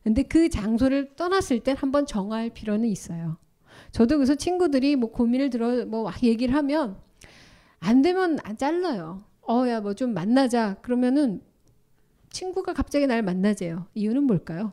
[0.03, 3.39] 근데 그 장소를 떠났을 때 한번 정할 필요는 있어요.
[3.91, 6.97] 저도 그래서 친구들이 뭐 고민을 들어 뭐 얘기를 하면
[7.81, 9.25] 안 되면 안 잘라요.
[9.49, 11.43] 어야 뭐 좀 만나자 그러면은
[12.31, 13.87] 친구가 갑자기 날 만나재요.
[13.95, 14.73] 이유는 뭘까요?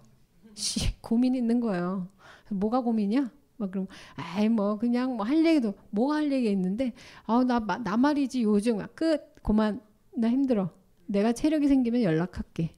[0.53, 2.07] 씨 고민 있는 거예요.
[2.49, 3.31] 뭐가 고민이야?
[3.61, 6.93] 막 그럼 아이 뭐 그냥 뭐 할 얘기도 뭐 할 얘기 있는데
[7.25, 9.81] 아나나 나 말이지 요즘 끝 그만
[10.13, 10.71] 나 힘들어
[11.05, 12.75] 내가 체력이 생기면 연락할게.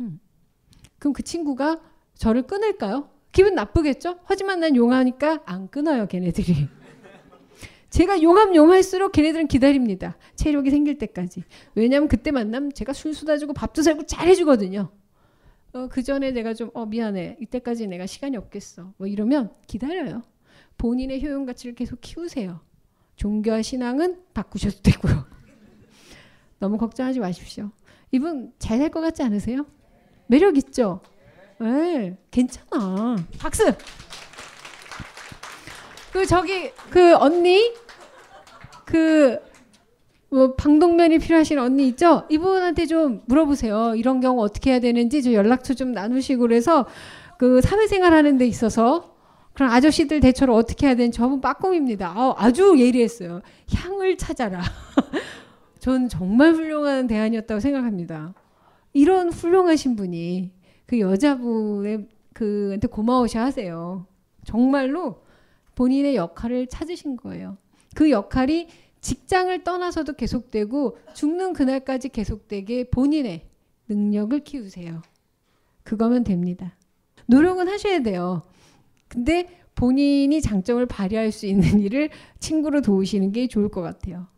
[0.00, 0.20] 음.
[0.98, 1.80] 그럼 그 친구가
[2.14, 3.08] 저를 끊을까요?
[3.32, 4.18] 기분 나쁘겠죠?
[4.24, 6.68] 하지만 난 용하니까 안 끊어요 걔네들이.
[7.90, 10.16] 제가 용하면 용할수록 걔네들은 기다립니다.
[10.34, 11.44] 체력이 생길 때까지.
[11.74, 14.90] 왜냐하면 그때 만나면 제가 술 쏟아주고 밥도 사고 잘해주거든요.
[15.74, 17.36] 어, 그 전에 내가 좀, 어, 미안해.
[17.40, 18.92] 이때까지 내가 시간이 없겠어.
[18.98, 20.22] 뭐 이러면 기다려요.
[20.76, 22.60] 본인의 효용 가치를 계속 키우세요.
[23.16, 25.24] 종교와 신앙은 바꾸셔도 되고요.
[26.58, 27.70] 너무 걱정하지 마십시오.
[28.10, 29.66] 이분 잘살것 같지 않으세요?
[30.26, 31.00] 매력 있죠?
[31.58, 33.16] 네, 괜찮아.
[33.38, 33.72] 박수!
[36.12, 37.74] 그 저기 그 언니
[38.84, 39.40] 그
[40.32, 42.24] 뭐 방독면이 필요하신 언니 있죠?
[42.30, 43.94] 이분한테 좀 물어보세요.
[43.96, 46.86] 이런 경우 어떻게 해야 되는지 저 연락처 좀 나누시고 그래서
[47.36, 49.14] 그 사회생활 하는 데 있어서
[49.52, 52.14] 그런 아저씨들 대처를 어떻게 해야 되는지 저분 빠꼼입니다.
[52.16, 53.42] 아, 아주 예리했어요.
[53.74, 54.62] 향을 찾아라.
[55.78, 58.32] 전 정말 훌륭한 대안이었다고 생각합니다.
[58.94, 60.50] 이런 훌륭하신 분이
[60.86, 64.06] 그 여자분의 그한테 고마우셔 하세요.
[64.46, 65.20] 정말로
[65.74, 67.58] 본인의 역할을 찾으신 거예요.
[67.94, 68.68] 그 역할이
[69.02, 73.46] 직장을 떠나서도 계속되고 죽는 그날까지 계속되게 본인의
[73.88, 75.02] 능력을 키우세요.
[75.82, 76.76] 그거면 됩니다.
[77.26, 78.42] 노력은 하셔야 돼요.
[79.08, 84.28] 근데 본인이 장점을 발휘할 수 있는 일을 친구로 도우시는 게 좋을 것 같아요.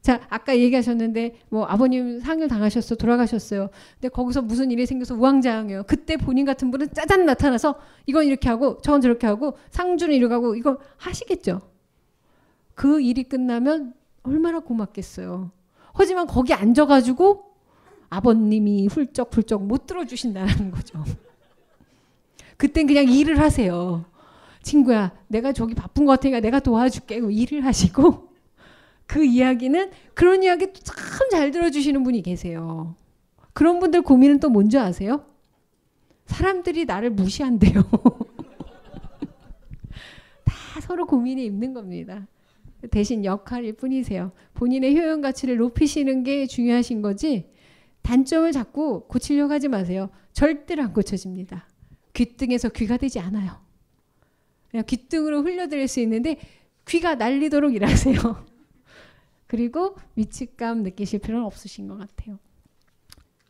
[0.00, 3.70] 자, 아까 얘기하셨는데 뭐 아버님 상을 당하셨어 돌아가셨어요.
[3.94, 5.84] 근데 거기서 무슨 일이 생겨서 우왕좌왕해요.
[5.84, 7.76] 그때 본인 같은 분은 짜잔 나타나서
[8.06, 11.60] 이건 이렇게 하고 저건 저렇게 하고 상주는 하고 이거 하시겠죠.
[12.74, 13.94] 그 일이 끝나면
[14.24, 15.50] 얼마나 고맙겠어요.
[15.92, 17.44] 하지만 거기 앉아가지고
[18.10, 21.02] 아버님이 훌쩍훌쩍 못 들어주신다는 거죠.
[22.56, 24.04] 그땐 그냥 일을 하세요.
[24.62, 27.20] 친구야, 내가 저기 바쁜 것 같으니까 내가 도와줄게.
[27.30, 28.28] 일을 하시고
[29.06, 30.94] 그 이야기는 그런 이야기 참
[31.30, 32.94] 잘 들어주시는 분이 계세요.
[33.52, 35.24] 그런 분들 고민은 또 뭔지 아세요?
[36.26, 37.82] 사람들이 나를 무시한대요.
[40.44, 42.26] 다 서로 고민이 있는 겁니다.
[42.90, 44.32] 대신 역할일 뿐이세요.
[44.54, 47.50] 본인의 효용 가치를 높이시는 게 중요하신 거지
[48.02, 50.10] 단점을 자꾸 고치려고 하지 마세요.
[50.32, 51.68] 절대로 안 고쳐집니다.
[52.12, 53.60] 귀등에서 귀가 되지 않아요.
[54.70, 56.38] 그냥 귀등으로 흘려드릴 수 있는데
[56.86, 58.16] 귀가 날리도록 일하세요.
[59.46, 62.38] 그리고 위치감 느끼실 필요는 없으신 것 같아요.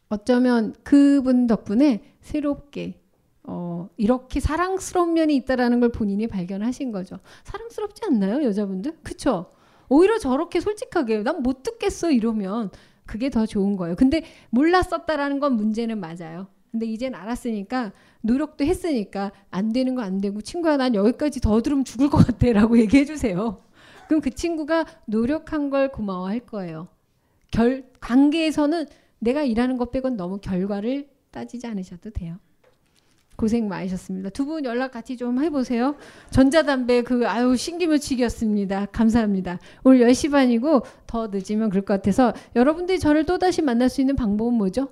[0.09, 3.01] 어쩌면 그분 덕분에 새롭게
[3.45, 7.19] 어, 이렇게 사랑스러운 면이 있다라는 걸 본인이 발견하신 거죠.
[7.45, 8.99] 사랑스럽지 않나요, 여자분들?
[9.03, 9.53] 그쵸?
[9.89, 12.71] 오히려 저렇게 솔직하게 난 못 듣겠어 이러면
[13.07, 13.97] 그게 더 좋은 거예요.
[13.97, 16.47] 근데 몰랐었다라는 건 문제는 맞아요.
[16.73, 17.93] 근데 이젠 알았으니까
[18.23, 22.79] 노력도 했으니까 안 되는 거 안 되고 친구야 난 여기까지 더 들으면 죽을 것 같아라고
[22.79, 23.63] 얘기해 주세요.
[24.09, 26.89] 그럼 그 친구가 노력한 걸 고마워할 거예요.
[27.53, 28.87] 결 관계에서는
[29.19, 32.39] 내가 일하는 것 빼곤 너무 결과를 따지지 않으셔도 돼요.
[33.45, 34.31] 고생 많으셨습니다.
[34.31, 35.97] 두 분 연락 같이 좀 해보세요.
[36.31, 38.87] 전자담배 그 아유 신기무치기였습니다.
[38.87, 39.59] 감사합니다.
[39.83, 44.55] 오늘 10시 반이고 더 늦으면 그럴 것 같아서 여러분들이 저를 또다시 만날 수 있는 방법은
[44.55, 44.89] 뭐죠?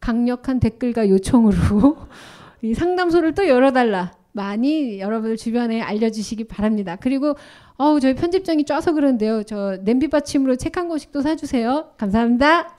[0.00, 1.96] 강력한 댓글과 요청으로
[2.60, 4.12] 이 상담소를 또 열어달라.
[4.32, 6.96] 많이 여러분들 주변에 알려주시기 바랍니다.
[7.00, 7.34] 그리고
[7.78, 9.44] 어우 저희 편집장이 쪄서 그런데요.
[9.44, 11.92] 저 냄비 받침으로 책 한 권씩도 사주세요.
[11.96, 12.76] 감사합니다.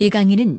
[0.00, 0.58] 이 강의는